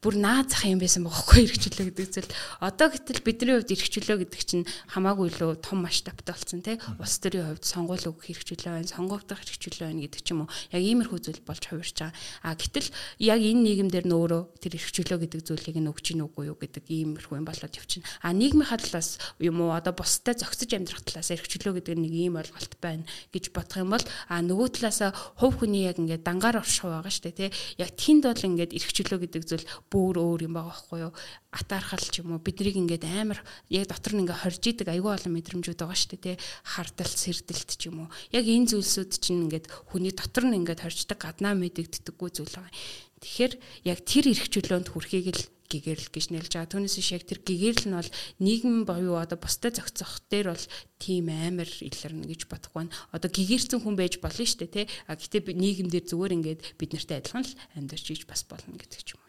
[0.00, 2.32] бүр наазах юм байсан бохоггүй эргчлөө гэдэг зүйл.
[2.64, 6.80] Одоо гэтэл бидний хувьд эргчлөө гэдэг чинь хамаагүй илүү том масштабтай болсон тий.
[6.96, 10.52] Улс төрийн хувьд сонгуул өгөх эргчлөө байна, сонгогдох эргчлөө байна гэдэг ч юм уу.
[10.72, 12.16] Яг иймэрхүү зүйл болж хувирч байгаа.
[12.40, 12.88] А гэтэл
[13.20, 16.84] яг энэ нийгэмдэр нь өөрөө тэр эргчлөө гэдэг зүйлийг нь өгч ийн үгүй юу гэдэг
[16.88, 18.08] иймэрхүү юм болоод явчихна.
[18.24, 22.72] А нийгмийн хадлаас юм уу одоо бусдад зохицож амьдрах талаас эргчлөө гэдэг нэг ийм ойлголт
[22.80, 23.04] байна
[23.36, 27.24] гэж бодох юм бол а нөгөө талаас хувь хүний яг ингээд дангаар орших байгаа шүү
[27.28, 27.50] дээ тий.
[27.76, 31.12] Яг тэнд бол ингээд эргчлөө гэдэг зүйл бүр өөр юм байгаа байхгүй юу
[31.50, 35.34] атаархал ч юм уу биднийг ингээд амар яг дотор нь ингээд хорж идэг айгүй олон
[35.34, 39.66] мэдрэмжүүд байгаа шүү дээ тий хардалт сэрдэлт ч юм уу яг энэ зүйлсүүд чинь ингээд
[39.90, 42.74] хүний дотор нь ингээд хорждаг гаднаа мэдэгддэггүй зүйл байгаа
[43.18, 43.52] тэгэхээр
[43.90, 46.66] яг тэр эрх чөлөөнд хүрэхийг л гэгэрл гэж нэлж байгаа.
[46.66, 48.10] Түүнээс биш яг тэр гэгэрл нь бол
[48.42, 50.66] нийгэм боيو одоо бусдад зохицох дээр бол
[50.98, 52.96] тийм амар илэрнэ гэж бодохгүй байна.
[53.14, 54.86] Одоо гэгэрсэн хүн байж болно шүү дээ тий.
[55.06, 59.14] А гэтээ нийгэмдэр зүгээр ингээд бид нартай адилхан л амьдарч иж бас болно гэдэг ч
[59.14, 59.22] юм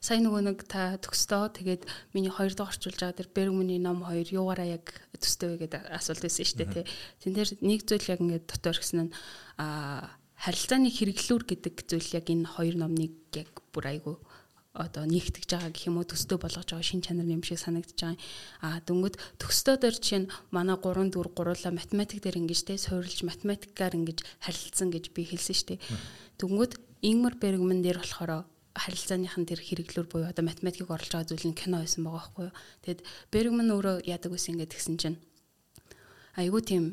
[0.00, 1.82] сая нөгөө нэг та төгстөө тэгээд
[2.14, 4.86] миний хоёр дахь орчуулж байгаа тэр Бергманы ном хоёр юугаараа яг
[5.18, 6.84] төстэй вэ гэдэг асуулт байсан шүү дээ тий.
[7.22, 9.14] Тэн дээр нэг зүйл яг ингээд дотор гисэн нь
[9.58, 14.16] а харилцааны хэрэглүүр гэдэг зүйл яг энэ хоёр номныг яг бүр айгүй
[14.78, 18.18] одоо нэгтгэж байгаа гэх юм уу төстөө болгож байгаа шин чанар юм шиг санагдаж байгаа.
[18.62, 23.26] А дөнгөд төстөө дээр жишээ нь манай 3 4 гуруула математик дээр ингэж те суурилж
[23.26, 25.82] математикаар ингэж харилцсан гэж би хэлсэн шүү дээ.
[26.38, 26.72] Дөнгөд
[27.02, 28.46] Ингмар Бергман дээр болохоор
[28.78, 32.54] харилцааныхын тэр хэрэглүүр буюу одоо математикийг оруулж байгаа зүйл нь кино байсан байгаа байхгүй юу.
[32.86, 33.00] Тэгэд
[33.34, 35.18] Бергман өөрөө яадаг байсан ингээд тэгсэн чинь
[36.38, 36.84] айгүй тийм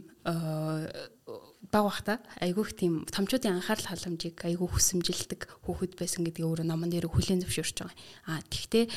[1.72, 7.10] баг бахта айгүйх тийм томчуудын анхаарал халамжийг айгүй хүсэмжилдэг хүүхэд байсан гэдгийг өөрөө номон дээр
[7.10, 7.98] хүлээн зөвшөөрч байгаа.
[8.30, 8.90] Аа тэгвэл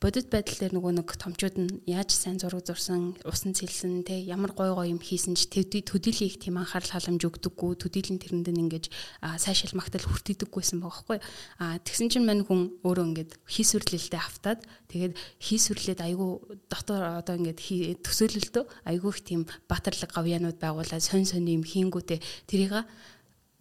[0.00, 4.56] бодит байдал дээр нөгөө нэг томчууд нь яаж сайн зураг зурсан, усан цэлсэн, те ямар
[4.56, 8.88] гой гой юм хийсэн ч төдийлийг тийм анхаарал халамж өгдөггүй, төдийлэн тэрэнд нь ингэж
[9.20, 11.18] сайшаал магтал хүртээдэггүйсэн байгаа байхгүй.
[11.60, 16.30] А тэгсэн чинь мань хүн өөрөө ингэж хийсвэрлэлтэй автаад тэгээд хийсвэрлээд айгүй
[16.72, 17.60] дотор одоо ингэж
[18.00, 22.88] төсөөлөлтөө айгүй их тийм баатарлаг гавьяанууд байгуулаад сонь сонь юм хийнгүүтээ тэрийг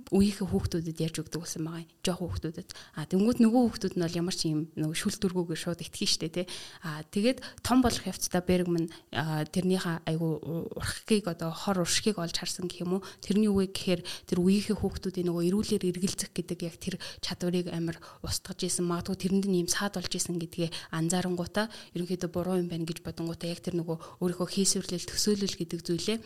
[0.10, 1.92] үеийнхээ хүүхдүүдэд ярьж өгдөг гэсэн байгаа юм.
[2.02, 2.70] Жохоо хүүхдүүдэд.
[2.98, 6.46] А тэнгууд нөгөө хүүхдүүд нь бол ямар ч юм нөгөө шүлтүргүүгээр шууд итгэх штэ тий.
[6.82, 10.42] А тэгээд том болох явцдаа Бергман тэрнийхээ айгу
[10.74, 13.06] урхгийг одоо хор уршгийг олж харсан гэх юм уу.
[13.22, 18.66] Тэрний үе гэхээр тэр үеийнхээ хүүхдүүдийн нөгөө эрүүлэр эргэлзэх гэдэг яг тэр чадварыг амар устгаж
[18.66, 18.90] исэн.
[18.90, 23.50] Магадгүй тэрэнд нь юм саад болж исэн гэдгээ анзаарангуудаа ерөнхийдөө буруу юм байна гэж бодонгуудаа
[23.54, 26.18] яг тэр нөгөө өөрийнхөө хийсвэрлэл төсөөлөл гэдэг зүйлээ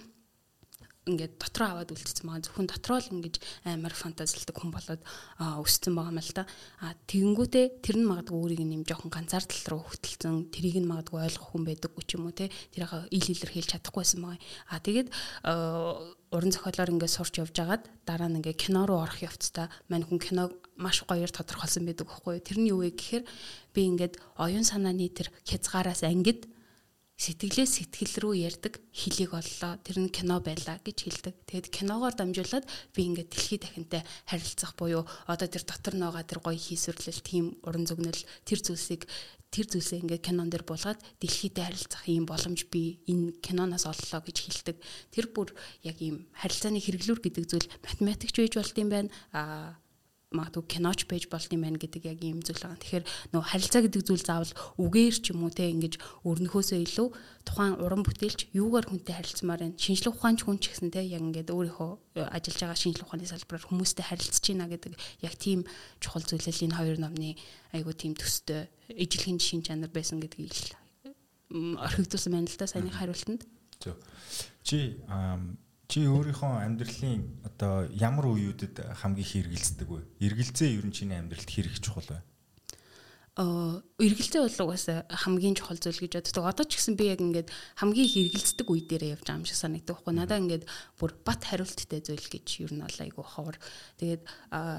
[1.03, 3.35] ингээд дотроо аваад үлдсэн байгаа зөвхөн дотроо л ингэж
[3.67, 5.01] амар фантазилдаг хүн болоод
[5.39, 6.43] өссөн байгаа юм л да.
[6.79, 11.49] А тэгэнгүүтээ тэр нь магадгүй өөрийг нэм жоохон ганцаардал руу хөтөлсөн тэрийг нь магадгүй ойлгох
[11.51, 14.39] хүн байдаггүй ч юм уу те тэрийг ил илэр хэлж чадахгүйсэн байгаа.
[14.71, 15.07] А тэгээд
[16.31, 20.23] уран зохиолоор ингээд сурч явж агаад дараа нь ингээд кино руу орох явцдаа мань хүн
[20.23, 22.47] киног маш гоёор тодорхойлсон байдаг байхгүй юу.
[22.47, 23.23] Тэрний юу вэ гэхээр
[23.75, 26.49] би ингээд оюун санааны тэр хязгаараас ангид
[27.17, 29.77] сэтгэлээ сэтгэл рүү ярддаг хөлийг оллоо.
[29.85, 31.35] Тэр нь кино байлаа гэж хэлдэг.
[31.45, 36.57] Тэгэд киногоор дамжуулаад би ингээд дэлхий дахинтай харилцах буюу одоо тэр дотор ногоо тэр гоё
[36.57, 39.05] хийсвэрлэл, тийм уран зөгнөл тэр зүйлсийг
[39.53, 44.37] тэр зүйлсээ ингээд кинон дээр буулгаад дэлхийдээ харилцах ийм боломж би энэ киноноос оллоо гэж
[44.41, 44.77] хэлдэг.
[45.13, 45.53] Тэр бүр
[45.85, 49.13] яг ийм харилцааны хэрэглүүр гэдэг зүйл математикч байж болт юм байна.
[49.29, 49.77] Аа
[50.33, 52.81] магадгүй киноч байж болт юм байна гэдэг яг ийм зүйл байгаа.
[52.81, 55.93] Тэгэхээр нөгөө харилцаа гэдэг зүйл заавал үгээр ч юм уу те ингэж
[56.25, 57.07] өрнөхөөсөө илүү
[57.45, 59.77] тухайн уран бүтээлч юугаар хүнтэй харилцмаар байна.
[59.77, 63.67] Шинжлэх ухаанч хүн ч гэсэн те яг ингээд өөрийнхөө э, ажиллаж байгаа шинжлэх ухааны салбараар
[63.69, 65.59] хүмүүстэй харилцаж байна гэдэг яг тийм
[66.01, 67.37] чухал зүйлэл энэ хоёр номны
[67.75, 70.71] айгуу тийм төстэй ижлэхэн шин чанар байсан гэдгийг л
[71.53, 73.45] орхигдуулсан байна л да саяны хариултанд.
[74.63, 74.97] Чи
[75.87, 80.01] Чи өөрийнхөө амьдралын одоо ямар үеүүдэд хамгийн их эргэлздэг вэ?
[80.23, 82.19] Эргэлзээ ер нь чиний амьдралд хэрэг чухал вэ?
[83.33, 86.45] Аа эргэлзээ бол угаасаа хамгийн чухал зүйл гэж боддог.
[86.45, 87.49] Одоо ч гэсэн би яг ингээд
[87.81, 90.13] хамгийн их эргэлздэг үе дээрээ явж байгаа юм шиг санагддаг байхгүй.
[90.13, 90.69] Надаа ингээд
[91.01, 93.57] бүр бат хариулттай зүйл гэж юу нь бол айгу ховор.
[93.97, 94.21] Тэгээд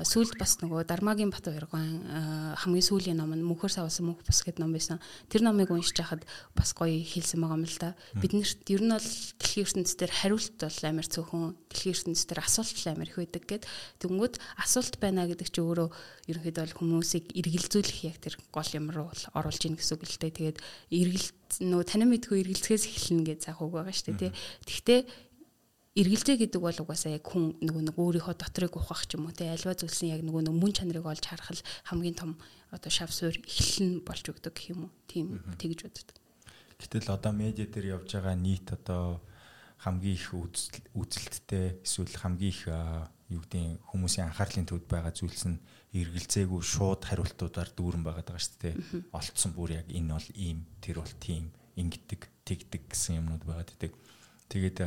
[0.07, 4.63] сүүлд бас нөгөө Дармагийн бат баяргаан хамгийн сүүлийн ном нь мөнхөр савсан мөнх бас гэдэг
[4.63, 5.03] ном байсан.
[5.27, 6.23] Тэр номыг уншиж хахад
[6.55, 7.99] бас гоё хэлсэн байгаа юм л да.
[8.23, 9.11] Биднэрт ер нь бол
[9.43, 13.65] дэлхийн ертөнцийн дээр хариулт бол амар цөөхөн, дэлхийн ертөнцийн дээр асуулт амар их байдаг гэд.
[13.99, 15.89] Тэнгүүд асуулт байна гэдэг чи өөрөө
[16.31, 20.39] ерөнхийдөө хүмүүсийг эргэлзүүлэх яг тэр гол юм руу оруулж ийн гэсэн үг л дээ.
[20.39, 20.59] Тэгээд
[20.95, 21.29] эргэл
[21.75, 24.33] нөгөө танин мэдгүй эргэлзэхээс эхэлнэ гэж заах үг байгаа шүү дээ.
[24.63, 25.01] Тэгтээ
[25.95, 29.47] эргэлзээ гэдэг бол угаасаа яг хүн нөгөө нэг өөрийнхөө дотрыг ухах ч юм уу те
[29.47, 31.55] альва зүйлсэн яг нөгөө нэг мөн чанарыг олж харах
[31.87, 32.35] хамгийн том
[32.75, 36.19] одоо шав суур эхлэн болж өгдөг гэх юм уу тийм тэгж боддог.
[36.83, 39.23] Гэтэл одоо медиа дээр явж байгаа нийт одоо
[39.87, 40.35] хамгийн их
[40.99, 42.67] үзэлттэй эсвэл хамгийн их
[43.31, 45.63] юу гэдэг хүмүүсийн анхаарлын төвд байгаа зүйлс нь
[45.95, 48.75] эргэлзээгүй шууд хариултуудаар дүүрэн байгаад байгаа шүү дээ.
[49.15, 53.93] Олцсон бүр яг энэ бол ийм, тэр бол тийм, ингэдэг, тэгдэг гэсэн юмнууд байгаад байдаг.
[54.51, 54.79] Тэгээд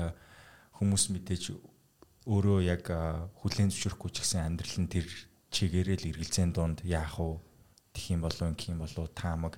[0.76, 1.44] хүмүүс мэдээж
[2.28, 2.84] өөрөө яг
[3.40, 5.08] хүлэн зөвшөөрөхгүй ч гэсэн амьдрал нь тэр
[5.48, 7.40] чигээрээ л эргэлзээний донд яах вэ?
[7.96, 9.56] Тэх юм болов гэх юм болов таамаг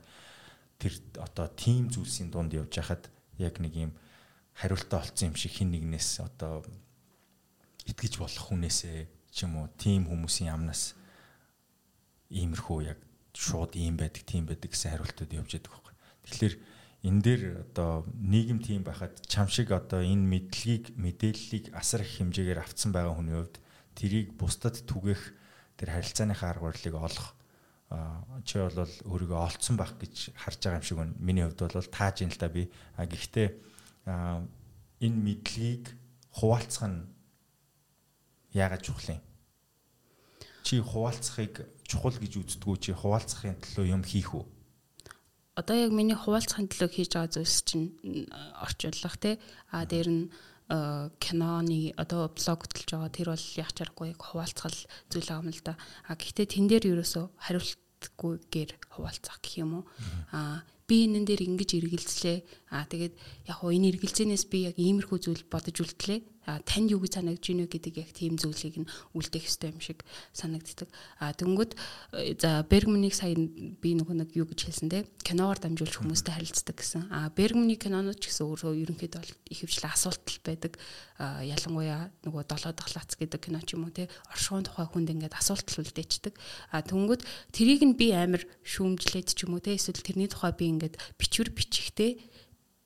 [0.78, 3.10] тэр одоо тийм зүйлсийн донд явж хахад
[3.42, 3.92] яг нэг юм
[4.54, 6.64] хариултаа олцсон юм шиг хин нэгнээс одоо
[7.90, 10.94] итгэж болох хүнээсээ ч юм уу тийм хүмүүсийн амнаас
[12.30, 13.00] иймэрхүү яг
[13.34, 15.96] шууд ийм байдаг, тийм байдаг гэсэн хариултууд явж байдаг байхгүй.
[16.26, 16.56] Тэгэхээр
[17.10, 22.60] энэ дээр одоо нийгэм тийм байхад чам шиг одоо энэ мэдлэгийг мэдээллийг асар их хэмжээгээр
[22.60, 23.58] авцсан байгаа хүний хувьд
[23.96, 25.22] тэрийг бусдад түгэх
[25.80, 27.40] тэр харилцааныхаа арга барилыг олох
[28.46, 31.16] чи бол өөрийгөө олцсон байх гэж харж байгаа юм шиг байна.
[31.18, 32.70] Миний хувьд бол тааж ин л да би.
[33.00, 33.48] А гэхдээ
[34.06, 35.96] энэ мэдлэгийг
[36.36, 37.08] хуваалцах нь
[38.54, 39.22] яагаад чухал юм?
[40.62, 44.46] Чи хуваалцахыг чухал гэж үздэггүй чи хуваалцахын төлөө юм хийх үү?
[45.58, 47.98] Одоо яг миний хуваалцахын төлөө хийж байгаа зүйлс чинь
[48.62, 49.36] орчуулах тий.
[49.74, 50.24] А дээр нь
[50.70, 55.74] киноны одоо блог хөтлж байгаа тэр бол яг чаргагүй хуваалцах зүйл байгаа юм л да.
[56.06, 59.86] А гэхдээ тэн дээр ерөөсөө хариултгүйгээр хуваалцах гэх юм уу?
[60.30, 62.38] А би энэ дээр ингэж эргэлзлээ.
[62.70, 63.14] Аа тэгээд
[63.50, 67.64] яг хоо энэ эргэлзэнээс би яг иймэрхүү зүйл бодож үлдлээ танд юу гэж санагдж байна
[67.68, 70.02] вэ гэдэг яг тийм зүйлийг нь үлдээх ёстой юм шиг
[70.34, 70.90] санагддаг.
[71.22, 71.72] А тэнгүүд
[72.18, 76.76] э, за Бергманийг сая би нөгөө нэг юу гэж хэлсэн те киноор дамжуулж хүмүүстэй харилцдаг
[76.80, 77.12] гэсэн.
[77.14, 79.22] А Бергманы кинонууд ч гэсэн өөрөө ерөнхийдөө
[79.54, 80.74] ихэвчлэн асуултал байдаг.
[81.20, 85.36] Ялангуяа нөгөө долоо дахь лац гэдэг кино ч юм уу те оршихуун тухай хүнд ингээд
[85.36, 86.34] асуултал үлдээчдэг.
[86.72, 87.22] А тэнгүүд
[87.52, 91.52] тэрийг нь би амар шүүмжлээд ч юм уу те эсвэл тэрний тухай би ингээд бичвэр
[91.52, 92.24] бичихтэй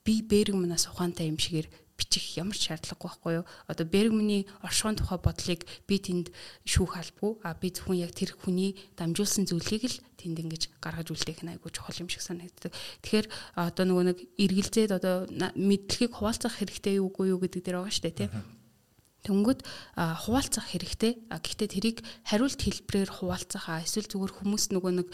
[0.04, 1.68] би Бергманаас ухаантай юм шигээр
[1.98, 3.46] бичих ямар ч шаардлагагүй байхгүй юу.
[3.70, 6.28] Одоо Бергманы оршихуун тухай бодлыг би тэнд
[6.66, 7.38] шүүх албагүй.
[7.46, 11.70] А би зөвхөн яг тэр хүний дамжуулсан зүйлийг л тэнд ингэж гаргаж үлдээх нь айгүй
[11.70, 12.74] чухал юм шиг санагддаг.
[13.06, 13.28] Тэгэхээр
[13.60, 18.18] одоо нөгөө нэг эргэлзээд одоо мэдлэгийг хуваалцах хэрэгтэй юугүй юу гэдэг дээр байгаа шүү дээ
[18.18, 18.30] тий.
[19.24, 19.60] Тэнгүүд
[19.96, 21.14] хуваалцах хэрэгтэй.
[21.32, 25.08] Гэхдээ тэрийг хариулт хэлбэрээр хуваалцах эсвэл зүгээр хүмүүс нөгөө нэг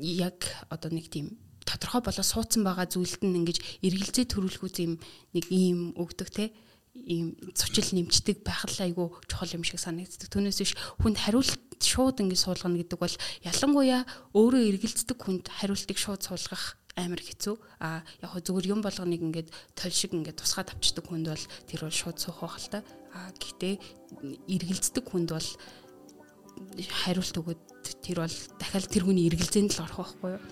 [0.00, 0.38] яг
[0.72, 1.36] одоо нэг тийм
[1.66, 5.02] тодорхой болоо суудсан байгаа зүйлд нь ингэж эргэлзээ төрүүлэхүүц юм
[5.34, 6.54] нэг ийм өгдөг те
[6.96, 10.32] ийм цочил нэмчдэг байх л айгүй чухал юм шиг санагддаг.
[10.32, 16.24] Түүнээс биш хүнд хариулт шууд ингэ суулгана гэдэг бол ялангуяа өөрөө эргэлздэг хүнд хариултыг шууд
[16.24, 17.54] суулгах амар хэцүү.
[17.84, 21.80] А яг хөө зүгээр юм болгоныг ингээд толь шиг ингээд тусгаа тавьчдаг хүнд бол тэр
[21.84, 22.80] бол шууд суух байх л та.
[23.12, 23.74] А гэхдээ
[24.48, 25.48] эргэлздэг хүнд бол
[27.04, 27.36] хариулт
[27.86, 30.42] өгöd тэр бол дахиад тэр хүний эргэлзээнд л орох байхгүй юу?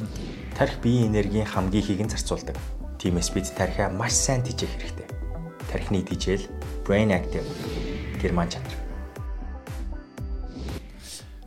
[0.55, 2.57] Тарих биеийн энергийн хамгийн ихийг нь зарцуулдаг.
[3.03, 5.09] Тиймээс бид тарихаа маш сайн тижээх хэрэгтэй.
[5.71, 6.47] Тархины тижэл
[6.87, 7.47] brain active
[8.23, 8.71] герман чанар.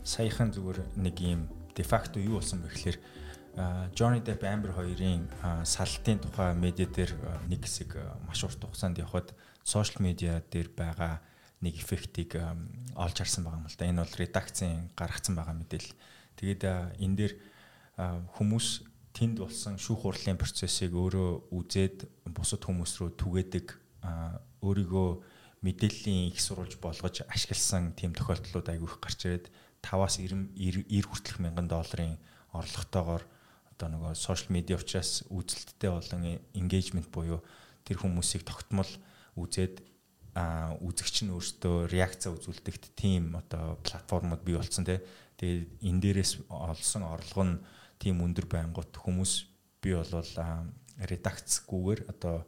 [0.04, 2.98] Саяхан зүгээр нэг юм дефакто юу болсон бэ гэхээр
[3.96, 5.32] Johnny Depp Amber хоёрын
[5.64, 7.16] салтын тухай медиа дээр
[7.48, 7.96] нэг хэсэг
[8.28, 9.34] маш урт хугацаанд явхад
[9.64, 11.24] сошиал медиа дээр байгаа
[11.62, 12.38] нэг эффектийг
[12.94, 13.90] олж харсан байгаа юм л да.
[13.90, 15.94] Энэ бол редакцийн гаргацсан байгаа мэдээлэл.
[16.38, 16.62] Тэгээд
[17.02, 17.34] энэ дээр
[17.98, 18.68] хүмүүс
[19.18, 23.68] тэнд болсон шүүх хурлын процессыг өөрөө үзээд бусад хүмүүс рүү түгээдэг
[24.62, 25.10] өөрийгөө
[25.66, 29.50] мэдээллийн их сурвалж болгож ашигласан тийм тохиолдлууд айгүй их гарч ирээд
[29.82, 32.22] 5-аас 90 хүртэлх мянган долларын
[32.54, 33.26] орлоготойгоор
[33.74, 37.42] одоо нөгөө сошиал медиа учраас үзэлттэй болон engagement буюу
[37.86, 38.90] тэр хүмүүсийг тогтмол
[39.34, 39.82] үзээд
[40.38, 45.02] үзэгч нь өөртөө реакц үзүүлдэгт тийм одоо платформуд бий болсон тий.
[45.38, 47.62] Тэгээд энэ дээрээс олсон орлого нь
[47.98, 49.34] тийм өндөр байнгут хүмүүс
[49.82, 50.30] би болвол
[50.98, 52.46] редакцгүйгээр одоо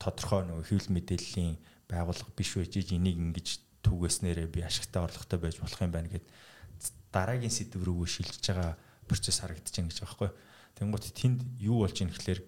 [0.00, 1.56] тодорхой нөгөө хэвлэл мэдээллийн
[1.88, 3.48] байгууллага биш байж энийг ингэж
[3.84, 6.24] түгээснээрээ би ашигтай орлоготой байж болох юм байна гэд
[7.12, 8.76] дараагийн сэдв рүүгээ шилжиж байгаа
[9.08, 10.30] процесс харагдаж байна гэж байгаа байхгүй.
[10.76, 12.40] Тэнгуут тэнд юу болж ийн гэхлээр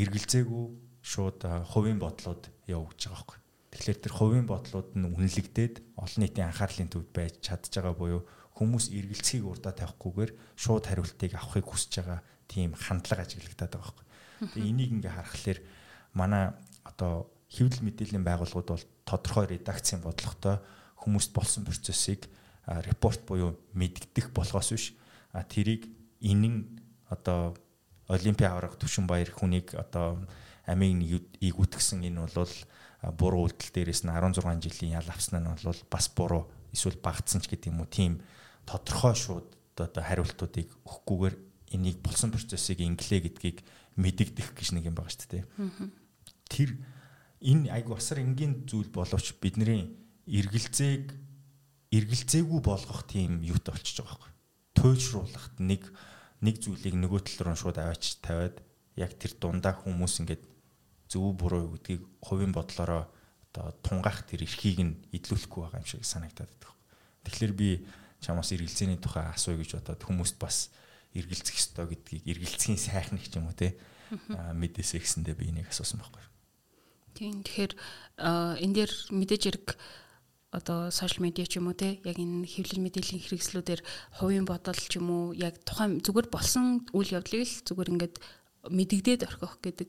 [0.00, 0.64] эргэлзээгүй
[1.04, 1.40] шууд
[1.72, 3.39] хувийн бодлоод явагдаж байгаа байхгүй.
[3.70, 8.22] Тэгэхээр тэр хувийн бодлууд нь үнэлэгдээд олон нийтийн анхаарлын төвд байж чадж байгаа буюу
[8.58, 14.06] хүмүүс эргэлцгийг урдаа тавихгүйгээр шууд хариултыг авахыг хүсэж байгаа тийм хандлага ажиглагдаад байгаа байхгүй.
[14.50, 15.58] Тэгээ энийг ингээ харахаар
[16.18, 16.44] манай
[16.82, 20.58] одоо хэвлэл мэдээллийн байгууллагууд бол тодорхой редакцийн бодлоготой
[20.98, 22.26] хүмүүст болсон процессыг
[22.66, 24.86] репорт буюу мэддэх болгоос биш
[25.48, 25.86] тэрийг
[26.20, 27.54] энэн одоо
[28.10, 30.26] Олимпийн авраг Түшин Баяр хүнийг одоо
[30.66, 32.54] амийг игүтгсэн энэ бол
[33.02, 37.48] буруу үйлдэл дээрээс нь 16 жилийн ял авсан нь бол бас буруу эсвэл багтсан ч
[37.48, 38.20] гэдэг юм уу тийм
[38.68, 39.48] тодорхой шууд
[39.80, 41.36] одоо хариултуудыг өгөхгүйгээр
[41.72, 43.58] энийг болсон процессыг инглээ гэдгийг
[43.96, 45.44] мэдэгдэх гэж нэг юм байгаа шүү дээ.
[46.52, 46.70] Тэр
[47.40, 49.96] энэ айгу асар энгийн зүйл боловч бидний
[50.28, 51.16] эргэлзээг
[51.94, 54.32] эргэлзээгүй болгох тийм юутай болчихж байгаа байхгүй.
[54.76, 55.82] Туйлшруулахад нэг
[56.44, 58.60] нэг зүйлийг нөгөө тал руу шууд аваач тавиад
[58.96, 60.42] яг тэр дундаа хүмүүс ингээд
[61.10, 63.10] зөв буруу гэдгийг хувийн бодлороо
[63.50, 66.70] одоо тунгаах тэр эрхийг нь идлүүлэхгүй байгаа юм шиг санагдаад байдаг.
[67.26, 67.68] Тэгэхээр би
[68.22, 70.70] чамаас эргэлзээний тухай асууя гэж бодоод хүмүүст бас
[71.18, 73.74] эргэлзэх ёстой гэдгийг эргэлзхийн сайхныг ч юм уу те
[74.54, 76.22] мэдээсэй гэсэндээ би энийг асуусан байхгүй.
[77.18, 77.72] Тийм тэгэхээр
[78.62, 79.66] энэ дээр мэдээж хэрэг
[80.54, 83.80] одоо сошиал медиа ч юм уу те яг энэ хэвлэл мэдээллийн хэрэгслүүдээр
[84.18, 88.14] хувийн бодол ч юм уу яг тухайн зүгээр болсон үйл явдлыг л зүгээр ингээд
[88.70, 89.88] мэдэгдээд орхих гэдэг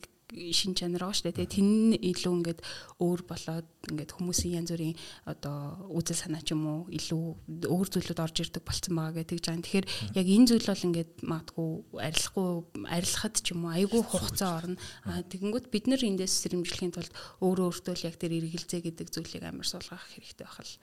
[0.52, 1.38] шин чанар байгаа шүү дээ.
[1.44, 1.70] Тэгээ тэн
[2.00, 2.60] илүү ингээд
[3.04, 4.96] өөр болоод ингээд хүмүүсийн янз бүрийн
[5.28, 9.60] одоо үзэл санаа ч юм уу илүү өөр зүйлүүд орж ирдэг болцсон байгаа гэдэг жаа.
[9.60, 11.70] Тэгэхээр яг энэ зүйл бол ингээд магадгүй
[12.00, 12.50] арилахгүй
[12.88, 14.78] арилахад ч юм уу айгүй хугацаа орно.
[15.04, 17.12] Аа тэгэнгүүт бид нэр эндээс сэрэмжлэхийн тулд
[17.44, 20.74] өөрөө өөртөө л яг тэр эргэлзээ гэдэг зүйлийг амар суулгах хэрэгтэй байх л.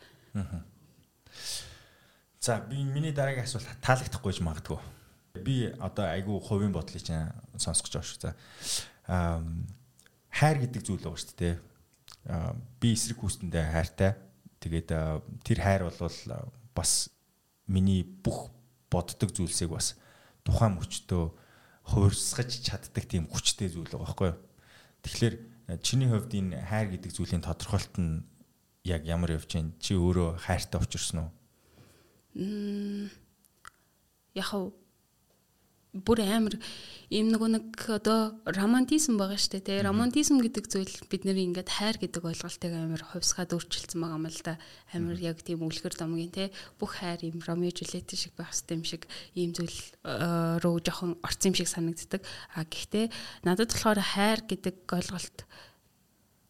[2.41, 4.79] За би миний дараагийн асуулт таалагдахгүй ч магадгүй.
[5.43, 8.23] Би одоо айгүй хувийн бодлыг чинь сонсгож байгаа шүү.
[8.23, 8.31] За
[9.09, 11.57] хайр гэдэг зүйл байгаа шүү дээ.
[12.79, 14.13] Би эсрэг хүүстэндээ хайртай.
[14.61, 14.89] Тэгээд
[15.43, 15.97] тэр хайр бол
[16.77, 17.09] бас
[17.67, 18.53] миний бүх
[18.93, 19.97] боддог зүйлсийг бас
[20.45, 21.25] тухайн мөчтөө
[21.89, 24.39] хувирсгаж чаддаг тийм хүчтэй зүйл байгаа байхгүй юу.
[25.05, 25.35] Тэгэхээр
[25.81, 28.25] чиний хувьд энэ хайр гэдэг зүйлийн тодорхойлт нь
[28.85, 29.73] яг ямар явж байна?
[29.81, 31.31] Чи өөрөө хайртай учирсан уу?
[32.37, 33.09] Мм
[34.37, 34.49] яг
[36.05, 36.57] бүр амар
[37.09, 39.81] ийм нөгөө нэг одоо романтизм байгаа шүү дээ.
[39.81, 44.41] Тэгээ романтизм гэдэг зүйл бидний ингээд хайр гэдэг ойлголтыг амар хувьсгаад өөрчилсөн байгаа юм л
[44.45, 44.55] да.
[44.93, 48.85] Амар яг тийм үлгэр домгийн те бүх хайр ийм Ромео Жулиет шиг байх хэрэгтэй юм
[48.85, 52.21] шиг ийм зүйл э, руу жоохон орцсон юм шиг санагддаг.
[52.53, 53.09] А гэхдээ
[53.49, 55.49] надад болохоор хайр гэдэг ойлголт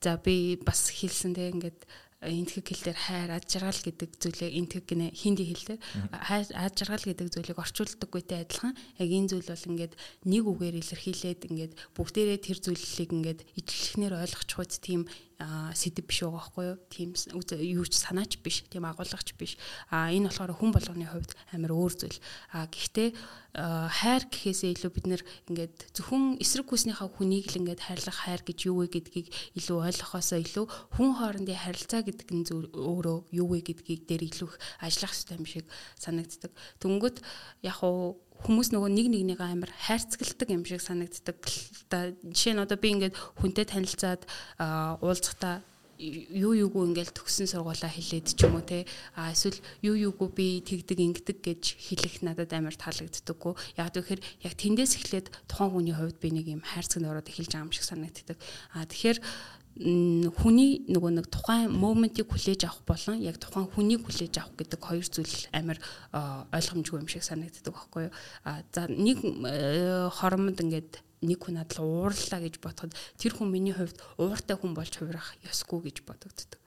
[0.03, 1.87] за би бас хэлсэн те ингээд
[2.19, 6.75] энтхэг хэл дээр хайр ад жаргал гэдэг зүйлээ энтхэг гинэ хинди хэл дээр хайр ад
[6.75, 8.75] жаргал гэдэг зүйлийг орчуулдаггүйтэй адилхан.
[8.99, 9.95] Яг энэ зүйл бол ингээд
[10.27, 15.07] нэг үгээр илэрхийлээд ингээд бүгдээрээ тэр зүйлийг ингээд ижилхнэр ойлгочихвол тийм
[15.39, 16.79] сэдв биш байгаа байхгүй юу?
[16.91, 19.55] Тийм юу ч санаач биш, тийм агуулгач биш.
[19.87, 22.19] А энэ болохоор хүн болгоны хувьд амар өөр зүйл.
[22.51, 23.15] А гэхдээ
[23.55, 28.59] хайр гэхээсээ илүү бид нэр ингээд зөвхөн эсрэг хүснийхаа хүнийг л ингээд хайрлах хайр гэж
[28.67, 30.67] юу вэ гэдгийг илүү ойлгохоосоо илүү
[30.99, 35.47] хүн хоорондын харилцаа гэдэг нь өөрөө юу вэ гэдгийг дээр илүү их ажиллах хэрэгтэй юм
[35.47, 35.67] шиг
[35.99, 36.53] санагддаг.
[36.83, 37.23] Тэнгөт
[37.63, 41.39] яг уу хүмүүс нөгөө нэг нэгнийгээ амар хайрцагладаг юм шиг санагддаг.
[41.91, 44.23] Да жишээ нь одоо би ингээд хүнтэй танилцаад
[45.03, 45.63] уулзахдаа
[45.99, 48.87] юу юугүй ингээл төгсөн сургуулаа хэлээд ч юм уу те
[49.19, 53.53] а эсвэл юу юугүй би тэгдэг ингэдэг гэж хэлэх надад амар таалагддаггүй
[53.83, 57.67] яг тэгэхээр яг тэндээс эхлээд тухайн хүний хувьд би нэг юм хайрцагт ороод эхэлж байгаа
[57.67, 58.39] юм шиг санагддаг
[58.79, 59.19] а тэгэхээр
[59.79, 65.07] хүний нөгөө нэг тухайн моментийг хүлээж авах болон яг тухайн хүнийг хүлээж авах гэдэг хоёр
[65.07, 65.79] зүйл амар
[66.51, 68.15] ойлгомжгүй юм шиг санагддаг байхгүй юу.
[68.75, 69.23] За нэг
[70.19, 74.95] хоромд ингээд нэг хүн надад уурлаа гэж бодоход тэр хүн миний хувьд ууртай хүн болж
[74.99, 76.59] хувирах ёсгүй гэж бодогддог.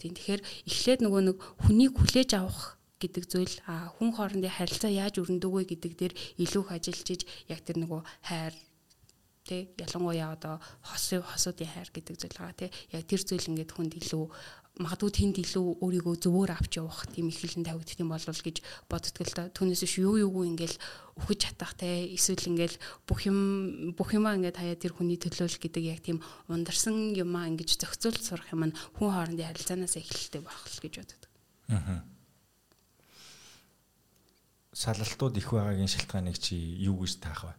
[0.00, 1.38] Тийм тэгэхээр эхлээд нөгөө нэг
[1.68, 3.56] хүнийг хүлээж авах гэдэг зүйл
[4.00, 7.20] хүн хоорондын харилцаа яаж өрнөдөг вэ гэдэг дээр илүү их ажиллаж
[7.52, 8.54] яг тэр нөгөө хайр
[9.44, 13.92] тий ялангуяа одоо хос хосуудын хайр гэдэг зүйл байгаа тий яг тэр зүйл ингээд хүнд
[14.00, 14.24] илүү
[14.74, 18.58] магадгүй тэнд илүү өөрийгөө зөвөр авч явах тийм их хилэн тавигдчих юм болов гэж
[18.90, 20.76] боддог л да түүнээс биш юу юугүй ингээл
[21.14, 22.76] өгөж чадах те эсвэл ингээл
[23.06, 26.18] бүх юм бүх юмаа ингээд хаяа тэр хүний төлөөл гэдэг яг тийм
[26.50, 31.22] ундарсан юмаа ингэж зохицуул сурах юм нь хүн хоорондын харилцаанаас эхэлдэг байх л гэж боддог.
[31.70, 32.02] Аа.
[34.74, 37.54] Салалтууд их байгаагийн шалтгааныг чи юу гэж таах вэ?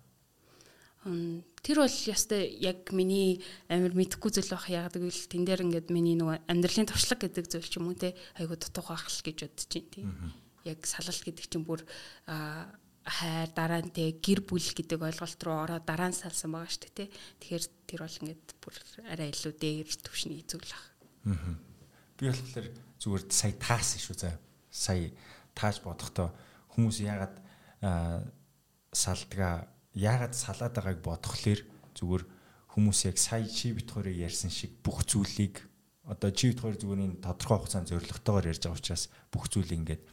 [1.66, 3.42] Тэр бол ястай яг миний
[3.74, 7.66] амир мэдхгүй зүйл байх яагаад гэвэл тэн дээр ингээд миний нөгөө амьдралын туршлага гэдэг зүйл
[7.66, 10.08] ч юм уу те айгу дутуух байх л гэж бодож байна тийм.
[10.62, 11.82] Яг салалт гэдэг чинь бүр
[13.02, 16.86] хайр дараа нь те гэр бүл гэдэг ойлголт руу ороод дараа нь салсан байгаа шүү
[16.86, 17.06] дээ те.
[17.42, 18.76] Тэгэхээр тэр бол ингээд бүр
[19.10, 20.70] арай илүү дээр төвшний зүйл.
[21.26, 21.58] Аа.
[22.18, 22.70] Би болохоор
[23.02, 24.38] зүгээр сая таасан шүү заа.
[24.70, 25.10] Сая
[25.58, 26.30] тааж бодохдоо
[26.78, 27.36] хүмүүс яагаад
[28.94, 31.62] салдгаа яагаад салаад байгааг бодхолоор
[31.96, 32.24] зүгээр
[32.76, 35.64] хүмүүс яг сая чи битхорыг ярьсан шиг бүх зүйлийг
[36.04, 40.04] одоо чи битхор зүгээр энэ тодорхой хугацаанд зоригтойгоор ярьж байгаа учраас бүх зүйлийг ингээд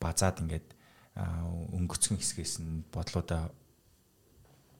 [0.00, 0.68] базаад ингээд
[1.76, 3.52] өнгөцгөн хэсгээс нь бодлуудаа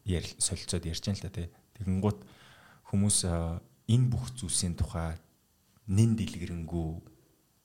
[0.08, 1.48] ярил солилцоод ярьж байна л та тий.
[1.76, 2.18] Тэгэнгუთ
[2.88, 3.18] хүмүүс
[3.92, 5.20] энэ бүх зүйлсийн тухай
[5.86, 6.88] нэн дэлгэрэнгүй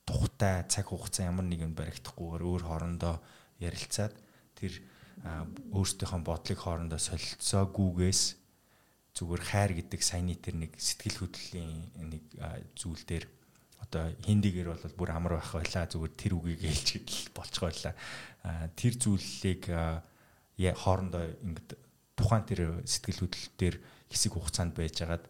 [0.06, 3.24] тухтай цаг хугацаа ямар нэгэн баригдахгүйгээр өөр хоорондоо
[3.62, 4.14] ярилцаад
[4.58, 4.74] тэр
[5.22, 8.22] өөрсдийнхөө бодлыг хоорондоо солилцоогүйгээс
[9.14, 12.24] зүгээр хайр гэдэг саяны тэр нэг сэтгэл хөдлөлийн нэг
[12.74, 13.26] зүйл дээр
[13.86, 15.86] одоо хиндигээр бол бүр амар байх байлаа.
[15.86, 17.94] Зүгээр тэр үгийг хэлж гэдэл болчих байлаа.
[18.74, 19.64] Тэр зүйлийг
[20.58, 21.70] хоорондоо ингээд
[22.16, 23.76] тухайн тэр сэтгэл хөдлөл дээр
[24.10, 25.26] хэсэг хугацаанд байжгаад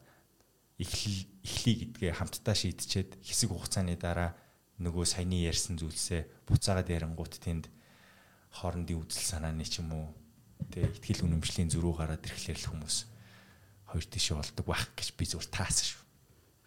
[0.77, 4.37] эхлэл эхлэе гэдгээ хамтдаа шийдчихэд хэсэг хугацааны дараа
[4.81, 7.69] нөгөө саяны ярьсан зүйлсээ буцаагаад ярангуут тэнд
[8.51, 10.07] хоорондын үзэл санааны ч юм уу
[10.71, 12.97] тэгээ ихтгэл үнэмшлийн зөрүү гараад ирэхлээр л хүмүүс
[13.91, 16.01] хоёр тишээ болдог байх гэж би зүгээр таасан шүү.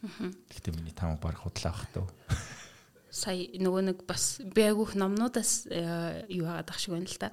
[0.04, 2.08] Гэхдээ миний таамаг баг худлаа бах тав.
[3.08, 7.30] Сая нөгөө нэг бас би айгүйх номнуудаас э, юу хаадаг ах шиг байна л да.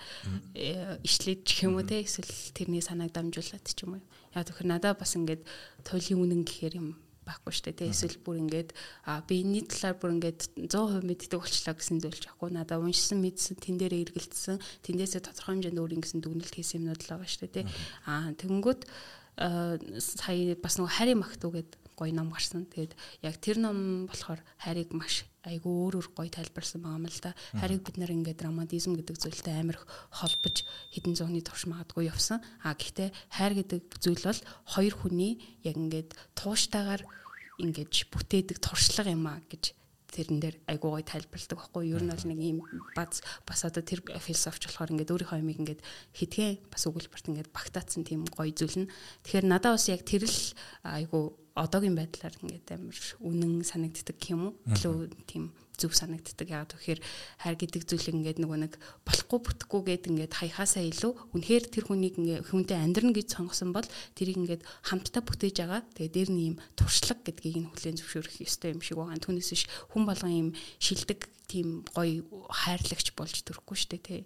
[0.56, 4.03] Э, ишлээд ч юм уу те эсвэл тэрний санааг дамжуулаад ч юм уу.
[4.32, 5.44] Яг тэгэхээр надаа бас ингээд
[5.84, 6.95] туйлын үнэн гэхээр юм
[7.26, 7.93] байхгүй шүү дээ.
[7.93, 8.69] Эсвэл бүр ингээд
[9.06, 12.49] а би энэний талаар бүр ингээд 100% мэддэг болчлаа гэсэн зүйлч яахгүй.
[12.49, 17.11] Надаа уншсан мэдсэн тэн дээр эргэлдсэн тэндээсээ тодорхой хэмжээнд өөр ингэсэн дүгнэлт хийсэн юмнууд л
[17.14, 17.65] байгаа шүү дээ.
[18.10, 18.81] А тэгэнгүүт
[19.38, 22.65] сая бас нөгөө харийн магтуу гэдэг гоё ном гарсан.
[22.65, 27.22] Тэгээд яг тэр ном болохоор хайрыг маш айгүй өөр өөр гоё тайлбарлсан байгаа юм л
[27.22, 27.34] да.
[27.58, 32.46] Хайрыг бид нэр ингээд романтизм гэдэг зүйлтэй амар их холбож хэдэн зууны турш магадгүй явсан.
[32.62, 37.02] А гэхдээ хайр гэдэг зүйл бол хоёр хүний яг ингээд тууштайгаар
[37.58, 39.74] ингэж бүтээдэг туршлага юм а гэж
[40.12, 41.98] тэрэн дээр айгуу гой тайлбарладаг байхгүй юу?
[41.98, 42.60] Ер нь бол нэг ийм
[42.94, 45.82] бац бас одоо тэр философч болохоор ингээд өөрийнхөө юмыг ингээд
[46.12, 48.92] хитгэн бас өгүүлбэрт ингээд багтаацсан тийм гоё зүйл нь.
[49.24, 50.40] Тэгэхээр надад бас яг тэр л
[50.84, 54.53] айгуу одоогийн байдлаар ингээд амар үнэн санагддаг юм уу?
[54.72, 55.52] Илүү тийм
[55.82, 56.48] зүв санагддаг.
[56.48, 57.02] Яг тэгэхээр
[57.41, 62.15] хайр гэдэг зүйлийг ингээд нөгөө нэг болохгүй бүтэхгүй гэд ингээд хаяхаасаа илүү үнэхээр тэр хүнийг
[62.22, 65.82] ингээд хүнтэй амьдрна гэж сонгосон бол тэрийг ингээд хамтдаа бүтээж байгаа.
[65.98, 69.18] Тэгээ дээр нь ийм туршлага гэдгийг нь хүлээн зөвшөөрөх ёстой юм шиг байгаа.
[69.18, 74.22] Түүнээс биш хүн болгон ийм шилдэг тийм гоё хайрлагч болж төрөхгүй шүү дээ тий.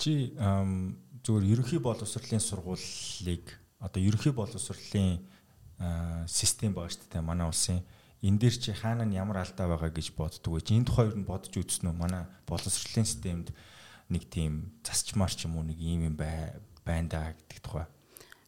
[0.00, 3.46] Чи зүгээр ерөнхий боловсролын сургуулийг
[3.80, 5.22] одоо ерөнхий боловсролын
[6.28, 7.82] систем байгаа шүү дээ манай улсын.
[8.24, 10.64] Энэ дээр чи хаана нь ямар алдаа байгаа гэж боддөг вэ?
[10.72, 11.96] Энэ тухай юу бодож үзсэн үү?
[11.98, 13.52] Манай боловсролын системд
[14.08, 17.86] нэг тийм засчмаар ч юм уу нэг юм юм байна да гэдэг тухай.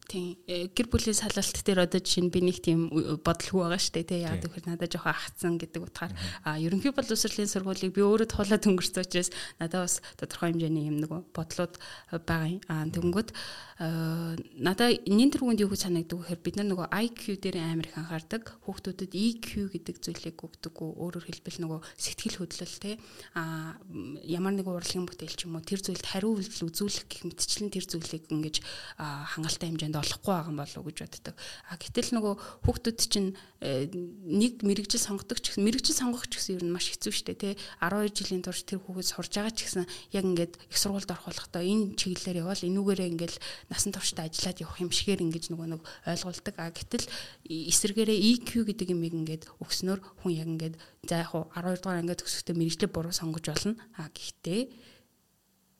[0.06, 2.86] Тийм э, гэр бүлийн салалт дээр одоо жишээ нь би нэг тийм
[3.26, 4.22] бодлого байгаа шүү дээ тий.
[4.22, 6.14] Яа гэхээр надад жоохон ахцсан гэдэг утгаар.
[6.46, 11.10] А ерөнхий боловсролын сургуулийг би өөрөө туулаад өнгөрсөн учраас надад бас тодорхой хэмжээний юм нэг
[11.34, 11.74] бодлоод
[12.22, 13.30] байгаа юм а тэгэнгүүт
[13.76, 18.56] надад энэний төрөнд юу гэж санагддаг гэхээр бид нар нөгөө IQ дээр амар их анхаардаг.
[18.64, 22.96] Хүүхдүүдэд EQ гэдэг зүйлийг өгдөггүй өөрөөр хэлбэл нөгөө сэтгэл хөдлөл тий
[23.36, 23.76] а
[24.24, 25.68] ямар нэг урлагийн бүтээл ч юм уу?
[25.68, 28.64] Тэр зүйлд хариу үзүүлэх гэх мэтчлэн тэр зүйлийг ингэж
[28.96, 31.36] хангалттай хэмжээнд олохгүй байгаа юм болов уу гэж боддог.
[31.68, 32.34] А гэтэл нөгөө
[32.64, 36.88] хүүхдүүд чинь э, нэг мэрэгжил сонгодог ч гэсэн мэрэгжил сонгох ч гэсэн ер нь маш
[36.96, 37.52] хэцүү шттэ тий
[37.84, 39.84] 12 жилийн турш тэр хүүхэд сурж байгаа ч гэсэн
[40.16, 43.34] яг ингээд их сургуульд орох болохдоо энэ чиглэлээр явал энүүгээрээ ингээд
[43.70, 46.54] насан туршдаа ажиллаад явах юм шигээр ингэж нөгөө нэг ойлгуулдаг.
[46.58, 47.06] А гэтэл
[47.46, 50.74] эсэргээрээ EQ гэдэг юм ингээд өгснөөр хүн яг ингээд
[51.06, 53.74] за яг 12 дугаар ангид төгсөхдөө мэрэгжлээ буруу сонгож болно.
[53.98, 54.62] А гэхдээ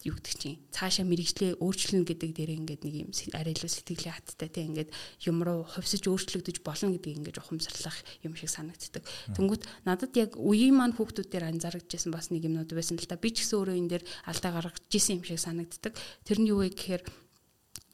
[0.06, 4.48] юу гэдэг чинь цаашаа мэрэгжлээ өөрчлөнө гэдэг дээр ингээд нэг юм арай илүү сэтгэлийн хаттай
[4.52, 4.90] тийм ингээд
[5.26, 9.02] юм руу хувьсаж өөрчлөгдөж болно гэдгийг ингээд ухамсарлах юм шиг санагддаг.
[9.34, 13.34] Тэнгүүт надад яг үеийн маань хүүхдүүд дээр анзаарчихсан бас нэг юмнууд байсан л та би
[13.34, 15.92] ч гэсэн өөрөө энэ дээр алдаа гаргаж ирсэн юм шиг санагддаг.
[16.22, 17.02] Тэр нь юу вэ гэхээр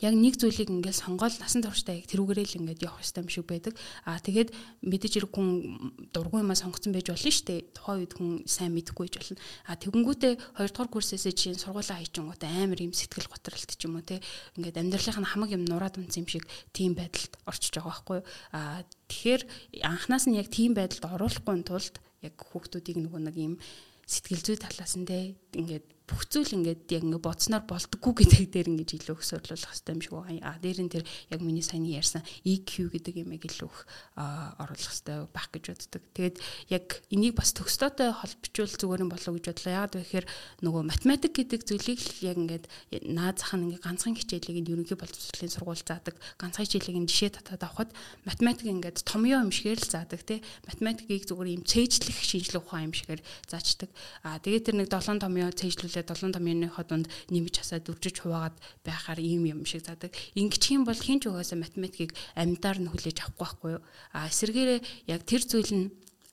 [0.03, 3.47] яг нэг зүйлийг ингээд сонгоод насан туршдаа яг тэрүүгээрээ л ингээд явах хэрэгтэй юм шиг
[3.47, 3.75] байдаг.
[4.03, 4.51] Аа тэгээд
[4.83, 5.49] мэдээж хэрэг хүн
[6.11, 7.61] дургүй юмаа сонгоцсон байж болно шүү дээ.
[7.71, 9.39] Тухайн үед хүн сайн мэдэхгүй байж болно.
[9.71, 14.03] Аа тэгэнгүүтээ 2 дугаар курсээс чинь сургуулаа хийчихэнгүүтээ амар юм сэтгэл готролт ч юм уу
[14.03, 14.19] те.
[14.59, 18.27] Ингээд амьдралынх нь хамаг юм нураад унсан юм шиг тийм байдалд орчиж байгаа байхгүй юу.
[18.59, 19.43] Аа тэгэхээр
[19.87, 21.95] анханаас нь яг тийм байдалд оруулахгүй тулд
[22.27, 23.55] яг хүүхдүүдийг нөгөө нэг юм
[24.07, 28.69] сэтгэл зүй талаас нь те ингээд бүх зүйл ингээд яг ингээд бодсноор болдоггүй гэдэг дээр
[28.75, 30.39] ингээд илүү их сурлуулах хэрэгтэй юм шиг байгаа.
[30.45, 33.81] А дээр нь тэр яг миний саяны ярьсан EQ гэдэг юмыг илүү их
[34.19, 36.03] оруулах хэрэгтэй байх гэж боддог.
[36.13, 36.37] Тэгээд
[36.69, 39.73] яг энийг бас төгстөөтэй холбочвол зүгээр юм болов гэж бодлоо.
[39.73, 40.27] Яагаад вэ гэхээр
[40.67, 42.65] нөгөө математик гэдэг зүйлийг л яг ингээд
[43.09, 46.19] наад зах нь ингээд ганцхан хичээлийг нь ерөнхий боловсролын сургууль заадаг.
[46.37, 47.91] Ганцхан хичээлийг нь жишээ татаад авахад
[48.29, 50.43] математик ингээд томьёо юм шигээр л заадаг тий.
[50.69, 53.91] Математикийг зүгээр юм цээжлэх шинжлэх ухаан юм шигээр заачдаг.
[54.27, 58.57] А тэгээд тэр нэг 7 томьёо цээжлүүлээд тэгээд 7 томьёоныхоо дунд нэмж хасаад үржиж хуваагаад
[58.81, 60.17] байхаар ийм юм шиг задаг.
[60.33, 63.83] Ингэчих юм бол хинч угаасаа математикийг амьдаар нь хүлээж авахгүй байхгүй юу?
[64.17, 64.81] А эсвэргээрээ
[65.13, 65.87] яг тэр зүйл нь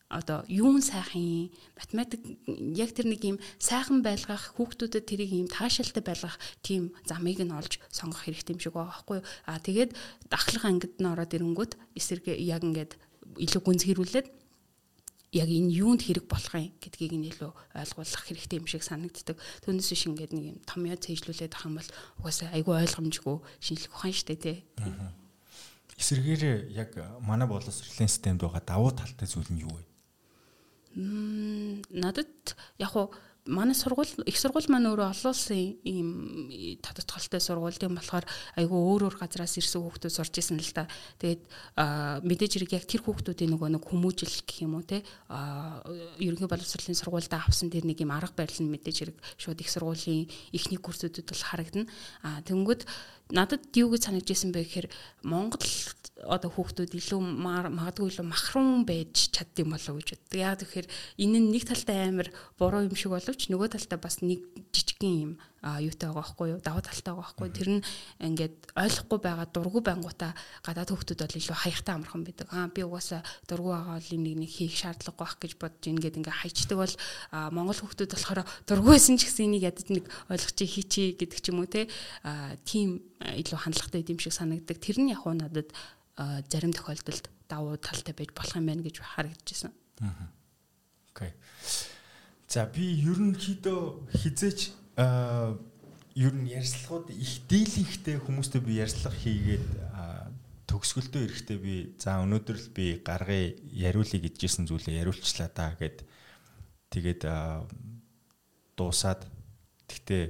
[0.10, 2.22] одоо юун сайхан математик
[2.74, 7.78] яг тэр нэг юм сайхан байлгах хүүхдүүдэд тэрийг юм таашаалтай байлгах тийм замыг нь олж
[7.94, 9.92] сонгох хэрэгтэй юм шиг байгаа байхгүй юу а тэгээд
[10.34, 12.98] дахлах ангид нь ороод ирэнгүүт эсэргээ яг ингээд
[13.38, 14.28] илүү гүнзгийрүүлээд
[15.32, 19.38] яг энэ юунд хэрэг болох юм гэдгийг нь илүү ойлгуулах хэрэгтэй юм шиг санагддаг.
[19.62, 24.16] Түүнээс биш ингээд нэг юм томьёо цэжлүүлээд авах юм бол угаасаа айгүй ойлгомжгүй шинжлэх ухаан
[24.18, 24.58] шүү дээ тий.
[26.02, 26.44] Эсвэргээр
[26.74, 26.92] яг
[27.22, 29.84] манай боловсролын системд байгаа давуу талтай зүйл нь юу вэ?
[30.98, 33.14] Мм надад яг хуу
[33.50, 39.10] манай сургууль их сургууль маань өөрөө олон улсын ийм тодтголтой сургууль тийм болохоор айгүй өөр
[39.10, 40.86] өөр газраас ирсэн хүүхдүүд сурч исэн л да.
[41.18, 41.42] Тэгээд
[42.24, 45.02] мэдээж хэрэг яг тэр хүүхдүүдийн нөгөө нэг хүмүүжил гэх юм уу те
[46.22, 50.30] ерөнхий боловсролын сургуультай авсан тэр нэг юм арга барил нь мэдээж хэрэг шууд их сургуулийн
[50.54, 51.90] ихний курсүүдэд бол харагдана.
[52.22, 52.86] А тэнгүүд
[53.30, 54.88] надад юу гэж санагдж исэн бэ гэхээр
[55.24, 55.62] Монгол
[56.26, 60.34] одоо хүүхдүүд илүү магадгүй илүү махрун байж чаддсан болов гэж боддог.
[60.36, 60.88] Яг тэгэхээр
[61.24, 62.28] энэ нь нэг талтай амар
[62.58, 64.42] буруу юм шиг боловч нөгөө талтай бас нэг
[64.74, 66.60] жижигхэн юм юутай байгаа байхгүй юу?
[66.64, 67.50] Даваа талтай байгаа байхгүй.
[67.52, 67.82] Тэр нь
[68.24, 70.32] ингээд ойлгохгүй байгаа дургу байнгута
[70.64, 72.48] гадаад хүүхдүүд бол илүү хаягтай амархан байдаг.
[72.56, 76.40] Аа би угаасаа дургу байгаа бол нэг нэг хийх шаардлагагүй байх гэж бодож ингээд ингээд
[76.40, 76.96] хайчдаг бол
[77.52, 81.60] Монгол хүүхдүүд болохоор дургу байсан ч гэсэн энийг ядаж нэг ойлгож хийчээ гэдэг ч юм
[81.60, 81.92] уу те.
[82.64, 84.80] Тийм илүү хандлагатай юм шиг санагддаг.
[84.80, 85.76] Тэр нь яг уу надад
[86.48, 89.74] зарим тохиолдолд давуу талтай байж болох юм байна гэж харагдчихсан.
[90.00, 90.32] Аа.
[91.12, 91.34] Окей.
[92.50, 99.66] За би ерөнхийдөө хизээч ер нь ярьцлагууд их дийлэнхтэй хүмүүстэй би ярьцлага хийгээд
[100.68, 106.04] төгсгөлдөө эрэхтэй би за өнөөдөр л би гаргая яриулъя гэжсэн зүйлээ яриулчлаа да гэд
[106.92, 107.22] тэгээд
[108.76, 109.24] дуусаад
[109.88, 110.24] тэгтээ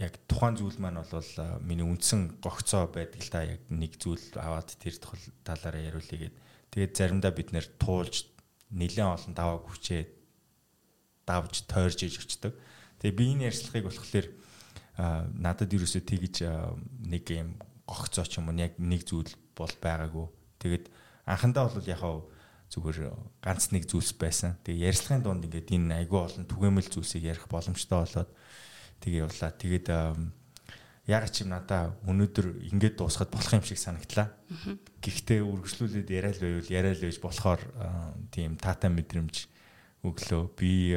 [0.00, 4.72] яг тухайн зүйл маань бол миний үндсэн гогцоо байдаг л да яг нэг зүйл аваад
[4.80, 4.96] тэр
[5.44, 6.34] талаараа яриулъя гэд.
[6.72, 8.24] Тэгээд заримдаа бид нэр туулж
[8.72, 10.19] нэлээд олон даваа хүчээ
[11.30, 12.58] давж тойрж иж очдөг.
[12.98, 14.26] Тэгээ би энэ ярьцлагыг болохоор
[15.38, 16.42] надад ерөөсөө тэгж
[17.06, 17.54] нэг юм
[17.86, 20.26] гогцоо ч юм уу яг нэг зүйл бол байгаагүй.
[20.58, 20.90] Тэгээд
[21.30, 22.02] анхандаа бол яг
[22.70, 22.98] зүгээр
[23.42, 24.58] ганц нэг зүйлс байсан.
[24.66, 28.30] Тэгээ ярьцлагын донд ингээд энэ айгүй олон түгээмэл зүйлсийг ярих боломжтой болоод
[29.02, 29.50] тэгээ явлаа.
[29.54, 29.86] Тэгээд
[31.10, 34.30] яг чи надаа өнөөдөр ингэж дуусгаад болох юм шиг санагдлаа.
[35.02, 37.60] Гэхдээ үргэлжлүүлээд яриа л байвал яриа л байж болохоор
[38.30, 39.59] тийм тата мэдрэмж
[40.06, 40.42] өглөө.
[40.56, 40.96] Би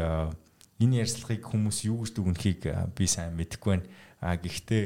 [0.79, 2.61] энэ ярьцлагыг хүмүүс юу гэж дүгнэхийг
[2.95, 3.87] би сайн мэдэхгүй байна.
[4.23, 4.83] А гэхдээ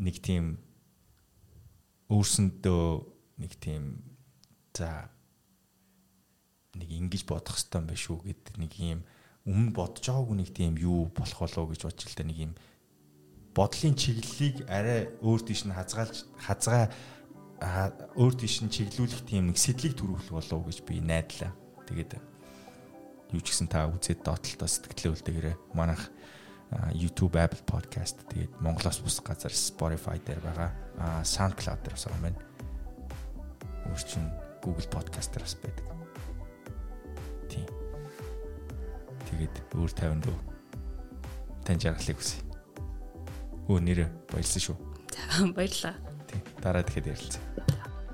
[0.00, 0.56] нэг тийм
[2.10, 2.84] өөрсөндөө
[3.38, 4.02] нэг тийм
[4.74, 5.08] за
[6.74, 9.00] нэг ингэж бодох юм байна шүү гэд нэг юм
[9.46, 12.52] өмнө бодож байгаагүй нэг тийм юу болох болов гэж бодчих л да нэг юм
[13.54, 16.88] бодлын чиглэлийг арай өөр тийш нь хазгаалж хазгаа
[18.16, 21.52] өөр тийш нь чиглүүлэх тийм нэг сэтлийг төрүүлэх болов гэж би найдлаа.
[21.88, 22.29] Тэгээд
[23.30, 25.56] юу ч гэсэн та үзээд доотлолтоо сэтгэлээ үлдээгээрэй.
[25.74, 26.10] Манайх
[26.94, 30.70] YouTube, Apple Podcast тэгээд Монголоос бус газар Spotify дээр байгаа.
[30.98, 32.40] Аа SoundCloud дээр бас байгаа байна.
[33.90, 34.30] Өөр чин
[34.62, 35.86] Google Podcast дээр бас байдаг.
[37.50, 37.66] Тийм.
[39.34, 40.38] Тэгээд өөр 50 дөө
[41.66, 42.38] тань жаргалыг хүсье.
[43.66, 44.76] Өө нэрэ баярлсан шүү.
[45.10, 45.94] За баярлаа.
[46.30, 46.42] Тийм.
[46.62, 47.42] Дараа тэгэхэд ярилцъя.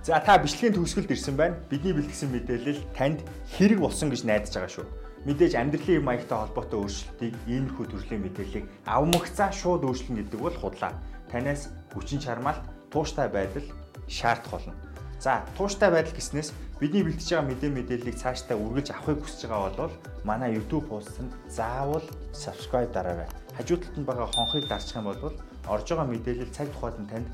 [0.00, 1.60] За та бичлэгийн төгсгөлд ирсэн байна.
[1.68, 3.20] Бидний бэлтгэсэн мэдээлэл танд
[3.52, 5.05] хэрэг болсон гэж найдаж байгаа шүү.
[5.24, 10.92] Мэдээж амьдралын маягтай холбоотой өөрчлөлтийг иймэрхүү төрлийн мэдээллийг авмагцаа шууд өөрчлөн гэдэг бол худлаа.
[11.32, 12.62] Танаас хүчин чармаалт,
[12.92, 13.66] тууштай байдал
[14.06, 14.74] шаардах болно.
[15.18, 19.94] За, тууштай байдал гэснээс бидний бэлтэж байгаа мэдээ мэдээллийг цаашдаа үргэлж авахыг хүсэж байгаа бол
[20.28, 22.04] манай YouTube хуудсанд заавал
[22.36, 23.26] subscribe дараарай.
[23.56, 25.32] Хажуу талд нь байгаа хонхыг дарчих юм бол
[25.66, 27.28] орж байгаа мэдээлэл цаг тухайд нь танд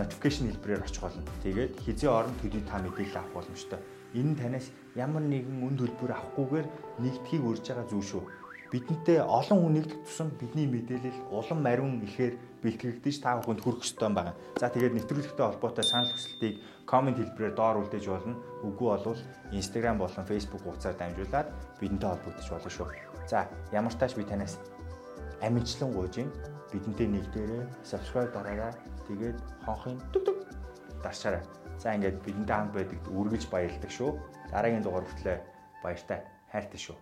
[0.00, 1.22] notification хэлбэрээр очих болно.
[1.44, 3.78] Тэгээд хизээ орон төдий та мэдээлэл авах боломжтой.
[4.16, 4.66] Энэ нь танаас
[4.96, 6.66] ямар нэгэн үнд төлбөр авахгүйгээр
[7.00, 8.24] нэгдхийг урьж байгаа зүйл шүү.
[8.72, 14.08] Бидэнтэй олон хүн нэгдэх тусам бидний мэдээлэл улам мариун ихээр бэлтгэгдэж та бүхэнд хүрэх ёстой
[14.08, 14.32] юм байна.
[14.56, 16.56] За тэгээд нэвтрүүлэгтэй холбоотой санал хүсэлтийг
[16.88, 18.40] комент хэлбэрээр доор үлдээж болно.
[18.64, 19.20] Үгүй болвол
[19.52, 21.48] Instagram болон Facebook хуудасаар дамжуулаад
[21.80, 22.88] бидэнтэй холбогдож болно шүү.
[23.28, 23.44] За
[23.76, 24.56] ямар тааш би танаас
[25.44, 26.28] амжилтлан гуйж юм
[26.72, 28.72] бидэнтэй нэгдээрээ subscribe дараарай.
[29.04, 29.36] Тэгээд
[29.68, 30.38] хонхын дүг дүг
[31.04, 31.44] дарчаарай.
[31.76, 34.16] За ингээд бидэнтэй хамт байдаг үргэлж баярлдаг шүү.
[34.52, 35.40] Дараагийн дугаар хүртэл
[35.82, 36.20] баяртай
[36.52, 36.96] хайртай шүү.